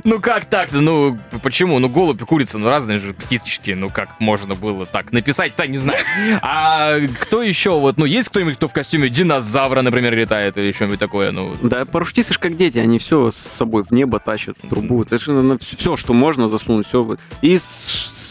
Ну 0.03 0.19
как 0.19 0.45
так-то? 0.45 0.81
Ну 0.81 1.17
почему? 1.43 1.79
Ну 1.79 1.89
голубь 1.89 2.21
и 2.21 2.25
курица, 2.25 2.57
ну 2.57 2.69
разные 2.69 2.99
же 2.99 3.13
птички. 3.13 3.71
Ну 3.71 3.89
как 3.89 4.19
можно 4.19 4.55
было 4.55 4.85
так 4.85 5.11
написать-то, 5.11 5.67
не 5.67 5.77
знаю. 5.77 5.99
А 6.41 6.99
кто 7.19 7.41
еще? 7.43 7.71
Вот, 7.79 7.97
ну 7.97 8.05
есть 8.05 8.29
кто-нибудь, 8.29 8.55
кто 8.55 8.67
в 8.67 8.73
костюме 8.73 9.09
динозавра, 9.09 9.81
например, 9.81 10.15
летает 10.15 10.57
или 10.57 10.71
что-нибудь 10.71 10.99
такое? 10.99 11.31
Ну, 11.31 11.55
Да, 11.61 11.85
парашютисты 11.85 12.33
ж 12.33 12.37
как 12.39 12.55
дети, 12.57 12.77
они 12.77 12.99
все 12.99 13.31
с 13.31 13.37
собой 13.37 13.83
в 13.83 13.91
небо 13.91 14.19
тащат, 14.19 14.57
в 14.61 14.67
трубу. 14.69 15.03
Это 15.03 15.17
же 15.19 15.57
все, 15.77 15.95
что 15.95 16.13
можно 16.13 16.47
засунуть, 16.47 16.87
все. 16.87 17.17
И 17.41 17.57
с 17.57 17.65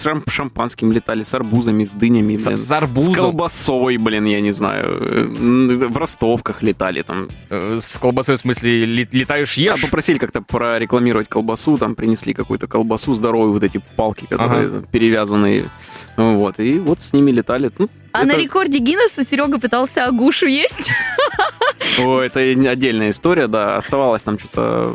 шам- 0.08 0.28
шампанским 0.30 0.92
летали, 0.92 1.22
с 1.22 1.34
арбузами, 1.34 1.84
с 1.84 1.92
дынями, 1.92 2.36
с, 2.36 2.44
блин. 2.44 2.56
с 2.56 2.70
арбузом, 2.72 3.14
С 3.14 3.16
колбасой, 3.18 3.96
блин, 3.98 4.24
я 4.26 4.40
не 4.40 4.52
знаю. 4.52 4.96
Э, 5.00 5.86
В 5.88 5.96
ростовках 5.96 6.62
летали 6.62 7.02
там. 7.02 7.28
э, 7.50 7.78
с 7.82 7.98
колбасой, 7.98 8.36
в 8.36 8.38
смысле, 8.38 8.84
ле- 8.86 9.08
летаешь, 9.12 9.54
Я 9.58 9.72
ешь? 9.72 9.82
попросили 9.82 10.18
как-то 10.18 10.40
прорекламировать 10.42 11.28
колбасу, 11.28 11.76
там 11.76 11.94
принесли 11.94 12.34
какую-то 12.34 12.66
колбасу 12.66 13.14
здоровую, 13.14 13.52
вот 13.52 13.62
эти 13.64 13.80
палки, 13.96 14.26
которые 14.28 14.82
перевязанные. 14.90 15.64
Вот, 16.16 16.58
и 16.60 16.78
вот 16.78 17.00
с 17.00 17.12
ними 17.12 17.30
летали. 17.30 17.70
Ну, 17.78 17.88
А 18.12 18.20
это- 18.24 18.28
на 18.28 18.36
рекорде 18.42 18.78
Гиннесса 18.78 19.24
Серега 19.24 19.58
пытался 19.58 20.04
агушу 20.06 20.46
есть. 20.46 20.90
О, 22.00 22.20
это 22.20 22.40
отдельная 22.40 23.10
история, 23.10 23.48
да. 23.48 23.76
Оставалось 23.76 24.22
там 24.22 24.38
что-то 24.38 24.94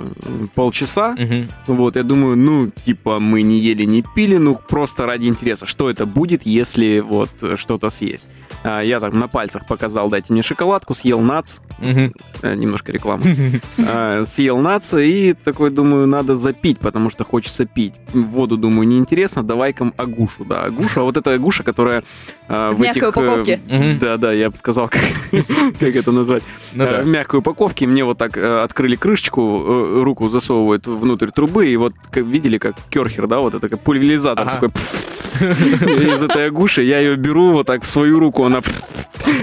полчаса. 0.55 1.16
Мгм. 1.20 1.47
Вот, 1.68 1.95
я 1.95 2.03
думаю, 2.03 2.38
ну, 2.38 2.72
типа, 2.86 3.20
мы 3.20 3.41
не 3.41 3.59
ели, 3.59 3.84
не 3.84 4.03
пили, 4.16 4.38
ну, 4.38 4.55
просто 4.55 5.05
ради 5.05 5.28
интереса, 5.28 5.66
что 5.66 5.89
это 5.89 6.05
будет, 6.05 6.45
если 6.45 6.99
вот 6.99 7.30
э, 7.41 7.55
что-то 7.57 7.89
съесть. 7.89 8.28
А, 8.64 8.82
я 8.82 8.99
там 8.99 9.20
на 9.20 9.28
пальцах 9.28 9.68
показал, 9.68 10.09
дайте 10.09 10.32
мне 10.32 10.43
шоколадку, 10.43 10.93
съел 10.93 11.20
нац, 11.20 11.57
Мгм. 11.80 12.14
э, 12.41 12.55
немножко 12.55 12.91
рекламы, 12.91 13.59
А, 13.80 14.24
съел 14.26 14.59
нац, 14.59 14.93
и 14.93 15.34
такой, 15.34 15.72
думаю, 15.72 16.07
надо 16.07 16.36
запить, 16.38 16.80
потому 16.80 17.09
что 17.09 17.24
хочется 17.26 17.66
пить. 17.66 17.93
Воду, 18.14 18.55
думаю, 18.57 18.88
неинтересно, 18.88 19.43
давай-ка 19.43 19.91
агушу, 19.97 20.45
да, 20.45 20.64
агуша, 20.64 21.01
а 21.01 21.03
вот 21.03 21.18
эта 21.18 21.34
агуша, 21.34 21.64
которая 21.64 22.03
а, 22.47 22.72
В 22.72 22.76
в 22.78 22.82
мягкой 23.04 23.24
э, 23.24 23.26
упаковке. 23.28 23.60
Мгм. 23.68 23.99
Да-да, 23.99 24.32
я 24.32 24.49
бы 24.49 24.58
сказал, 24.58 24.88
как, 24.89 25.01
как 25.80 25.95
это 25.95 26.12
назвать. 26.12 26.43
Ну 26.74 26.84
Э, 26.84 26.91
да. 26.97 27.01
В 27.04 27.06
мягкой 27.06 27.39
упаковке 27.39 27.88
мне 27.88 28.04
вот 28.04 28.18
так 28.18 28.38
э, 28.38 28.62
открыли 28.64 28.95
крышечку, 28.95 29.64
э, 29.66 30.01
руку 30.04 30.30
засовывают 30.30 30.88
внутрь 30.88 31.30
трубы, 31.32 31.68
и 31.68 31.76
вот 31.78 31.93
как 32.12 32.26
видели, 32.26 32.58
как 32.58 32.76
керхер, 32.89 33.28
да, 33.28 33.39
вот 33.39 33.54
это 33.54 33.70
как 33.70 33.80
пульверизатор 33.80 34.47
Ага. 34.47 34.54
такой 34.54 34.70
из 36.14 36.22
этой 36.24 36.47
агуши, 36.47 36.84
я 36.84 36.99
ее 36.99 37.16
беру 37.16 37.51
вот 37.51 37.68
так 37.68 37.84
в 37.84 37.88
свою 37.88 38.20
руку, 38.20 38.43
она 38.43 38.62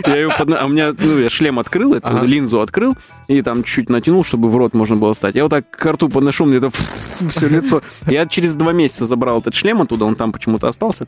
я 0.07 0.17
ее 0.17 0.31
под... 0.37 0.53
А 0.53 0.67
у 0.67 0.69
меня, 0.69 0.95
ну, 0.97 1.19
я 1.19 1.31
шлем 1.31 1.59
открыл, 1.59 1.95
эту 1.95 2.07
Ага. 2.09 2.25
линзу 2.25 2.61
открыл, 2.61 2.97
и 3.29 3.43
там 3.43 3.65
чуть 3.65 3.89
натянул, 3.91 4.25
чтобы 4.25 4.49
в 4.51 4.57
рот 4.57 4.75
можно 4.75 4.97
было 4.97 5.13
стать. 5.15 5.35
Я 5.35 5.45
вот 5.45 5.51
так 5.51 5.69
к 5.71 5.85
рту 5.93 6.09
подношу, 6.09 6.45
мне 6.45 6.59
это 6.59 6.71
все 6.71 7.49
лицо. 7.49 7.83
Я 8.07 8.27
через 8.27 8.57
два 8.57 8.73
месяца 8.73 9.07
забрал 9.07 9.41
этот 9.41 9.55
шлем 9.55 9.83
оттуда, 9.83 10.05
он 10.05 10.17
там 10.17 10.33
почему-то 10.33 10.69
остался. 10.69 11.07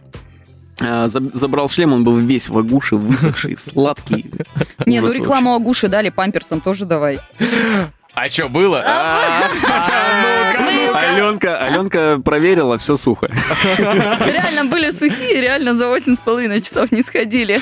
А, 0.84 1.08
за- 1.08 1.22
Забрал 1.34 1.68
шлем, 1.68 1.92
он 1.92 2.04
был 2.04 2.16
весь 2.16 2.48
в 2.48 2.58
агуше, 2.58 2.96
высохший, 2.96 3.56
сладкий. 3.58 4.30
Не, 4.86 5.00
ну 5.00 5.12
рекламу 5.12 5.54
агуши 5.54 5.88
дали, 5.88 6.08
памперсом 6.10 6.60
тоже 6.60 6.84
давай. 6.86 7.20
А 8.14 8.28
что 8.28 8.48
было? 8.48 8.82
А, 8.84 9.48
ну-ка, 9.48 10.58
Было. 10.58 10.61
Аленка, 11.14 11.58
Аленка 11.58 12.20
проверила, 12.24 12.78
все 12.78 12.96
сухо. 12.96 13.28
Реально 13.78 14.64
были 14.66 14.90
сухие, 14.90 15.40
реально 15.40 15.74
за 15.74 15.88
восемь 15.88 16.14
с 16.14 16.18
половиной 16.18 16.60
часов 16.60 16.92
не 16.92 17.02
сходили. 17.02 17.60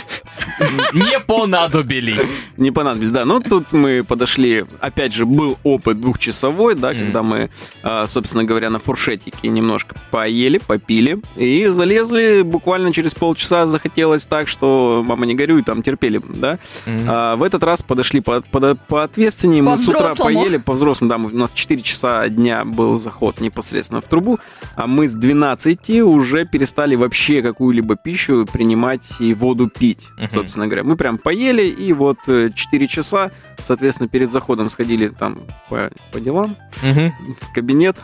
Не 0.93 1.19
понадобились. 1.21 2.41
Не 2.57 2.71
понадобилось, 2.71 3.13
да. 3.13 3.25
Ну, 3.25 3.41
тут 3.41 3.73
мы 3.73 4.05
подошли, 4.05 4.65
опять 4.81 5.13
же, 5.13 5.27
был 5.27 5.59
опыт 5.63 6.01
двухчасовой, 6.01 6.75
да, 6.75 6.93
когда 6.95 7.23
мы, 7.23 7.51
а, 7.83 8.07
собственно 8.07 8.45
говоря, 8.45 8.71
на 8.71 8.79
фуршетике 8.79 9.49
немножко 9.49 9.97
поели, 10.11 10.59
попили, 10.59 11.21
и 11.37 11.67
залезли 11.69 12.43
буквально 12.43 12.93
через 12.93 13.15
полчаса 13.15 13.67
захотелось 13.67 14.27
так, 14.27 14.49
что 14.49 15.03
мама 15.07 15.27
не 15.27 15.35
горюй, 15.35 15.63
там 15.63 15.83
терпели, 15.83 16.21
да. 16.29 16.59
А, 17.07 17.37
в 17.37 17.43
этот 17.43 17.63
раз 17.63 17.83
подошли 17.83 18.21
по, 18.21 18.41
по, 18.43 18.75
поответственнее, 18.75 19.63
мы 19.63 19.79
с 19.79 19.89
утра 19.89 20.15
поели, 20.25 20.57
по-взрослому, 20.59 21.09
да, 21.11 21.19
мы- 21.19 21.31
у 21.33 21.37
нас 21.37 21.53
4 21.53 21.81
часа 21.83 22.29
дня 22.29 22.65
был 22.65 22.99
заход 22.99 23.40
непосредственно 23.41 24.01
в 24.01 24.05
трубу, 24.07 24.39
а 24.77 24.87
мы 24.87 25.09
с 25.09 25.15
12 25.15 26.03
уже 26.03 26.45
перестали 26.47 26.95
вообще 26.97 27.43
какую-либо 27.43 27.97
пищу 27.97 28.47
принимать 28.51 29.03
и 29.21 29.35
воду 29.35 29.69
пить, 29.69 30.09
Мгм. 30.17 30.29
собственно 30.31 30.67
говоря. 30.67 30.85
Мы 30.85 30.97
прям 30.97 31.19
поели, 31.19 31.63
и 31.69 31.93
вот 31.93 32.19
э, 32.27 32.51
4 32.55 32.87
часа, 32.89 33.31
соответственно, 33.63 34.09
перед 34.09 34.31
заходом 34.33 34.69
сходили 34.71 35.09
там 35.09 35.41
по, 35.69 35.91
по 36.13 36.21
делам, 36.21 36.57
Мгм. 36.83 37.13
в 37.41 37.53
кабинет. 37.55 37.97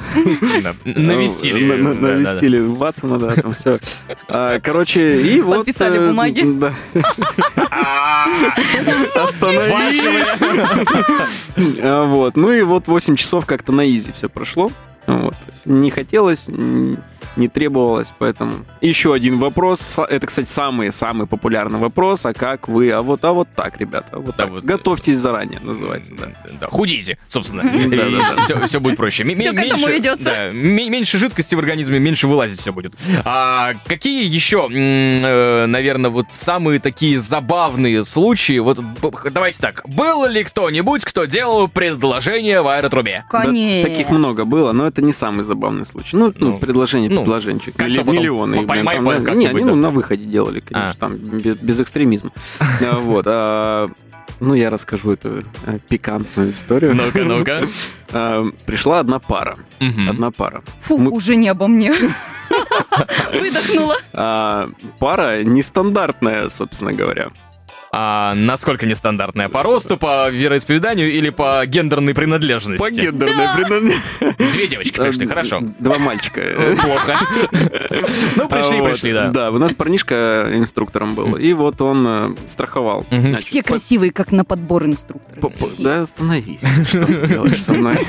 Навестили. 0.84 1.82
Да. 1.82 1.94
Навестили 2.08 2.58
Ватсона, 2.60 3.18
да, 3.18 3.30
там 3.32 3.52
все. 3.52 3.78
Короче, 4.62 5.20
и 5.20 5.40
вот... 5.40 5.58
Подписали 5.58 5.98
э, 5.98 6.08
бумаги. 6.08 6.42
Да. 6.58 6.74
Остановились. 9.14 10.40
А, 11.82 12.04
Вот. 12.06 12.36
Ну 12.36 12.52
и 12.52 12.62
вот 12.62 12.86
8 12.86 13.16
часов 13.16 13.46
как-то 13.46 13.72
на 13.72 13.86
изи 13.86 14.12
все 14.12 14.28
прошло. 14.28 14.70
Вот. 15.06 15.34
Не 15.64 15.90
хотелось, 15.90 16.48
не 17.36 17.48
требовалось, 17.48 18.08
поэтому... 18.18 18.52
Еще 18.80 19.12
один 19.14 19.38
вопрос. 19.38 19.98
Это, 19.98 20.26
кстати, 20.26 20.48
самый-самый 20.48 21.26
популярный 21.26 21.78
вопрос. 21.78 22.24
А 22.26 22.32
как 22.32 22.68
вы? 22.68 22.90
А 22.90 23.02
вот, 23.02 23.24
а 23.24 23.32
вот 23.32 23.48
так, 23.54 23.78
ребята. 23.80 24.18
Вот 24.18 24.26
Да, 24.36 24.44
так. 24.44 24.50
вот. 24.50 24.64
Готовьтесь 24.64 25.16
заранее, 25.18 25.60
называется. 25.60 26.12
Да. 26.18 26.26
Да, 26.60 26.66
худейте, 26.68 27.18
собственно. 27.28 27.62
Все, 28.66 28.80
будет 28.80 28.96
проще. 28.96 29.24
Всё 29.34 29.52
к 29.52 29.58
этому 29.58 29.86
м- 29.86 30.56
меньше 30.92 31.18
жидкости 31.18 31.54
в 31.54 31.58
организме, 31.58 31.98
меньше 31.98 32.26
вылазить 32.28 32.60
все 32.60 32.72
будет. 32.72 32.94
А 33.24 33.74
какие 33.86 34.24
еще, 34.24 34.68
наверное, 34.68 36.10
вот 36.10 36.26
самые 36.30 36.80
такие 36.80 37.18
забавные 37.18 38.04
случаи? 38.04 38.58
Вот 38.58 38.78
давайте 39.32 39.60
так. 39.60 39.82
Был 39.86 40.26
ли 40.26 40.44
кто-нибудь, 40.44 41.04
кто 41.04 41.24
делал 41.24 41.68
предложение 41.68 42.62
в 42.62 42.68
аэротрубе? 42.68 43.24
Конечно. 43.30 43.88
таких 43.88 44.10
много 44.10 44.44
было, 44.44 44.72
но 44.72 44.86
это 44.86 45.02
не 45.02 45.12
самый 45.12 45.42
забавный 45.42 45.86
случай. 45.86 46.16
Ну, 46.16 46.32
ну, 46.38 46.46
Ну, 46.52 46.58
предложение, 46.58 47.10
Милли- 47.26 47.96
потом 47.98 48.14
миллионы. 48.14 48.56
блин, 48.66 48.66
поймай, 48.86 49.16
там, 49.16 49.24
как-нибудь, 49.24 49.36
Не, 49.36 49.46
они 49.60 49.64
ну, 49.64 49.74
на 49.74 49.90
выходе 49.90 50.24
делали, 50.24 50.60
конечно, 50.60 50.90
А. 50.90 50.94
там 50.94 51.16
без, 51.16 51.58
без 51.58 51.80
экстремизма. 51.80 52.30
А, 52.80 52.96
Вот. 53.00 53.24
а, 53.28 53.90
Ну, 54.40 54.54
я 54.54 54.68
расскажу 54.70 55.12
эту 55.12 55.44
э, 55.64 55.78
пикантную 55.88 56.50
историю. 56.52 56.94
Ну-ка, 56.94 57.24
ну-ка. 57.24 57.68
А, 58.12 58.44
Пришла 58.66 59.00
одна 59.00 59.18
пара. 59.18 59.56
Одна 59.80 60.30
пара. 60.30 60.62
Фу, 60.80 60.98
Мы- 60.98 61.10
уже 61.10 61.36
не 61.36 61.48
обо 61.48 61.66
мне. 61.68 61.92
Выдохнула. 63.32 63.96
А, 64.12 64.68
Пара 64.98 65.42
нестандартная, 65.42 66.48
собственно 66.48 66.92
говоря. 66.92 67.30
А, 67.98 68.34
насколько 68.34 68.84
нестандартная? 68.84 69.48
По 69.48 69.62
росту, 69.62 69.96
по 69.96 70.28
вероисповеданию 70.28 71.10
или 71.10 71.30
по 71.30 71.64
гендерной 71.64 72.12
принадлежности? 72.12 72.84
По 72.84 72.90
гендерной 72.90 73.46
принадлежности. 73.56 74.52
Две 74.52 74.66
девочки 74.68 74.98
пришли, 74.98 75.26
хорошо. 75.26 75.62
Два 75.78 75.96
мальчика. 75.96 76.42
Плохо. 76.78 77.18
Ну, 78.36 78.48
пришли, 78.50 78.82
пришли, 78.82 79.12
да. 79.14 79.30
Да, 79.30 79.50
у 79.50 79.56
нас 79.58 79.72
парнишка 79.72 80.46
инструктором 80.52 81.14
был, 81.14 81.36
и 81.36 81.54
вот 81.54 81.80
он 81.80 82.06
э, 82.06 82.34
страховал. 82.44 83.06
Все 83.40 83.62
красивые, 83.62 84.12
как 84.12 84.30
на 84.30 84.44
подбор 84.44 84.84
инструкторы. 84.84 85.40
Да, 85.78 86.02
остановись. 86.02 86.60
Что 86.88 87.06
ты 87.06 87.26
делаешь 87.26 87.62
со 87.62 87.72
мной? 87.72 87.98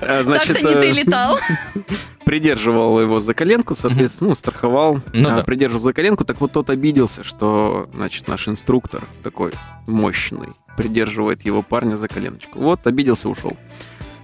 А, 0.00 0.22
Значит, 0.22 0.58
Так-то 0.58 0.68
не 0.68 0.80
ты 0.80 0.86
э, 0.88 0.92
летал. 0.92 1.38
придерживал 2.24 3.00
его 3.00 3.20
за 3.20 3.34
коленку, 3.34 3.74
соответственно, 3.74 4.30
ну, 4.30 4.34
страховал, 4.34 5.00
Ну 5.12 5.28
да. 5.28 5.42
придерживал 5.42 5.80
за 5.80 5.92
коленку, 5.92 6.24
так 6.24 6.40
вот 6.40 6.52
тот 6.52 6.70
обиделся, 6.70 7.22
что, 7.22 7.88
значит, 7.94 8.26
наш 8.28 8.43
инструктор 8.48 9.04
такой 9.22 9.52
мощный 9.86 10.48
придерживает 10.76 11.44
его 11.44 11.62
парня 11.62 11.96
за 11.96 12.08
коленочку. 12.08 12.58
Вот, 12.58 12.86
обиделся, 12.86 13.28
ушел. 13.28 13.56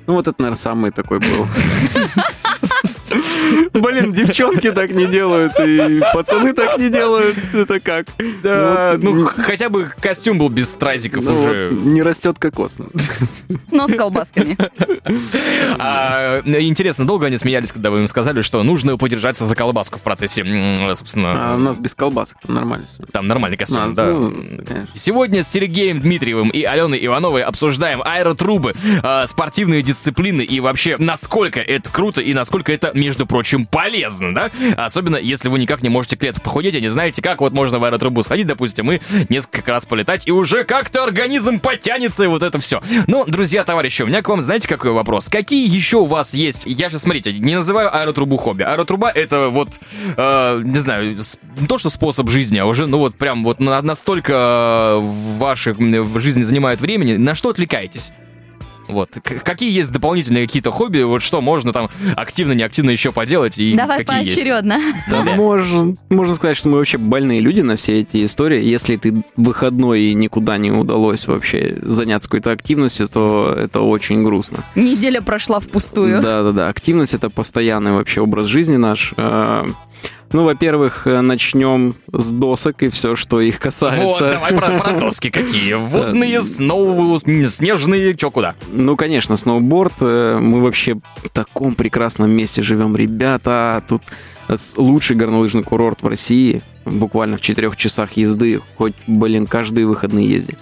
Ну, 0.07 0.15
вот 0.15 0.27
это, 0.27 0.35
наверное, 0.39 0.59
самый 0.59 0.91
такой 0.91 1.21
был. 1.21 1.47
Блин, 3.73 4.13
девчонки 4.13 4.71
так 4.73 4.91
не 4.91 5.07
делают, 5.07 5.53
и 5.61 6.01
пацаны 6.13 6.53
так 6.53 6.79
не 6.79 6.91
делают. 6.91 7.37
Это 7.53 7.81
как? 7.81 8.07
Да, 8.43 8.93
Вот, 8.93 9.03
ну, 9.03 9.25
х- 9.25 9.43
хотя 9.43 9.69
бы 9.69 9.91
костюм 10.01 10.39
был 10.39 10.49
без 10.49 10.71
стразиков 10.71 11.25
ну, 11.25 11.35
уже. 11.35 11.71
вот 11.71 11.81
не 11.85 12.03
растет 12.03 12.39
кокос. 12.39 12.79
Но 13.71 13.87
с 13.89 13.95
колбасками. 13.95 14.57
А, 15.79 16.41
интересно, 16.47 17.07
долго 17.07 17.27
они 17.27 17.37
смеялись, 17.37 17.73
когда 17.73 17.91
вы 17.91 18.01
им 18.01 18.07
сказали, 18.07 18.43
что 18.43 18.63
нужно 18.63 18.97
подержаться 18.97 19.45
за 19.45 19.55
колбаску 19.57 19.99
в 19.99 20.03
процессе, 20.03 20.45
собственно, 20.95 21.53
А 21.53 21.55
у 21.57 21.59
нас 21.59 21.79
без 21.79 21.95
колбасок 21.95 22.39
там 22.43 22.55
нормально 22.55 22.87
там 23.13 23.27
нормальный 23.27 23.57
костюм, 23.57 23.79
А, 23.81 23.89
да. 23.93 24.07
ну. 24.07 24.33
Сегодня 24.93 25.43
с 25.43 25.49
Сергеем 25.49 26.01
Дмитриевым 26.01 26.49
и 26.51 26.63
Аленой 26.63 27.05
Ивановой 27.05 27.43
обсуждаем 27.43 28.03
аэротрубы, 28.03 28.75
э, 29.03 29.27
спортивные 29.27 29.83
дисциплины 29.83 30.43
и 30.43 30.61
вообще, 30.61 30.97
насколько 30.99 31.61
это 31.61 31.91
круто 31.91 32.21
и 32.21 32.33
насколько 32.35 32.73
это, 32.73 32.91
между 33.01 33.27
прочим, 33.27 33.67
полезно, 33.67 34.35
да? 34.35 34.51
Особенно, 34.77 35.17
если 35.17 35.49
вы 35.49 35.59
никак 35.59 35.83
не 35.83 35.89
можете 35.89 36.17
к 36.17 36.23
лету 36.23 36.41
похудеть, 36.41 36.75
и 36.75 36.81
не 36.81 36.89
знаете, 36.89 37.23
как 37.23 37.41
вот 37.41 37.53
можно 37.53 37.79
в 37.79 37.85
аэротрубу 37.85 38.23
сходить, 38.23 38.47
допустим, 38.47 38.93
и 38.93 39.01
несколько 39.29 39.73
раз 39.73 39.87
полетать, 39.87 40.29
и 40.29 40.31
уже 40.33 40.65
как-то 40.65 41.03
организм 41.03 41.59
подтянется, 41.59 42.25
и 42.25 42.27
вот 42.27 42.43
это 42.43 42.59
все. 42.61 42.81
Ну, 43.07 43.25
друзья, 43.27 43.65
товарищи, 43.65 44.03
у 44.03 44.07
меня 44.07 44.23
к 44.23 44.29
вам, 44.29 44.43
знаете, 44.43 44.69
какой 44.69 44.91
вопрос? 44.93 45.29
Какие 45.29 45.69
еще 45.69 45.97
у 45.99 46.05
вас 46.05 46.35
есть? 46.35 46.63
Я 46.67 46.89
же, 46.91 46.99
смотрите, 46.99 47.33
не 47.33 47.57
называю 47.57 47.95
аэротрубу 47.95 48.37
хобби. 48.37 48.63
Аэротруба— 48.63 49.11
это 49.15 49.49
вот, 49.49 49.69
э, 50.17 50.63
не 50.65 50.81
знаю, 50.81 51.17
не 51.59 51.67
то, 51.67 51.79
что 51.79 51.91
способ 51.91 52.29
жизни, 52.29 52.59
а 52.59 52.67
уже, 52.67 52.87
ну 52.87 52.99
вот 52.99 53.17
прям 53.17 53.43
вот 53.45 53.61
на- 53.61 53.83
настолько 53.83 54.97
в 55.01 55.39
вашей 55.39 55.73
в 55.73 56.21
жизни 56.21 56.43
занимает 56.43 56.81
времени, 56.81 57.17
на 57.17 57.35
что 57.35 57.49
отвлекаетесь? 57.51 58.13
Вот. 58.93 59.11
К- 59.23 59.43
какие 59.45 59.71
есть 59.73 59.91
дополнительные 59.93 60.47
какие-то 60.47 60.71
хобби? 60.71 61.03
Вот 61.03 61.23
что 61.23 61.41
можно 61.41 61.73
там 61.73 61.89
активно, 62.17 62.53
неактивно 62.53 62.91
еще 62.91 63.13
поделать? 63.13 63.59
И 63.59 63.75
Давай 63.75 63.99
какие 64.05 64.21
есть? 64.25 64.35
поочередно. 64.35 64.79
Да, 65.11 65.23
да. 65.23 65.35
Можно, 65.35 65.95
можно 66.09 66.35
сказать, 66.35 66.57
что 66.57 66.69
мы 66.69 66.79
вообще 66.79 66.99
больные 66.99 67.41
люди 67.41 67.61
на 67.61 67.77
все 67.77 68.01
эти 68.01 68.25
истории. 68.25 68.63
Если 68.65 68.97
ты 68.97 69.23
выходной 69.37 70.01
и 70.03 70.15
никуда 70.15 70.57
не 70.59 70.71
удалось 70.71 71.27
вообще 71.27 71.77
заняться 71.83 72.29
какой-то 72.29 72.51
активностью, 72.53 73.09
то 73.09 73.55
это 73.59 73.81
очень 73.81 74.23
грустно. 74.25 74.65
Неделя 74.75 75.21
прошла 75.23 75.61
впустую. 75.61 76.23
Да-да-да, 76.23 76.69
активность— 76.69 77.15
это 77.15 77.31
постоянный 77.31 77.93
вообще 77.93 78.21
образ 78.21 78.47
жизни 78.47 78.77
наш. 78.77 79.15
А, 80.03 80.07
Ну, 80.33 80.45
во-первых, 80.45 81.07
э, 81.07 81.21
начнем 81.23 81.95
с 82.13 82.31
досок 82.31 82.83
и 82.85 82.89
все, 82.89 83.17
что 83.17 83.41
их 83.41 83.55
Вот, 83.55 83.63
касается. 83.63 84.31
давай 84.33 84.53
про, 84.55 84.79
про 84.79 85.01
доски 85.01 85.31
какие. 85.31 85.75
Водные, 85.75 86.41
сноу, 86.43 87.19
снежные, 87.19 88.15
чё 88.15 88.31
куда? 88.31 88.55
Ну, 88.73 88.97
конечно, 88.97 89.37
сноуборд. 89.37 89.95
э, 90.01 90.39
Мы 90.41 90.61
вообще 90.61 90.95
в 91.17 91.29
таком 91.33 91.75
прекрасном 91.75 92.31
месте 92.31 92.63
живем, 92.63 92.97
ребята. 92.97 93.83
Тут 93.89 94.03
лучший 94.77 95.17
горнолыжный 95.17 95.63
курорт 95.65 96.03
в 96.03 96.07
России. 96.09 96.63
Буквально 96.85 97.37
в 97.37 97.41
четырех 97.41 97.77
часах 97.77 98.13
езды. 98.13 98.61
Хоть, 98.79 98.95
блин, 99.07 99.47
каждые 99.47 99.87
выходные 99.87 100.29
езди. 100.29 100.57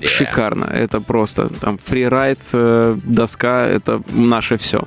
Да. 0.00 0.06
Шикарно. 0.08 0.64
Это 0.64 1.00
просто 1.00 1.48
там 1.48 1.78
фрирайд, 1.78 2.38
э, 2.52 2.96
доска, 3.04 3.66
это 3.66 4.00
наше 4.12 4.56
все. 4.56 4.84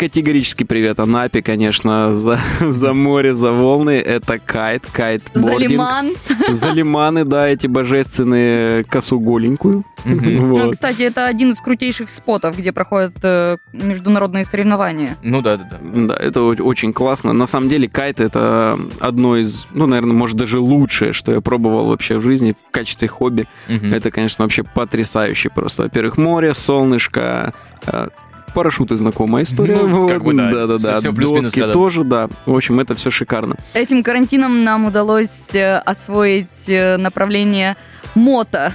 Категорический 0.00 0.64
привет 0.64 0.98
Анапе, 0.98 1.42
конечно, 1.42 2.14
за, 2.14 2.40
за 2.60 2.94
море, 2.94 3.34
за 3.34 3.52
волны. 3.52 4.00
Это 4.00 4.38
кайт, 4.38 4.86
кайтбординг. 4.90 5.60
Залиман. 5.60 6.14
За 6.48 6.70
лиманы, 6.70 7.26
да, 7.26 7.46
эти 7.46 7.66
божественные 7.66 8.84
косу 8.84 9.20
голенькую. 9.20 9.84
Мгм. 10.06 10.30
Вот. 10.50 10.64
Ну, 10.64 10.70
кстати, 10.70 11.02
это 11.02 11.26
один 11.26 11.50
из 11.50 11.60
крутейших 11.60 12.08
спотов, 12.08 12.56
где 12.56 12.72
проходят 12.72 13.12
э, 13.22 13.58
международные 13.74 14.46
соревнования. 14.46 15.18
Ну 15.22 15.42
да, 15.42 15.58
да, 15.58 15.68
да. 15.70 15.78
Да, 15.82 16.14
это 16.14 16.44
очень 16.44 16.94
классно. 16.94 17.34
На 17.34 17.44
самом 17.44 17.68
деле 17.68 17.86
кайт 17.86 18.20
это 18.20 18.80
одно 19.00 19.36
из, 19.36 19.66
ну, 19.74 19.86
наверное, 19.86 20.14
может 20.14 20.38
даже 20.38 20.60
лучшее, 20.60 21.12
что 21.12 21.30
я 21.30 21.42
пробовал 21.42 21.88
вообще 21.88 22.16
в 22.16 22.22
жизни 22.22 22.52
в 22.52 22.70
качестве 22.70 23.06
хобби. 23.06 23.46
Мгм. 23.68 23.92
Это, 23.92 24.10
конечно, 24.10 24.46
вообще 24.46 24.62
потрясающе 24.62 25.50
просто. 25.50 25.82
Во-первых, 25.82 26.16
море, 26.16 26.54
солнышко, 26.54 27.52
э, 27.86 28.08
парашюты 28.54 28.96
знакомая 28.96 29.44
история. 29.44 29.76
Ну, 29.76 30.02
Вот, 30.02 30.12
как 30.12 30.24
бы 30.24 30.34
да. 30.34 30.50
Да-да-да. 30.50 30.92
Всё- 30.92 31.00
всё 31.00 31.12
плюс-минус 31.12 31.44
Доски 31.46 31.60
рядом. 31.60 31.72
тоже, 31.74 32.04
да. 32.04 32.28
В 32.46 32.54
общем, 32.54 32.80
это 32.80 32.94
все 32.94 33.10
шикарно. 33.10 33.56
Этим 33.74 34.02
карантином 34.02 34.64
нам 34.64 34.84
удалось 34.86 35.54
э, 35.54 35.78
освоить 35.78 36.68
э, 36.68 36.96
направление 36.96 37.76
мото, 38.14 38.74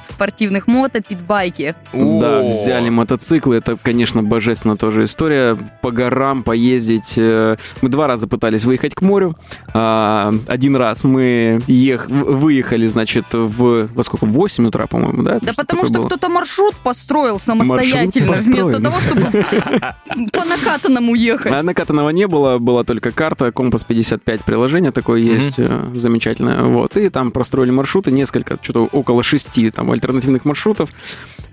спортивных 0.00 0.66
мото, 0.66 1.00
питбайки. 1.00 1.74
Да, 1.92 2.42
взяли 2.42 2.88
мотоциклы. 2.88 3.56
Это, 3.56 3.76
конечно, 3.76 4.22
божественно 4.22 4.76
тоже 4.76 5.04
история. 5.04 5.56
По 5.82 5.90
горам 5.90 6.42
поездить. 6.42 7.14
э, 7.16 7.56
Мы 7.82 7.88
два 7.88 8.06
раза 8.06 8.26
пытались 8.26 8.64
выехать 8.64 8.94
к 8.94 9.02
морю. 9.02 9.36
А, 9.74 10.32
Один 10.48 10.76
раз 10.76 11.04
мы 11.04 11.60
ех... 11.66 12.08
выехали, 12.08 12.86
значит, 12.86 13.26
в... 13.32 13.88
Во 13.94 14.02
сколько? 14.02 14.26
В 14.26 14.32
8 14.32 14.66
утра, 14.66 14.86
по-моему, 14.86 15.22
да? 15.22 15.38
Да 15.40 15.52
Что 15.52 15.62
потому 15.62 15.84
что 15.84 15.94
было? 15.94 16.06
кто-то 16.06 16.28
маршрут 16.28 16.76
построил 16.76 17.38
самостоятельно, 17.38 18.28
Маршрут 18.28 18.46
вместо 18.54 18.82
того, 18.82 19.00
чтобы 19.00 19.30
по 20.32 20.44
накатанному 20.44 21.14
ехать. 21.14 21.52
А 21.52 21.62
накатанного 21.62 22.10
не 22.10 22.26
было, 22.26 22.58
была 22.58 22.84
только 22.84 23.10
карта, 23.12 23.52
Компас 23.52 23.84
55 23.84 24.42
приложение 24.44 24.92
такое 24.92 25.20
есть, 25.20 25.54
э, 25.58 25.90
замечательное, 25.94 26.62
вот, 26.62 26.96
и 26.96 27.08
там 27.08 27.30
простроили 27.30 27.70
маршруты, 27.70 28.10
несколько, 28.10 28.58
что-то 28.60 28.84
около 28.92 29.22
шести 29.22 29.70
там 29.70 29.85
альтернативных 29.92 30.44
маршрутов. 30.44 30.90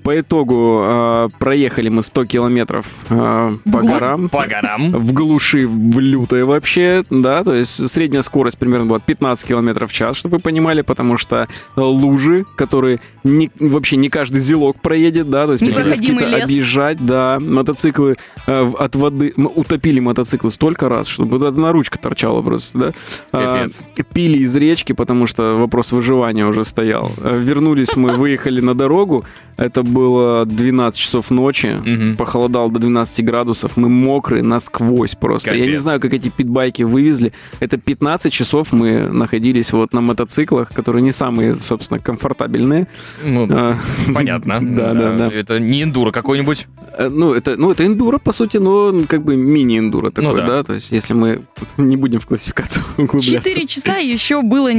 По 0.04 0.20
итогу 0.20 0.82
э, 0.84 1.30
проехали 1.40 1.88
мы 1.88 2.02
100 2.04 2.26
километров 2.26 2.86
э, 3.10 3.16
по 3.64 3.78
Вглубь? 3.78 3.86
горам. 3.94 4.28
По 4.30 4.46
горам. 4.46 4.92
В 4.92 5.14
глуши, 5.14 5.66
в 5.66 5.98
лютой 6.00 6.44
вообще, 6.44 7.06
да, 7.10 7.42
то 7.44 7.54
есть 7.54 7.90
средняя 7.90 8.22
скорость 8.22 8.58
примерно 8.58 8.86
была 8.86 9.00
15 9.00 9.48
километров 9.48 9.92
в 9.92 9.94
час, 9.94 10.18
чтобы 10.18 10.38
вы 10.38 10.42
понимали, 10.42 10.82
потому 10.82 11.18
что 11.18 11.48
э, 11.78 11.80
лужи, 11.80 12.46
которые 12.58 13.00
не- 13.24 13.50
вообще 13.60 13.96
не 13.96 14.10
каждый 14.10 14.42
зелок 14.42 14.82
проедет, 14.82 15.30
да, 15.30 15.46
то 15.46 15.54
есть 15.54 15.66
приходилось 15.66 16.44
объезжать, 16.44 17.06
да, 17.06 17.40
мотоциклы 17.40 18.18
э, 18.46 18.72
от 18.78 18.96
воды, 18.98 19.32
мы 19.38 19.48
утопили 19.56 20.02
мотоциклы 20.02 20.50
столько 20.50 20.90
раз, 20.90 21.08
чтобы 21.08 21.48
одна 21.48 21.72
ручка 21.72 21.98
торчала 21.98 22.42
просто, 22.42 22.78
да. 22.78 22.94
Капец. 23.32 23.86
пили 24.14 24.40
из 24.40 24.54
речки, 24.58 24.92
потому 24.92 25.28
что 25.28 25.56
вопрос 25.58 25.94
выживания 25.94 26.46
уже 26.46 26.66
стоял. 26.66 27.10
Э, 27.22 27.40
Вернулись 27.40 27.96
мы, 27.96 28.18
выехали 28.24 28.61
на 28.61 28.74
дорогу, 28.74 29.26
это 29.57 29.84
было 29.84 30.45
12 30.45 30.99
часов 30.99 31.30
ночи, 31.32 31.67
Мгм. 31.86 32.15
похолодало 32.17 32.71
до 32.71 32.80
12 32.80 33.21
градусов, 33.26 33.78
мы 33.78 33.89
мокрые 33.89 34.41
насквозь 34.43 35.15
просто. 35.15 35.51
Я 35.51 35.59
не 35.59 35.65
Капец. 35.67 35.82
знаю, 35.82 35.99
как 35.99 36.13
эти 36.13 36.30
питбайки 36.30 36.84
вывезли. 36.84 37.34
Это 37.59 37.78
15 37.78 38.32
часов 38.34 38.71
мы 38.71 39.07
находились 39.13 39.71
вот 39.74 39.93
на 39.93 40.01
мотоциклах, 40.01 40.69
которые 40.74 41.01
не 41.03 41.11
самые, 41.11 41.55
собственно, 41.55 41.99
комфортабельные. 41.99 42.88
Ну, 43.24 43.47
А, 43.51 43.76
понятно. 44.13 44.59
Да, 44.84 44.93
да, 44.93 45.13
да. 45.17 45.28
Это 45.32 45.59
не 45.59 45.84
эндуро 45.84 46.11
какой-нибудь. 46.11 46.67
Э, 46.97 47.09
Ну, 47.09 47.34
это, 47.34 47.55
ну, 47.57 47.69
это 47.71 47.86
эндуро, 47.86 48.17
по 48.19 48.32
сути, 48.34 48.57
но 48.57 48.93
как 49.07 49.24
бы 49.24 49.36
мини-эндуро 49.36 50.09
такой, 50.11 50.32
Ну 50.32 50.38
да. 50.38 50.47
да. 50.47 50.63
То 50.63 50.74
есть, 50.74 50.91
если 50.91 51.13
мы 51.13 51.41
не 51.78 51.97
будем 51.97 52.19
в 52.19 52.26
классификацию 52.26 52.84
углубляться. 52.97 53.32
Четыре 53.49 53.65
часа 53.67 53.97
еще 53.97 54.41
было 54.41 54.69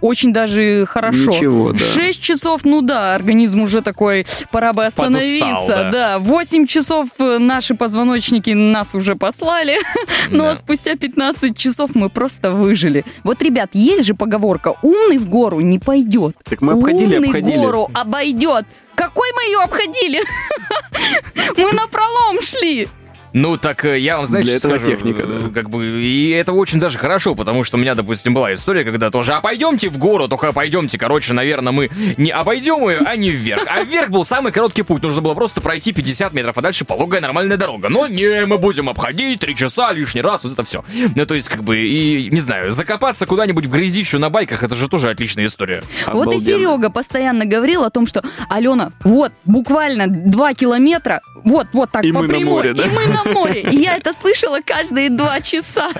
очень 0.00 0.32
даже 0.32 0.86
хорошо. 0.86 1.30
Ничего, 1.32 1.72
да. 1.72 1.78
Шесть 1.78 2.20
часов, 2.22 2.59
ну 2.64 2.80
да, 2.82 3.14
организм 3.14 3.62
уже 3.62 3.80
такой, 3.82 4.26
пора 4.50 4.72
бы 4.72 4.84
остановиться. 4.84 5.46
Подустал, 5.46 5.66
да. 5.68 5.90
да. 5.90 6.18
Восемь 6.18 6.66
часов 6.66 7.08
э, 7.18 7.38
наши 7.38 7.74
позвоночники 7.74 8.50
нас 8.50 8.94
уже 8.94 9.16
послали, 9.16 9.78
но 10.30 10.44
Да. 10.44 10.54
спустя 10.56 10.96
15 10.96 11.56
часов 11.56 11.90
мы 11.94 12.08
просто 12.10 12.52
выжили. 12.52 13.04
Вот, 13.24 13.42
ребят, 13.42 13.70
есть 13.72 14.06
же 14.06 14.14
поговорка, 14.14 14.74
умный 14.82 15.18
в 15.18 15.28
гору 15.28 15.60
не 15.60 15.78
пойдет. 15.78 16.36
Так 16.44 16.60
мы 16.60 16.72
обходили, 16.74 17.16
умный 17.16 17.28
обходили. 17.28 17.56
гору 17.56 17.88
обойдет. 17.94 18.66
Какой 18.94 19.30
мы 19.34 19.42
ее 19.44 19.60
обходили? 19.62 20.20
Мы 21.56 21.72
на 21.72 21.86
пролом 21.86 22.42
шли. 22.42 22.86
Ну, 23.32 23.56
так 23.56 23.84
э, 23.84 23.98
я 23.98 24.16
вам, 24.16 24.26
знаете, 24.26 24.48
Для 24.48 24.56
этого 24.56 24.76
скажу, 24.76 24.92
техника, 24.92 25.22
э, 25.22 25.38
да. 25.40 25.48
как 25.54 25.70
бы, 25.70 26.02
и 26.02 26.30
это 26.30 26.52
очень 26.52 26.80
даже 26.80 26.98
хорошо, 26.98 27.34
потому 27.34 27.64
что 27.64 27.76
у 27.76 27.80
меня, 27.80 27.94
допустим, 27.94 28.34
была 28.34 28.52
история, 28.52 28.84
когда 28.84 29.10
тоже, 29.10 29.34
а 29.34 29.40
пойдемте 29.40 29.88
в 29.88 29.98
гору, 29.98 30.26
только 30.28 30.52
пойдемте, 30.52 30.98
короче, 30.98 31.32
наверное, 31.32 31.72
мы 31.72 31.90
не 32.16 32.30
обойдем 32.30 32.88
ее, 32.88 32.98
а 33.04 33.16
не 33.16 33.30
вверх. 33.30 33.64
А 33.66 33.82
вверх 33.82 34.10
был 34.10 34.24
самый 34.24 34.52
короткий 34.52 34.82
путь, 34.82 35.02
нужно 35.02 35.22
было 35.22 35.34
просто 35.34 35.60
пройти 35.60 35.92
50 35.92 36.32
метров, 36.32 36.58
а 36.58 36.60
дальше 36.60 36.84
пологая 36.84 37.20
нормальная 37.20 37.56
дорога. 37.56 37.88
Но 37.88 38.06
не, 38.06 38.46
мы 38.46 38.58
будем 38.58 38.88
обходить 38.88 39.40
три 39.40 39.54
часа 39.54 39.92
лишний 39.92 40.22
раз, 40.22 40.44
вот 40.44 40.54
это 40.54 40.64
все. 40.64 40.84
Ну, 41.14 41.26
то 41.26 41.34
есть, 41.34 41.48
как 41.48 41.62
бы, 41.62 41.78
и, 41.78 42.30
не 42.30 42.40
знаю, 42.40 42.70
закопаться 42.70 43.26
куда-нибудь 43.26 43.66
в 43.66 43.70
грязищу 43.70 44.18
на 44.18 44.30
байках, 44.30 44.62
это 44.62 44.74
же 44.74 44.88
тоже 44.88 45.10
отличная 45.10 45.44
история. 45.44 45.82
Вот 46.06 46.26
и 46.26 46.36
Обалденно. 46.36 46.40
Серега 46.40 46.90
постоянно 46.90 47.44
говорил 47.44 47.84
о 47.84 47.90
том, 47.90 48.06
что 48.06 48.24
Алена, 48.48 48.92
вот, 49.04 49.32
буквально 49.44 50.06
два 50.08 50.54
километра, 50.54 51.20
вот, 51.44 51.68
вот 51.72 51.90
так 51.90 52.04
И 52.04 52.12
по 52.12 52.20
мы 52.20 52.26
на 52.26 52.34
прямой, 52.34 52.44
море, 52.44 52.74
да? 52.74 52.84
и 52.84 52.88
мы 52.88 53.06
на 53.06 53.19
море. 53.24 53.62
И 53.62 53.76
я 53.76 53.96
это 53.96 54.12
слышала 54.12 54.60
каждые 54.64 55.10
два 55.10 55.40
часа, 55.40 55.90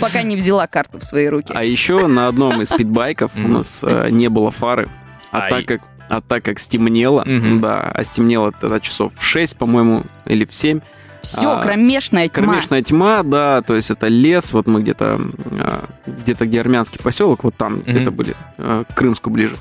пока 0.00 0.22
не 0.22 0.36
взяла 0.36 0.66
карту 0.66 0.98
в 0.98 1.04
свои 1.04 1.26
руки. 1.28 1.52
А 1.54 1.64
еще 1.64 2.06
на 2.06 2.28
одном 2.28 2.62
из 2.62 2.68
спидбайков 2.68 3.32
у 3.36 3.48
нас 3.48 3.82
э, 3.82 4.08
не 4.10 4.28
было 4.28 4.50
фары, 4.50 4.88
а 5.30 5.48
так 5.48 5.66
как 5.66 5.80
а 6.08 6.22
так 6.22 6.42
как 6.42 6.58
стемнело, 6.58 7.22
Мгм. 7.26 7.60
да, 7.60 7.80
а 7.92 8.02
стемнело 8.02 8.50
тогда 8.52 8.80
часов 8.80 9.12
в 9.16 9.22
6, 9.22 9.56
по-моему, 9.58 10.04
или 10.24 10.46
в 10.46 10.54
7. 10.54 10.80
Все, 11.20 11.50
а, 11.52 11.62
кромешная 11.62 12.28
тьма. 12.28 12.44
Кромешная 12.44 12.82
тьма, 12.82 13.22
да, 13.22 13.60
то 13.60 13.74
есть 13.74 13.90
это 13.90 14.06
лес, 14.08 14.52
вот 14.52 14.66
мы 14.66 14.80
где-то, 14.80 15.20
а, 15.60 15.84
где-то 16.06 16.46
где 16.46 16.60
армянский 16.60 17.00
поселок, 17.02 17.44
вот 17.44 17.56
там 17.56 17.80
где-то 17.80 18.10
были, 18.10 18.34
а, 18.56 18.84
к 18.84 18.94
Крымску 18.94 19.28
ближе. 19.30 19.56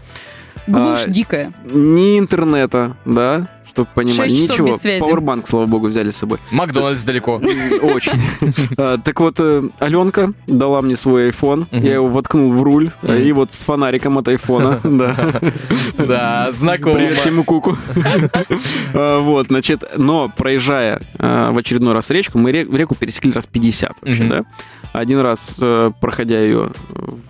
Глушь 0.68 1.06
а, 1.06 1.10
дикая. 1.10 1.52
Ни 1.66 2.20
интернета, 2.20 2.96
да, 3.06 3.48
чтобы 3.78 3.90
понимали, 3.94 4.30
ничего. 4.32 4.68
Пауэрбанк, 5.06 5.48
слава 5.48 5.68
богу, 5.68 5.88
взяли 5.88 6.10
с 6.10 6.18
собой. 6.18 6.40
Макдональдс 6.52 7.04
далеко. 7.04 7.34
Очень. 7.82 8.14
А, 8.78 8.98
Так 8.98 9.20
вот, 9.20 9.36
э, 9.40 9.70
Аленка 9.80 10.34
дала 10.48 10.82
мне 10.82 10.96
свой 10.98 11.30
iPhone, 11.30 11.68
я 11.72 11.94
его 11.96 12.08
воткнул 12.08 12.52
в 12.52 12.64
руль, 12.64 12.90
э, 13.04 13.22
и 13.22 13.32
вот 13.34 13.54
с 13.54 13.62
фонариком 13.62 14.18
от 14.18 14.28
айфона, 14.30 14.80
да. 14.84 15.16
Да, 15.98 16.48
знакомо. 16.52 16.96
Привет, 16.96 17.22
Тиму 17.24 17.44
Куку. 17.44 17.78
А, 18.94 19.20
Вот, 19.22 19.48
значит, 19.48 19.84
но 19.96 20.32
проезжая 20.36 21.00
э, 21.20 21.52
в 21.52 21.58
очередной 21.58 21.94
раз 21.94 22.10
речку, 22.10 22.40
мы 22.40 22.52
ре- 22.52 22.64
реку 22.66 22.96
пересекли 22.96 23.32
раз 23.32 23.46
50 23.46 23.98
вообще, 24.02 24.24
да? 24.24 24.44
Один 24.94 25.20
раз, 25.20 25.60
проходя 26.02 26.40
ее 26.40 26.72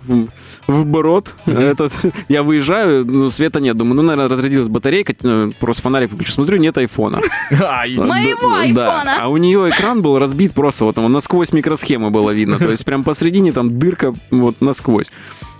в, 0.06 0.28
в 0.66 0.84
Бород, 0.86 1.34
этот, 1.44 1.92
я 2.28 2.42
выезжаю, 2.42 3.30
света 3.30 3.60
нет, 3.60 3.76
думаю, 3.76 3.96
ну, 3.96 4.02
наверное, 4.02 4.28
разрядилась 4.28 4.68
батарейка, 4.68 5.14
просто 5.60 5.82
фонарик 5.82 6.10
выключу, 6.12 6.32
смотрю, 6.38 6.58
нет 6.58 6.78
айфона. 6.78 7.20
Ай, 7.60 7.96
Моего 7.96 8.50
Да, 8.50 8.60
айфона! 8.60 9.16
А 9.20 9.28
у 9.28 9.36
нее 9.38 9.68
экран 9.70 10.02
был 10.02 10.20
разбит 10.20 10.52
просто, 10.52 10.84
вот 10.84 10.94
там 10.94 11.10
насквозь 11.10 11.52
микросхемы 11.52 12.10
было 12.10 12.30
видно, 12.30 12.56
то 12.56 12.68
есть 12.68 12.84
прям 12.84 13.02
посередине 13.02 13.50
там 13.50 13.78
дырка 13.78 14.14
вот 14.30 14.60
насквозь. 14.60 15.10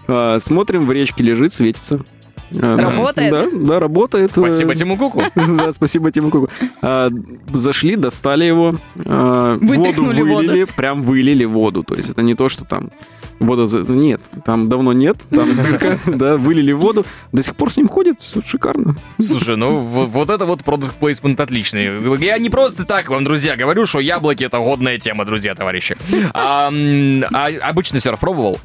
А, 0.06 0.38
Смотрим, 0.38 0.86
в 0.86 0.92
речке 0.92 1.24
лежит, 1.24 1.52
светится. 1.52 2.00
А. 2.52 2.76
Работает? 2.76 3.30
Да, 3.30 3.46
да, 3.52 3.80
работает. 3.80 4.30
Спасибо 4.30 4.72
Э, 4.72 4.76
Тиму 4.76 4.96
Куку. 4.96 5.22
Да, 5.34 5.72
спасибо 5.72 6.12
Тиму 6.12 6.30
Куку. 6.30 6.48
А, 6.80 7.10
Зашли, 7.52 7.96
достали 7.96 8.44
его, 8.44 8.74
а, 9.04 9.58
воду. 9.60 10.04
вылили, 10.04 10.64
прям 10.64 11.02
вылили 11.02 11.44
воду. 11.44 11.82
То 11.82 11.94
есть 11.96 12.08
это 12.08 12.22
не 12.22 12.34
то, 12.34 12.48
что 12.48 12.64
там 12.64 12.90
вода... 13.40 13.66
за- 13.66 13.80
Нет, 13.90 14.20
там 14.44 14.68
давно 14.68 14.92
нет, 14.92 15.26
там 15.30 15.54
дырка, 15.62 15.98
да, 16.06 16.36
вылили 16.36 16.72
воду. 16.72 17.04
До 17.32 17.42
сих 17.42 17.56
пор 17.56 17.72
с 17.72 17.76
ним 17.76 17.88
ходит, 17.88 18.16
шикарно. 18.44 18.94
Слушай, 19.20 19.56
ну 19.56 19.80
вот 19.80 20.30
это 20.30 20.44
вот 20.46 20.64
продукт 20.64 20.96
плейсмент 20.96 21.40
отличный. 21.40 22.18
Я 22.24 22.38
не 22.38 22.50
просто 22.50 22.84
так 22.84 23.08
вам, 23.08 23.24
друзья, 23.24 23.56
говорю, 23.56 23.86
что 23.86 24.00
яблоки 24.00 24.44
это 24.44 24.58
годная 24.58 24.98
тема, 24.98 25.24
друзья, 25.24 25.54
товарищи. 25.54 25.96
А, 26.34 26.70
а 27.32 27.48
обычный 27.68 28.00
серф 28.00 28.20
пробовал? 28.20 28.58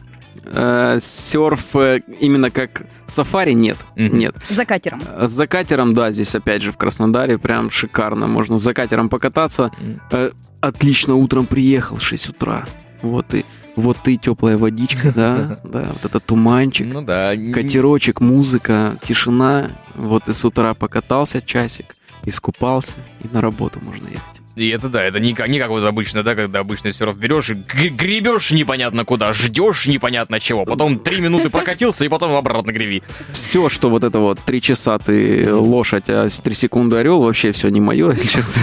Э, 0.45 0.97
Серф 1.01 1.75
э, 1.75 2.01
именно 2.19 2.49
как 2.51 2.83
сафари 3.05 3.53
нет, 3.53 3.77
Мгм. 3.95 4.17
нет. 4.17 4.35
За 4.49 4.65
катером. 4.65 4.99
С 5.21 5.31
закатером, 5.31 5.93
да, 5.93 6.11
здесь 6.11 6.35
опять 6.35 6.61
же 6.61 6.71
в 6.71 6.77
Краснодаре 6.77 7.37
прям 7.37 7.69
шикарно. 7.69 8.27
Можно 8.27 8.57
с 8.57 8.61
закатером 8.63 9.09
покататься. 9.09 9.71
Э, 10.11 10.31
Отлично 10.59 11.15
утром 11.15 11.45
приехал, 11.45 11.99
6 11.99 12.29
утра. 12.29 12.65
Вот 13.01 13.33
и, 13.33 13.45
вот 13.75 13.97
и 14.07 14.17
теплая 14.17 14.57
водичка, 14.57 15.11
да, 15.13 15.57
да, 15.63 15.89
вот 15.93 16.05
это 16.05 16.19
туманчик, 16.19 16.87
Ну 16.87 17.01
да. 17.01 17.33
катерочек, 17.35 18.21
музыка, 18.21 18.95
тишина. 19.03 19.71
Вот 19.95 20.27
и 20.29 20.33
с 20.33 20.43
утра 20.45 20.73
покатался 20.73 21.41
часик, 21.41 21.95
искупался, 22.25 22.93
и 23.23 23.27
на 23.33 23.41
работу 23.41 23.79
можно 23.81 24.07
ехать. 24.07 24.41
И 24.55 24.69
это 24.69 24.87
да, 24.87 25.03
это 25.03 25.19
не 25.19 25.33
как, 25.33 25.47
не 25.47 25.57
как 25.57 25.69
вот 25.69 25.83
обычно, 25.83 26.21
да, 26.21 26.35
когда 26.35 26.59
обычный 26.59 26.91
серф 26.91 27.17
берешь 27.17 27.49
и 27.49 27.53
гребешь 27.55 28.51
непонятно 28.51 29.03
куда, 29.03 29.33
ждешь 29.33 29.87
непонятно 29.87 30.39
чего, 30.39 30.63
потом 30.63 30.99
три 30.99 31.21
минуты 31.21 31.49
прокатился 31.49 32.05
и 32.05 32.07
потом 32.07 32.33
обратно 32.35 32.71
греви. 32.71 33.01
Все, 33.31 33.67
что 33.67 33.89
вот 33.89 34.03
это 34.03 34.19
вот 34.19 34.39
три 34.39 34.61
часа 34.61 34.99
ты 34.99 35.51
лошадь, 35.51 36.03
а 36.07 36.29
с 36.29 36.39
три 36.39 36.53
секунды 36.53 36.97
орел, 36.97 37.21
вообще 37.21 37.51
все 37.51 37.69
не 37.69 37.81
мое, 37.81 38.11
если 38.13 38.27
честно. 38.27 38.61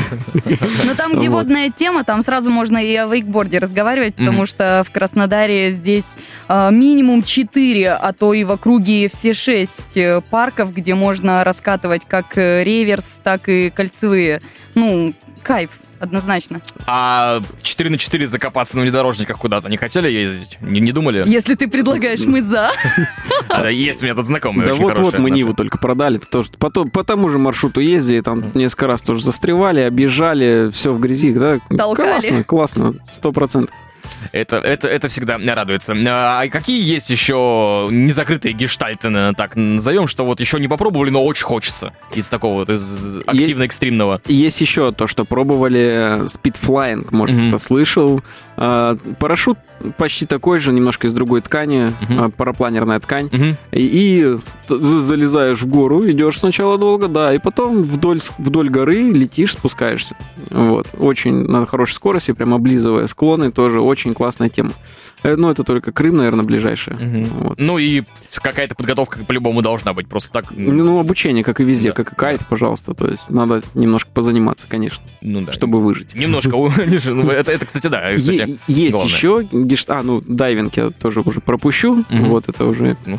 Но 0.87 0.95
там, 0.95 1.17
где 1.17 1.29
Вот. 1.29 1.41
водная 1.41 1.71
тема, 1.71 2.05
там 2.05 2.23
сразу 2.23 2.51
можно 2.53 2.79
и 2.79 2.95
о 2.95 3.07
вейкборде 3.07 3.59
разговаривать, 3.59 4.15
потому 4.15 4.39
Мгм. 4.39 4.47
что 4.47 4.85
в 4.87 4.93
Краснодаре 4.93 5.73
здесь 5.73 6.19
а, 6.47 6.71
минимум 6.71 7.25
4, 7.25 7.91
а 7.95 8.13
то 8.13 8.33
и 8.33 8.45
в 8.45 8.53
округе 8.53 9.09
все 9.09 9.35
6 9.35 9.97
э, 9.97 10.21
парков, 10.31 10.73
где 10.73 10.95
можно 10.95 11.43
раскатывать 11.43 12.03
как 12.07 12.39
э, 12.39 12.63
реверс, 12.63 13.21
так 13.25 13.49
и 13.49 13.71
кольцевые. 13.71 14.41
Ну, 14.77 15.15
кайф, 15.43 15.71
однозначно. 15.99 16.61
А 16.87 17.43
4 17.63 17.91
на 17.91 17.99
4 17.99 18.27
закопаться 18.27 18.77
на 18.77 18.83
внедорожниках 18.83 19.39
куда-то 19.39 19.69
не 19.69 19.77
хотели 19.77 20.11
ездить? 20.11 20.59
Не, 20.61 20.81
не 20.81 20.93
думали? 20.93 21.23
Если 21.27 21.55
ты 21.55 21.69
предлагаешь, 21.69 22.25
мы 22.25 22.43
за. 22.43 22.71
Есть 23.71 24.03
у 24.03 24.07
меня 24.07 24.15
тут 24.15 24.27
знакомые 24.27 24.69
Да 24.69 24.75
вот-вот 24.75 25.19
мы. 25.19 25.31
Ниву 25.31 25.55
только 25.55 25.79
продали. 25.79 26.19
тоже 26.19 26.51
по, 26.59 26.71
то- 26.71 26.85
по 26.87 27.05
тому 27.05 27.29
же 27.29 27.39
маршруту 27.39 27.81
ездили, 27.81 28.21
там 28.21 28.51
несколько 28.55 28.87
раз 28.87 29.03
тоже 29.03 29.23
застревали, 29.23 29.81
объезжали, 29.81 30.71
все 30.73 30.93
в 30.93 31.01
грязи. 31.01 31.33
Да? 31.33 31.59
Толкали. 31.77 32.11
Классно, 32.11 32.45
классно, 32.45 32.95
сто 33.13 33.33
процентов. 33.33 33.75
Это, 34.33 34.57
это, 34.57 34.89
это 34.89 35.09
всегда 35.09 35.39
радуется. 35.39 35.95
А 36.07 36.47
какие 36.49 36.83
есть 36.83 37.11
еще 37.11 37.89
незакрытые 37.91 38.53
гештальты, 38.53 39.09
наверное, 39.09 39.35
так 39.35 39.57
назовем, 39.57 40.07
что 40.07 40.25
вот 40.25 40.41
еще 40.41 40.59
не 40.61 40.69
попробовали, 40.69 41.11
но 41.11 41.25
очень 41.25 41.45
хочется 41.45 41.93
из 42.15 42.29
такого 42.29 42.55
вот, 42.61 42.69
из 42.71 43.19
активно-экстримного? 43.27 44.21
Есть 44.27 44.61
еще 44.61 44.93
то, 44.93 45.07
что 45.07 45.25
пробовали 45.25 46.27
спидфлайинг, 46.27 47.13
может, 47.13 47.37
Мгм. 47.37 47.49
кто 47.49 47.59
слышал. 47.59 48.23
А, 48.57 48.97
Парашют 49.19 49.59
почти 49.97 50.27
такой 50.27 50.59
же, 50.61 50.73
немножко 50.73 51.07
из 51.07 51.13
другой 51.13 51.41
ткани, 51.41 51.93
а, 52.11 52.29
парапланерная 52.31 53.01
ткань. 53.01 53.29
Мгм. 53.33 53.57
И, 53.73 53.83
и 53.83 54.37
залезаешь 54.69 55.63
в 55.63 55.67
гору, 55.69 56.09
идешь 56.11 56.39
сначала 56.39 56.79
долго, 56.79 57.09
да, 57.09 57.35
и 57.35 57.39
потом 57.39 57.83
вдоль, 57.83 58.21
вдоль 58.39 58.69
горы 58.69 59.11
летишь, 59.13 59.53
спускаешься. 59.53 60.17
Вот. 60.51 60.87
Очень 60.99 61.47
на 61.49 61.67
хорошей 61.67 61.95
скорости, 61.95 62.33
прям 62.33 62.55
облизывая 62.55 63.07
склоны, 63.07 63.51
тоже 63.51 63.81
очень 63.91 64.15
классная 64.15 64.49
тема. 64.49 64.73
Э, 65.23 65.37
Ну, 65.37 65.51
это 65.51 65.65
только 65.65 65.93
Крым, 65.93 66.17
наверное, 66.17 66.45
ближайшая. 66.45 66.97
Мгм. 66.97 67.25
Вот. 67.25 67.59
Ну 67.61 67.79
и 67.79 68.03
какая-то 68.35 68.75
подготовка 68.75 69.23
по-любому 69.25 69.63
должна 69.63 69.93
быть, 69.93 70.09
просто 70.09 70.33
так... 70.33 70.47
Ну, 70.51 70.99
обучение, 70.99 71.45
как 71.45 71.61
и 71.61 71.65
везде, 71.65 71.89
Да. 71.91 71.95
как 71.95 72.13
и 72.13 72.17
кайт, 72.17 72.41
пожалуйста. 72.49 72.95
То 72.95 73.09
есть 73.09 73.29
надо 73.31 73.63
немножко 73.75 74.11
позаниматься, 74.13 74.67
конечно, 74.67 75.05
Ну 75.23 75.43
да. 75.43 75.53
чтобы 75.53 75.81
выжить. 75.83 76.15
Немножко... 76.15 76.51
ну, 76.57 77.31
Это, 77.31 77.53
это, 77.53 77.67
кстати, 77.67 77.87
да, 77.89 78.09
есть 78.11 78.27
еще. 78.67 79.47
А, 79.89 80.03
ну, 80.03 80.21
дайвинг 80.27 80.77
я 80.77 80.91
тоже 80.91 81.21
уже 81.21 81.41
пропущу. 81.41 82.05
Вот 82.11 82.49
это 82.49 82.65
уже... 82.65 82.97
Ну, 83.07 83.19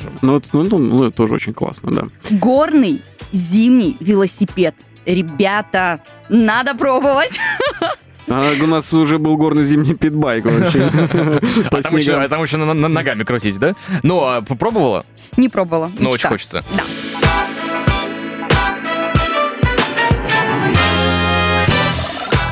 ну, 0.54 0.64
ну, 0.80 1.04
это 1.06 1.16
тоже 1.16 1.36
очень 1.36 1.54
классно, 1.54 1.92
да. 1.92 2.04
Горный 2.32 3.02
зимний 3.32 3.98
велосипед. 4.00 4.76
Ребята, 5.06 6.02
надо 6.30 6.76
пробовать. 6.76 7.40
А 8.30 8.54
у 8.62 8.66
нас 8.68 8.94
уже 8.94 9.18
был 9.18 9.36
горный 9.38 9.64
зимний 9.64 9.94
питбайк 9.96 10.46
вообще. 10.46 10.90
А 11.72 11.82
там 11.82 11.96
еще, 11.96 12.06
снегам. 12.06 12.22
а 12.24 12.30
там 12.30 12.44
еще 12.44 12.58
на- 12.58 12.74
на- 12.74 12.88
ногами 12.88 13.24
крутить, 13.24 13.58
да? 13.60 13.74
Ну, 14.04 14.20
а 14.24 14.42
попробовала? 14.42 15.06
Не 15.38 15.50
пробовала. 15.50 15.92
Ну, 16.00 16.10
очень 16.10 16.30
хочется. 16.30 16.64
Да. 16.76 16.84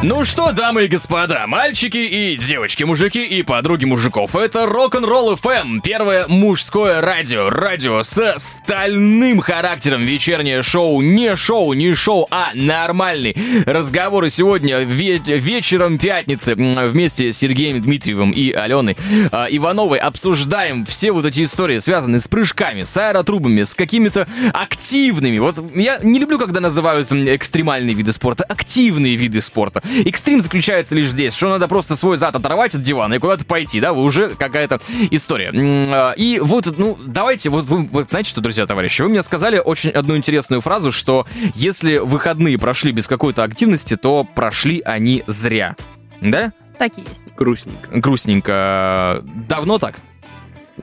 Ну 0.01 0.23
что, 0.23 0.53
дамы 0.53 0.85
и 0.85 0.87
господа, 0.87 1.45
мальчики 1.45 1.97
и 1.97 2.37
девочки, 2.37 2.85
мужики 2.85 3.21
и 3.25 3.43
подруги 3.43 3.83
мужиков, 3.83 4.33
это 4.33 4.65
Рок-н-ролл 4.65 5.33
FM, 5.33 5.81
первое 5.83 6.25
мужское 6.29 7.01
радио, 7.01 7.49
радио 7.49 8.01
с 8.01 8.35
стальным 8.37 9.41
характером, 9.41 9.99
вечернее 9.99 10.63
шоу, 10.63 11.01
не 11.01 11.35
шоу, 11.35 11.73
не 11.73 11.93
шоу, 11.95 12.27
а 12.31 12.51
нормальный 12.53 13.35
разговор. 13.65 14.23
И 14.23 14.29
сегодня 14.29 14.83
ве- 14.83 15.19
вечером 15.37 15.97
пятницы 15.97 16.55
вместе 16.55 17.33
с 17.33 17.37
Сергеем 17.37 17.81
Дмитриевым 17.81 18.31
и 18.31 18.53
Аленой 18.53 18.95
а, 19.33 19.47
Ивановой 19.49 19.97
обсуждаем 19.97 20.85
все 20.85 21.11
вот 21.11 21.25
эти 21.25 21.43
истории, 21.43 21.79
связанные 21.79 22.19
с 22.19 22.27
прыжками, 22.29 22.83
с 22.83 22.95
аэротрубами, 22.95 23.63
с 23.63 23.75
какими-то 23.75 24.29
активными. 24.53 25.39
Вот 25.39 25.57
я 25.75 25.99
не 26.01 26.19
люблю, 26.19 26.39
когда 26.39 26.61
называют 26.61 27.11
экстремальные 27.11 27.95
виды 27.95 28.13
спорта, 28.13 28.45
активные 28.45 29.15
виды 29.15 29.41
спорта. 29.41 29.83
Экстрим 30.05 30.41
заключается 30.41 30.95
лишь 30.95 31.09
здесь, 31.09 31.33
что 31.33 31.49
надо 31.49 31.67
просто 31.67 31.95
свой 31.95 32.17
зад 32.17 32.35
оторвать 32.35 32.75
от 32.75 32.81
дивана 32.81 33.15
и 33.15 33.19
куда-то 33.19 33.45
пойти, 33.45 33.79
да, 33.79 33.93
уже 33.93 34.29
какая-то 34.29 34.79
история. 35.11 35.51
А, 35.89 36.11
и 36.11 36.39
вот, 36.39 36.77
ну, 36.77 36.97
давайте, 37.05 37.49
вот 37.49 37.65
вы, 37.65 37.83
вы 37.83 38.03
знаете 38.03 38.29
что, 38.29 38.41
друзья, 38.41 38.65
товарищи, 38.65 39.01
вы 39.01 39.09
мне 39.09 39.23
сказали 39.23 39.59
очень 39.59 39.89
одну 39.89 40.15
интересную 40.15 40.61
фразу, 40.61 40.91
что 40.91 41.25
если 41.55 41.97
выходные 41.97 42.57
прошли 42.57 42.91
без 42.91 43.07
какой-то 43.07 43.43
активности, 43.43 43.95
то 43.95 44.23
прошли 44.23 44.81
они 44.81 45.23
зря. 45.27 45.75
Да? 46.21 46.53
Так 46.77 46.97
и 46.97 47.01
есть. 47.01 47.33
Грустненько. 47.35 47.89
Грустненько. 47.91 49.23
Давно 49.47 49.79
так? 49.79 49.95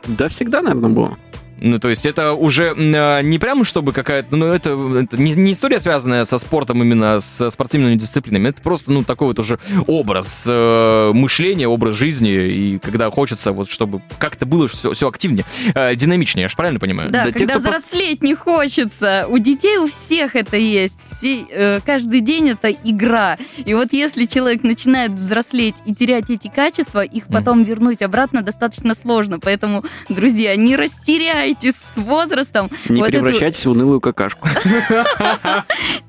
Да 0.07 0.29
всегда, 0.29 0.61
наверное, 0.63 0.91
было. 0.91 1.19
Ну, 1.59 1.79
то 1.79 1.89
есть 1.89 2.07
это 2.07 2.33
уже 2.33 2.75
э, 2.77 3.23
не 3.23 3.39
прямо 3.39 3.65
чтобы 3.65 3.93
какая-то, 3.93 4.37
ну, 4.37 4.47
это, 4.47 4.71
это 5.01 5.17
не, 5.17 5.33
не 5.35 5.53
история, 5.53 5.81
связанная 5.81 6.25
со 6.25 6.39
спортом 6.39 6.83
именно, 6.83 7.21
с 7.21 7.51
спортивными 7.51 7.95
дисциплинами, 7.95 8.49
это 8.49 8.63
просто, 8.63 8.93
ну, 8.93 9.03
такой 9.03 9.29
вот 9.29 9.39
уже 9.39 9.59
образ 9.87 10.45
э, 10.47 11.11
мышления, 11.15 11.67
образ 11.69 11.95
жизни, 11.95 12.31
и 12.31 12.79
когда 12.79 13.11
хочется 13.11 13.53
вот, 13.53 13.71
чтобы 13.71 14.03
как-то 14.19 14.45
было 14.47 14.69
все, 14.69 14.93
все 14.93 15.09
активнее, 15.09 15.45
э, 15.75 15.95
динамичнее, 15.95 16.43
я 16.43 16.49
же 16.49 16.57
правильно 16.57 16.79
понимаю? 16.79 17.11
Да, 17.11 17.25
да 17.25 17.33
когда 17.33 17.55
те, 17.55 17.61
взрослеть 17.61 18.21
пос... 18.21 18.29
не 18.29 18.35
хочется. 18.35 19.27
У 19.29 19.39
детей 19.39 19.79
у 19.79 19.89
всех 19.89 20.37
это 20.37 20.57
есть. 20.57 21.07
Все, 21.11 21.45
э, 21.49 21.81
каждый 21.85 22.21
день 22.21 22.51
это 22.51 22.71
игра. 22.71 23.39
И 23.57 23.75
вот 23.75 23.93
если 23.93 24.27
человек 24.27 24.63
начинает 24.63 25.13
взрослеть 25.13 25.77
и 25.87 25.95
терять 25.95 26.31
эти 26.31 26.49
качества, 26.49 27.01
их 27.01 27.27
потом 27.27 27.63
mm. 27.63 27.65
вернуть 27.65 28.03
обратно 28.03 28.43
достаточно 28.43 28.95
сложно. 28.95 29.41
Поэтому, 29.41 29.85
друзья, 30.09 30.55
не 30.57 30.77
растеряйте 30.77 31.46
меняете 31.47 31.73
с 31.73 31.97
возрастом. 31.97 32.71
Не 32.89 33.01
вот 33.01 33.11
превращайтесь 33.11 33.61
эту... 33.61 33.71
в 33.71 33.73
унылую 33.73 34.01
какашку. 34.01 34.49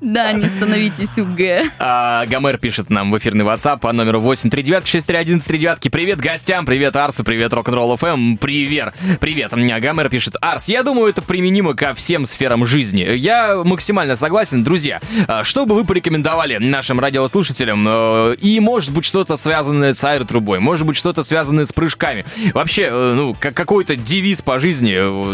Да, 0.00 0.30
не 0.32 0.48
становитесь 0.48 1.18
УГ. 1.18 1.72
А, 1.78 2.24
Гомер 2.26 2.58
пишет 2.58 2.88
нам 2.88 3.10
в 3.10 3.18
эфирный 3.18 3.44
WhatsApp 3.44 3.80
по 3.80 3.92
номеру 3.92 4.20
839-631-39. 4.20 5.90
Привет 5.90 6.20
гостям, 6.20 6.64
привет 6.64 6.94
Арсу, 6.94 7.24
привет 7.24 7.52
Рок-н-ролл 7.52 7.96
ФМ, 7.96 8.36
привет. 8.36 8.94
Привет. 9.20 9.52
Гомер 9.52 10.08
пишет, 10.08 10.36
Арс, 10.40 10.68
я 10.68 10.84
думаю, 10.84 11.08
это 11.08 11.20
применимо 11.20 11.74
ко 11.74 11.94
всем 11.94 12.26
сферам 12.26 12.64
жизни. 12.64 13.00
Я 13.00 13.62
максимально 13.64 14.14
согласен. 14.14 14.62
Друзья, 14.62 15.00
а, 15.26 15.42
что 15.42 15.66
бы 15.66 15.74
вы 15.74 15.84
порекомендовали 15.84 16.58
нашим 16.58 17.00
радиослушателям? 17.00 17.86
Э, 17.88 18.34
и, 18.40 18.60
может 18.60 18.92
быть, 18.92 19.04
что-то 19.04 19.36
связанное 19.36 19.94
с 19.94 20.04
аэротрубой, 20.04 20.60
может 20.60 20.86
быть, 20.86 20.96
что-то 20.96 21.24
связанное 21.24 21.64
с 21.64 21.72
прыжками. 21.72 22.24
Вообще, 22.54 22.88
э, 22.90 23.14
ну, 23.14 23.36
какой-то 23.38 23.96
девиз 23.96 24.42
по 24.42 24.60
жизни, 24.60 25.27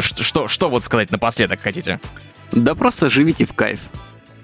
что, 0.00 0.48
что 0.48 0.68
вот 0.68 0.84
сказать 0.84 1.10
напоследок 1.10 1.60
хотите? 1.60 2.00
Да 2.52 2.74
просто 2.74 3.08
живите 3.08 3.44
в 3.44 3.52
кайф. 3.52 3.80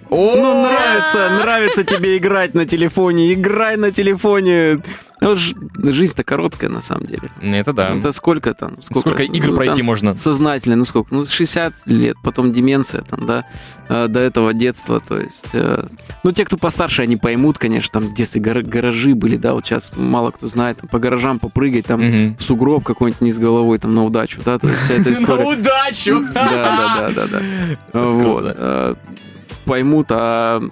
О, 0.08 0.36
ну, 0.36 0.62
нравится, 0.62 1.30
нравится 1.30 1.82
тебе 1.82 2.16
играть 2.16 2.54
на 2.54 2.64
телефоне, 2.64 3.32
играй 3.32 3.76
на 3.76 3.90
телефоне. 3.90 4.80
Ну, 5.20 5.34
жизнь-то 5.34 6.24
короткая, 6.24 6.70
на 6.70 6.80
самом 6.80 7.06
деле. 7.06 7.30
Это 7.40 7.72
да. 7.72 7.96
Это 7.96 8.12
сколько 8.12 8.52
там? 8.54 8.74
Сколько, 8.82 9.00
сколько 9.00 9.22
игр 9.22 9.48
ну, 9.48 9.56
пройти 9.56 9.82
можно? 9.82 10.14
Сознательно, 10.14 10.76
ну 10.76 10.84
сколько? 10.84 11.14
Ну, 11.14 11.24
60 11.24 11.86
лет, 11.86 12.16
потом 12.22 12.52
деменция 12.52 13.02
там, 13.02 13.26
да, 13.26 13.44
э, 13.88 14.08
до 14.08 14.20
этого 14.20 14.52
детства, 14.52 15.00
то 15.00 15.18
есть... 15.18 15.48
Э, 15.54 15.86
ну, 16.22 16.32
те, 16.32 16.44
кто 16.44 16.58
постарше, 16.58 17.02
они 17.02 17.16
поймут, 17.16 17.58
конечно, 17.58 18.00
там 18.00 18.14
детстве 18.14 18.40
гаражи 18.40 19.14
были, 19.14 19.36
да, 19.36 19.54
вот 19.54 19.64
сейчас 19.64 19.92
мало 19.96 20.30
кто 20.30 20.48
знает, 20.48 20.78
там, 20.78 20.88
по 20.88 20.98
гаражам 20.98 21.38
попрыгать, 21.38 21.86
там, 21.86 22.00
угу. 22.00 22.36
в 22.38 22.42
сугроб 22.42 22.84
какой-нибудь 22.84 23.22
низ 23.22 23.38
головой, 23.38 23.78
там, 23.78 23.94
на 23.94 24.04
удачу, 24.04 24.40
да, 24.44 24.58
то 24.58 24.68
есть 24.68 24.80
вся 24.80 24.94
эта 24.94 25.12
история. 25.14 25.44
На 25.44 25.50
удачу! 25.50 26.24
Да, 26.34 26.50
да, 26.50 27.10
да, 27.10 27.10
да, 27.10 27.26
да. 27.30 27.40
Вот. 28.06 28.54
Э, 28.56 28.94
поймут, 29.64 30.08
а 30.10 30.62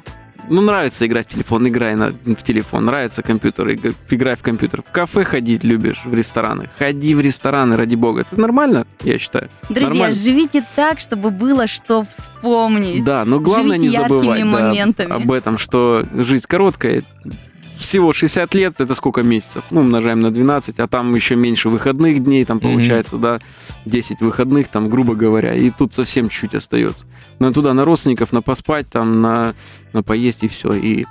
ну, 0.49 0.61
нравится 0.61 1.07
играть 1.07 1.27
в 1.27 1.31
телефон, 1.31 1.69
играй 1.69 1.95
на, 1.97 2.13
в 2.13 2.43
телефон. 2.43 2.85
Нравится 2.85 3.23
компьютер, 3.23 3.71
играй 4.11 4.37
в 4.37 4.43
компьютер. 4.43 4.83
В 4.83 4.93
кафе 4.93 5.25
ходить 5.25 5.65
любишь, 5.65 6.03
в 6.05 6.15
рестораны. 6.15 6.69
Ходи 6.79 7.15
в 7.15 7.21
рестораны, 7.21 7.77
ради 7.77 7.95
бога. 7.95 8.23
Это 8.23 8.41
нормально, 8.41 8.87
я 9.03 9.19
считаю. 9.19 9.49
Друзья, 9.69 9.89
нормально. 9.89 10.17
живите 10.17 10.65
так, 10.77 11.01
чтобы 11.01 11.31
было 11.31 11.67
что 11.67 12.05
вспомнить. 12.05 13.05
Да, 13.05 13.25
но 13.25 13.41
главное 13.41 13.79
Живите 13.79 13.99
не 13.99 14.03
забывать 14.03 14.97
да, 14.97 15.15
об 15.15 15.31
этом, 15.33 15.59
что 15.59 16.05
жизнь 16.15 16.47
короткая, 16.47 17.03
всего 17.77 18.13
60 18.13 18.55
лет, 18.55 18.75
это 18.79 18.95
сколько 18.95 19.23
месяцев? 19.23 19.65
Ну, 19.71 19.81
умножаем 19.81 20.21
на 20.21 20.31
12, 20.31 20.79
а 20.79 20.87
там 20.87 21.15
еще 21.15 21.37
меньше 21.37 21.69
выходных 21.69 22.23
дней, 22.23 22.45
там 22.45 22.61
получается, 22.61 23.17
mm-hmm. 23.17 23.21
да, 23.21 23.41
10 23.85 24.21
выходных, 24.21 24.69
там, 24.69 24.89
грубо 24.89 25.15
говоря, 25.15 25.55
и 25.55 25.71
тут 25.71 25.93
совсем 25.93 26.29
чуть 26.29 26.55
остается. 26.55 27.07
На 27.39 27.53
туда, 27.53 27.75
на 27.75 27.85
родственников, 27.85 28.33
на 28.33 28.43
поспать, 28.43 28.89
там, 28.91 29.21
на, 29.21 29.55
на 29.93 30.03
поесть 30.03 30.43
и 30.43 30.49
все, 30.49 30.73
и... 30.73 31.07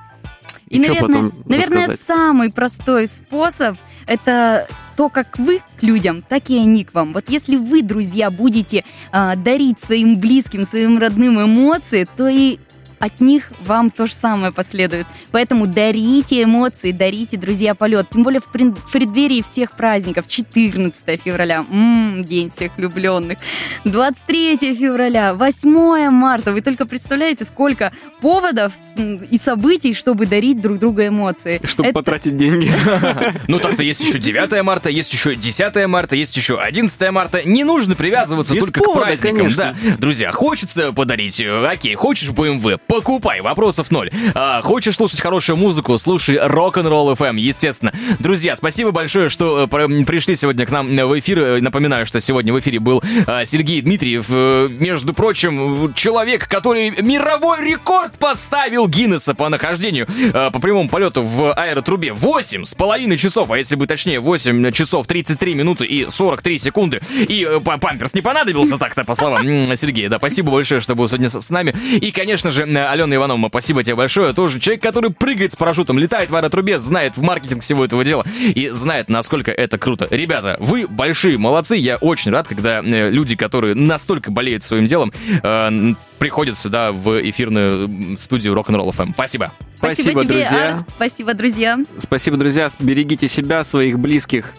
И, 0.69 0.77
и 0.77 0.79
наверное, 0.79 1.31
наверное 1.45 1.97
самый 2.07 2.51
простой 2.51 3.05
способ– 3.05 3.77
это 4.07 4.67
то, 4.95 5.09
как 5.09 5.37
вы 5.37 5.61
к 5.79 5.83
людям, 5.83 6.21
так 6.21 6.49
и 6.49 6.57
они 6.57 6.83
к 6.83 6.93
вам. 6.93 7.13
Вот 7.13 7.25
если 7.27 7.55
вы, 7.55 7.81
друзья, 7.81 8.31
будете 8.31 8.83
э, 9.11 9.35
дарить 9.35 9.79
своим 9.79 10.19
близким, 10.19 10.65
своим 10.65 10.97
родным 10.97 11.41
эмоции, 11.41 12.07
то 12.15 12.27
и 12.27 12.57
от 13.03 13.19
них 13.19 13.51
вам 13.65 13.91
то 13.91 14.07
же 14.07 14.13
самое 14.13 14.53
последует. 14.53 15.05
Поэтому 15.31 15.67
дарите 15.67 16.41
эмоции, 16.41 16.93
дарите, 16.93 17.35
друзья, 17.35 17.75
полет. 17.75 18.09
Тем 18.09 18.23
более 18.23 18.39
в 18.39 18.49
преддверии 18.49 19.41
всех 19.41 19.75
праздников. 19.75 20.25
14 20.25 21.21
февраля, 21.21 21.65
м-м, 21.69 22.23
день 22.23 22.49
всех 22.49 22.77
влюбленных. 22.77 23.39
23 23.83 24.73
февраля, 24.73 25.33
8 25.33 26.09
марта. 26.11 26.53
Вы 26.53 26.61
только 26.61 26.85
представляете, 26.85 27.43
сколько 27.43 27.91
поводов 28.21 28.71
и 28.97 29.37
событий, 29.37 29.93
чтобы 29.93 30.25
дарить 30.25 30.61
друг 30.61 30.79
другу 30.79 31.05
эмоции. 31.05 31.59
Чтобы 31.65 31.89
Это... 31.89 31.99
потратить 31.99 32.37
деньги. 32.37 32.71
Ну 33.47 33.59
так-то 33.59 33.83
есть 33.83 34.01
еще 34.01 34.19
9 34.19 34.63
марта, 34.63 34.89
есть 34.89 35.11
еще 35.11 35.35
10 35.35 35.87
марта, 35.87 36.15
есть 36.15 36.37
еще 36.37 36.59
11 36.59 37.11
марта. 37.11 37.43
Не 37.43 37.63
нужно 37.63 37.95
привязываться 37.95 38.53
только 38.55 38.79
к 38.79 38.93
праздникам. 38.93 39.49
Да, 39.53 39.75
друзья, 39.97 40.31
хочется 40.31 40.93
подарить, 40.93 41.41
э, 41.41 41.67
окей, 41.67 41.95
хочешь 41.95 42.29
BMW, 42.29 42.79
покупай, 42.93 43.41
вопросов 43.41 43.89
ноль. 43.89 44.11
А, 44.35 44.61
хочешь 44.61 44.97
слушать 44.97 45.19
хорошую 45.19 45.57
музыку, 45.57 45.97
слушай 45.97 46.37
рок-н-ролл 46.39 47.13
FM, 47.13 47.39
естественно. 47.39 47.91
Друзья, 48.19 48.55
спасибо 48.55 48.91
большое, 48.91 49.29
что 49.29 49.63
э, 49.63 50.03
пришли 50.05 50.35
сегодня 50.35 50.67
к 50.67 50.69
нам 50.69 50.95
в 50.95 51.19
эфир. 51.19 51.59
Напоминаю, 51.59 52.05
что 52.05 52.21
сегодня 52.21 52.53
в 52.53 52.59
эфире 52.59 52.79
был 52.79 53.01
а, 53.25 53.45
Сергей 53.45 53.81
Дмитриев. 53.81 54.27
Э, 54.29 54.69
между 54.69 55.15
прочим, 55.15 55.91
человек, 55.95 56.47
который 56.47 56.91
мировой 57.01 57.67
рекорд 57.67 58.13
поставил 58.19 58.87
Гиннесса 58.87 59.33
по 59.33 59.49
нахождению 59.49 60.05
по 60.31 60.59
прямому 60.59 60.87
полету 60.87 61.23
в 61.23 61.51
аэротрубе. 61.51 62.13
8 62.13 62.63
с 62.63 62.75
половиной 62.75 63.17
часов, 63.17 63.49
а 63.49 63.57
если 63.57 63.75
быть 63.75 63.89
точнее, 63.89 64.19
8 64.19 64.71
часов 64.71 65.07
33 65.07 65.55
минуты 65.55 65.85
и 65.85 66.07
43 66.07 66.57
секунды. 66.59 67.01
И 67.27 67.43
э, 67.43 67.59
памперс 67.59 68.13
не 68.13 68.21
понадобился 68.21 68.77
так-то, 68.77 69.03
по 69.03 69.15
словам 69.15 69.75
Сергея. 69.75 70.09
Да, 70.09 70.19
спасибо 70.19 70.51
большое, 70.51 70.79
что 70.79 70.93
был 70.93 71.07
сегодня 71.07 71.29
с 71.29 71.49
нами. 71.49 71.73
И, 71.95 72.11
конечно 72.11 72.51
же, 72.51 72.65
Алена 72.91 73.15
Иванова, 73.15 73.49
спасибо 73.49 73.83
тебе 73.83 73.95
большое. 73.95 74.33
Тоже 74.33 74.59
человек, 74.59 74.83
который 74.83 75.11
прыгает 75.11 75.53
с 75.53 75.55
парашютом, 75.55 75.99
летает 75.99 76.29
в 76.31 76.35
аэротрубе, 76.35 76.79
знает 76.79 77.17
в 77.17 77.21
маркетинг 77.21 77.61
всего 77.61 77.85
этого 77.85 78.03
дела 78.03 78.23
и 78.39 78.69
знает, 78.69 79.09
насколько 79.09 79.51
это 79.51 79.77
круто. 79.77 80.07
Ребята, 80.09 80.57
вы 80.59 80.87
большие 80.87 81.37
молодцы. 81.37 81.75
Я 81.75 81.97
очень 81.97 82.31
рад, 82.31 82.47
когда 82.47 82.79
э, 82.79 83.09
люди, 83.09 83.35
которые 83.35 83.75
настолько 83.75 84.31
болеют 84.31 84.63
своим 84.63 84.87
делом, 84.87 85.11
э, 85.43 85.93
приходят 86.19 86.57
сюда 86.57 86.91
в 86.91 87.21
эфирную 87.29 88.17
студию 88.17 88.53
Rock'n'Roll 88.53 88.89
FM. 88.91 89.13
Спасибо. 89.13 89.51
Спасибо, 89.77 90.11
Спасибо 90.11 90.21
тебе, 90.21 90.33
друзья. 90.33 90.67
Арс. 90.67 90.85
Спасибо, 90.95 91.33
друзья. 91.33 91.79
Спасибо, 91.97 92.37
друзья. 92.37 92.67
Берегите 92.79 93.27
себя, 93.27 93.63
своих 93.63 93.99
близких. 93.99 94.53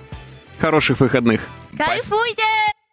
Хороших 0.58 1.00
выходных. 1.00 1.40
Кайфуйте! 1.76 2.83